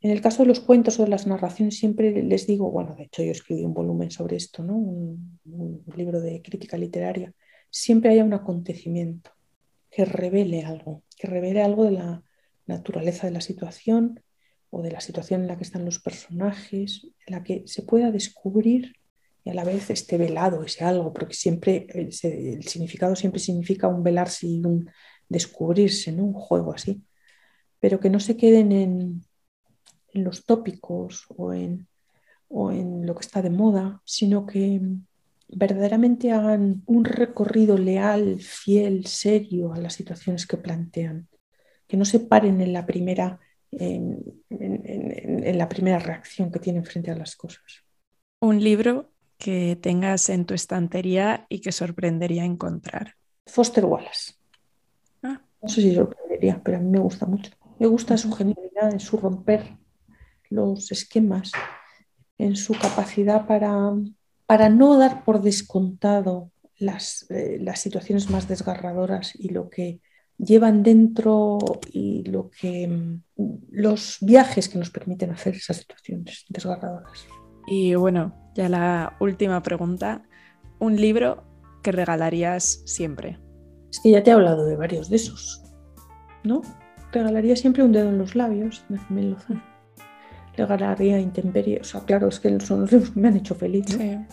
En 0.00 0.12
el 0.12 0.20
caso 0.20 0.44
de 0.44 0.48
los 0.48 0.60
cuentos 0.60 1.00
o 1.00 1.02
de 1.02 1.10
las 1.10 1.26
narraciones 1.26 1.76
siempre 1.76 2.22
les 2.22 2.46
digo, 2.46 2.70
bueno, 2.70 2.94
de 2.94 3.04
hecho 3.04 3.24
yo 3.24 3.32
escribí 3.32 3.64
un 3.64 3.74
volumen 3.74 4.12
sobre 4.12 4.36
esto, 4.36 4.62
¿no? 4.62 4.76
un, 4.76 5.40
libro 5.96 6.20
de 6.20 6.40
crítica 6.40 6.76
literaria, 6.76 7.32
siempre 7.68 8.10
haya 8.10 8.22
un 8.22 8.32
acontecimiento 8.32 9.32
que 9.90 10.04
revele 10.04 10.62
algo, 10.62 11.02
que 11.16 11.26
revele 11.26 11.62
algo 11.62 11.82
de 11.82 11.90
la 11.90 12.22
naturaleza 12.66 13.26
de 13.26 13.32
la 13.32 13.40
situación 13.40 14.22
o 14.70 14.82
de 14.82 14.92
la 14.92 15.00
situación 15.00 15.40
en 15.40 15.48
la 15.48 15.56
que 15.56 15.64
están 15.64 15.84
los 15.84 15.98
personajes, 15.98 17.08
en 17.26 17.34
la 17.34 17.42
que 17.42 17.64
se 17.66 17.82
pueda 17.82 18.12
descubrir 18.12 18.94
y 19.42 19.50
a 19.50 19.54
la 19.54 19.64
vez 19.64 19.90
esté 19.90 20.16
velado 20.16 20.62
ese 20.62 20.84
algo, 20.84 21.12
porque 21.12 21.34
siempre 21.34 21.88
el, 21.88 22.10
el 22.22 22.62
significado 22.62 23.16
siempre 23.16 23.40
significa 23.40 23.88
un 23.88 24.04
velarse 24.04 24.46
y 24.46 24.64
un 24.64 24.88
descubrirse, 25.28 26.10
en 26.10 26.20
Un 26.20 26.32
juego 26.32 26.72
así, 26.72 27.02
pero 27.80 28.00
que 28.00 28.10
no 28.10 28.20
se 28.20 28.36
queden 28.36 28.72
en, 28.72 29.24
los 30.14 30.46
tópicos 30.46 31.26
o 31.36 31.52
en, 31.52 31.86
o 32.48 32.72
en 32.72 33.06
lo 33.06 33.14
que 33.14 33.20
está 33.20 33.40
de 33.40 33.50
moda, 33.50 34.02
sino 34.04 34.46
que 34.46 34.80
verdaderamente 35.48 36.32
hagan 36.32 36.82
un 36.86 37.04
recorrido 37.04 37.78
leal, 37.78 38.40
fiel, 38.40 39.06
serio 39.06 39.72
a 39.72 39.78
las 39.78 39.94
situaciones 39.94 40.46
que 40.46 40.56
plantean, 40.56 41.28
que 41.86 41.96
no 41.96 42.04
se 42.04 42.20
paren 42.20 42.60
en 42.60 42.72
la 42.72 42.84
primera, 42.84 43.38
en, 43.70 44.42
en, 44.50 45.58
la 45.58 45.68
primera 45.68 45.98
reacción 45.98 46.50
que 46.50 46.58
tienen 46.58 46.84
frente 46.84 47.10
a 47.10 47.16
las 47.16 47.36
cosas. 47.36 47.84
Un 48.40 48.62
libro 48.62 49.12
que 49.36 49.78
tengas 49.80 50.28
en 50.28 50.44
tu 50.44 50.54
estantería 50.54 51.46
y 51.48 51.60
que 51.60 51.72
sorprendería 51.72 52.44
encontrar. 52.44 53.14
Foster 53.46 53.84
Wallace. 53.84 54.37
No 55.62 55.68
sé 55.68 55.82
si 55.82 55.94
sorprendería, 55.94 56.60
pero 56.62 56.78
a 56.78 56.80
mí 56.80 56.90
me 56.90 56.98
gusta 56.98 57.26
mucho. 57.26 57.50
Me 57.78 57.86
gusta 57.86 58.16
su 58.16 58.32
genialidad 58.32 58.92
en 58.92 59.00
su 59.00 59.16
romper 59.16 59.76
los 60.50 60.90
esquemas, 60.92 61.52
en 62.38 62.56
su 62.56 62.74
capacidad 62.74 63.46
para, 63.46 63.92
para 64.46 64.68
no 64.68 64.96
dar 64.96 65.24
por 65.24 65.42
descontado 65.42 66.50
las, 66.78 67.26
eh, 67.30 67.58
las 67.60 67.80
situaciones 67.80 68.30
más 68.30 68.48
desgarradoras 68.48 69.34
y 69.34 69.50
lo 69.50 69.68
que 69.68 70.00
llevan 70.38 70.82
dentro 70.82 71.58
y 71.92 72.22
lo 72.24 72.50
que 72.50 72.86
mm, 72.86 73.22
los 73.70 74.18
viajes 74.20 74.68
que 74.68 74.78
nos 74.78 74.90
permiten 74.90 75.30
hacer 75.30 75.56
esas 75.56 75.78
situaciones 75.78 76.44
desgarradoras. 76.48 77.26
Y 77.66 77.94
bueno, 77.96 78.52
ya 78.54 78.68
la 78.68 79.16
última 79.20 79.62
pregunta, 79.62 80.22
un 80.78 80.96
libro 80.96 81.44
que 81.82 81.92
regalarías 81.92 82.82
siempre. 82.86 83.38
Es 83.90 84.00
que 84.00 84.10
ya 84.10 84.22
te 84.22 84.30
he 84.30 84.34
hablado 84.34 84.64
de 84.66 84.76
varios 84.76 85.08
de 85.08 85.16
esos, 85.16 85.62
¿no? 86.44 86.62
Regalaría 87.12 87.56
siempre 87.56 87.82
un 87.82 87.92
dedo 87.92 88.10
en 88.10 88.18
los 88.18 88.34
labios 88.34 88.84
Jiménez 89.08 89.32
Lozano. 89.32 89.62
Regalaría 90.56 91.20
Intemperie, 91.20 91.80
o 91.80 91.84
sea, 91.84 92.00
claro, 92.00 92.28
es 92.28 92.40
que 92.40 92.58
son 92.60 92.82
los 92.82 93.16
me 93.16 93.28
han 93.28 93.36
hecho 93.36 93.54
feliz, 93.54 93.96
¿no? 93.96 94.26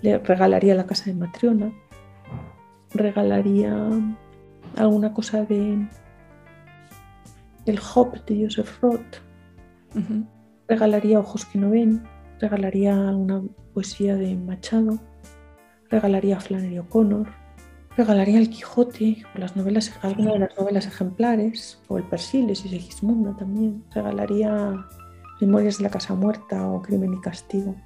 Le 0.00 0.18
regalaría 0.18 0.74
La 0.74 0.86
casa 0.86 1.04
de 1.06 1.14
Matriona. 1.14 1.72
Regalaría 2.92 3.88
alguna 4.76 5.12
cosa 5.14 5.44
de 5.44 5.86
El 7.66 7.80
Hop 7.94 8.24
de 8.24 8.44
Joseph 8.44 8.80
Roth. 8.80 9.20
Regalaría 10.66 11.20
Ojos 11.20 11.44
que 11.44 11.58
no 11.58 11.70
ven. 11.70 12.02
Regalaría 12.40 12.94
alguna 13.08 13.42
poesía 13.72 14.16
de 14.16 14.34
Machado. 14.34 14.98
Regalaría 15.88 16.40
Flannery 16.40 16.78
O'Connor 16.78 17.41
Regalaría 17.96 18.38
el 18.38 18.48
Quijote 18.48 19.22
o 19.34 19.38
las 19.38 19.54
novelas, 19.54 19.92
alguna 20.02 20.32
de 20.32 20.38
las 20.38 20.56
novelas 20.56 20.86
ejemplares, 20.86 21.80
o 21.88 21.98
el 21.98 22.04
Persiles 22.04 22.64
y 22.64 22.70
Segismundo 22.70 23.36
también. 23.36 23.84
Regalaría 23.94 24.86
Memorias 25.40 25.78
de 25.78 25.84
la 25.84 25.90
Casa 25.90 26.14
Muerta 26.14 26.66
o 26.68 26.80
Crimen 26.80 27.12
y 27.14 27.20
Castigo. 27.20 27.76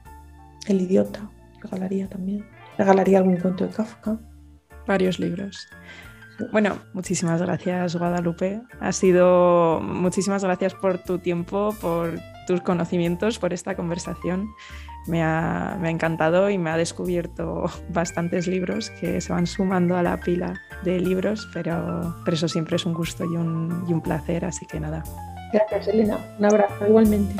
El 0.68 0.80
Idiota, 0.80 1.28
regalaría 1.60 2.08
también. 2.08 2.46
Regalaría 2.78 3.18
algún 3.18 3.36
cuento 3.38 3.66
de 3.66 3.72
Kafka. 3.72 4.18
Varios 4.86 5.18
libros. 5.18 5.68
Bueno, 6.52 6.78
muchísimas 6.92 7.40
gracias 7.40 7.96
Guadalupe. 7.96 8.60
Ha 8.80 8.92
sido 8.92 9.80
muchísimas 9.80 10.44
gracias 10.44 10.74
por 10.74 10.98
tu 10.98 11.18
tiempo, 11.18 11.74
por 11.80 12.18
tus 12.46 12.60
conocimientos, 12.60 13.38
por 13.38 13.52
esta 13.52 13.74
conversación. 13.74 14.48
Me 15.06 15.22
ha, 15.22 15.76
me 15.80 15.88
ha, 15.88 15.90
encantado 15.90 16.50
y 16.50 16.58
me 16.58 16.70
ha 16.70 16.76
descubierto 16.76 17.64
bastantes 17.88 18.46
libros 18.46 18.90
que 18.90 19.20
se 19.20 19.32
van 19.32 19.46
sumando 19.46 19.96
a 19.96 20.02
la 20.02 20.18
pila 20.18 20.60
de 20.84 21.00
libros, 21.00 21.48
pero, 21.52 22.16
pero 22.24 22.34
eso 22.34 22.48
siempre 22.48 22.76
es 22.76 22.86
un 22.86 22.94
gusto 22.94 23.24
y 23.24 23.36
un, 23.36 23.84
y 23.88 23.92
un 23.92 24.00
placer, 24.00 24.44
así 24.44 24.66
que 24.66 24.80
nada. 24.80 25.02
Gracias, 25.52 25.88
Elena. 25.88 26.18
Un 26.38 26.44
abrazo 26.44 26.86
igualmente. 26.86 27.34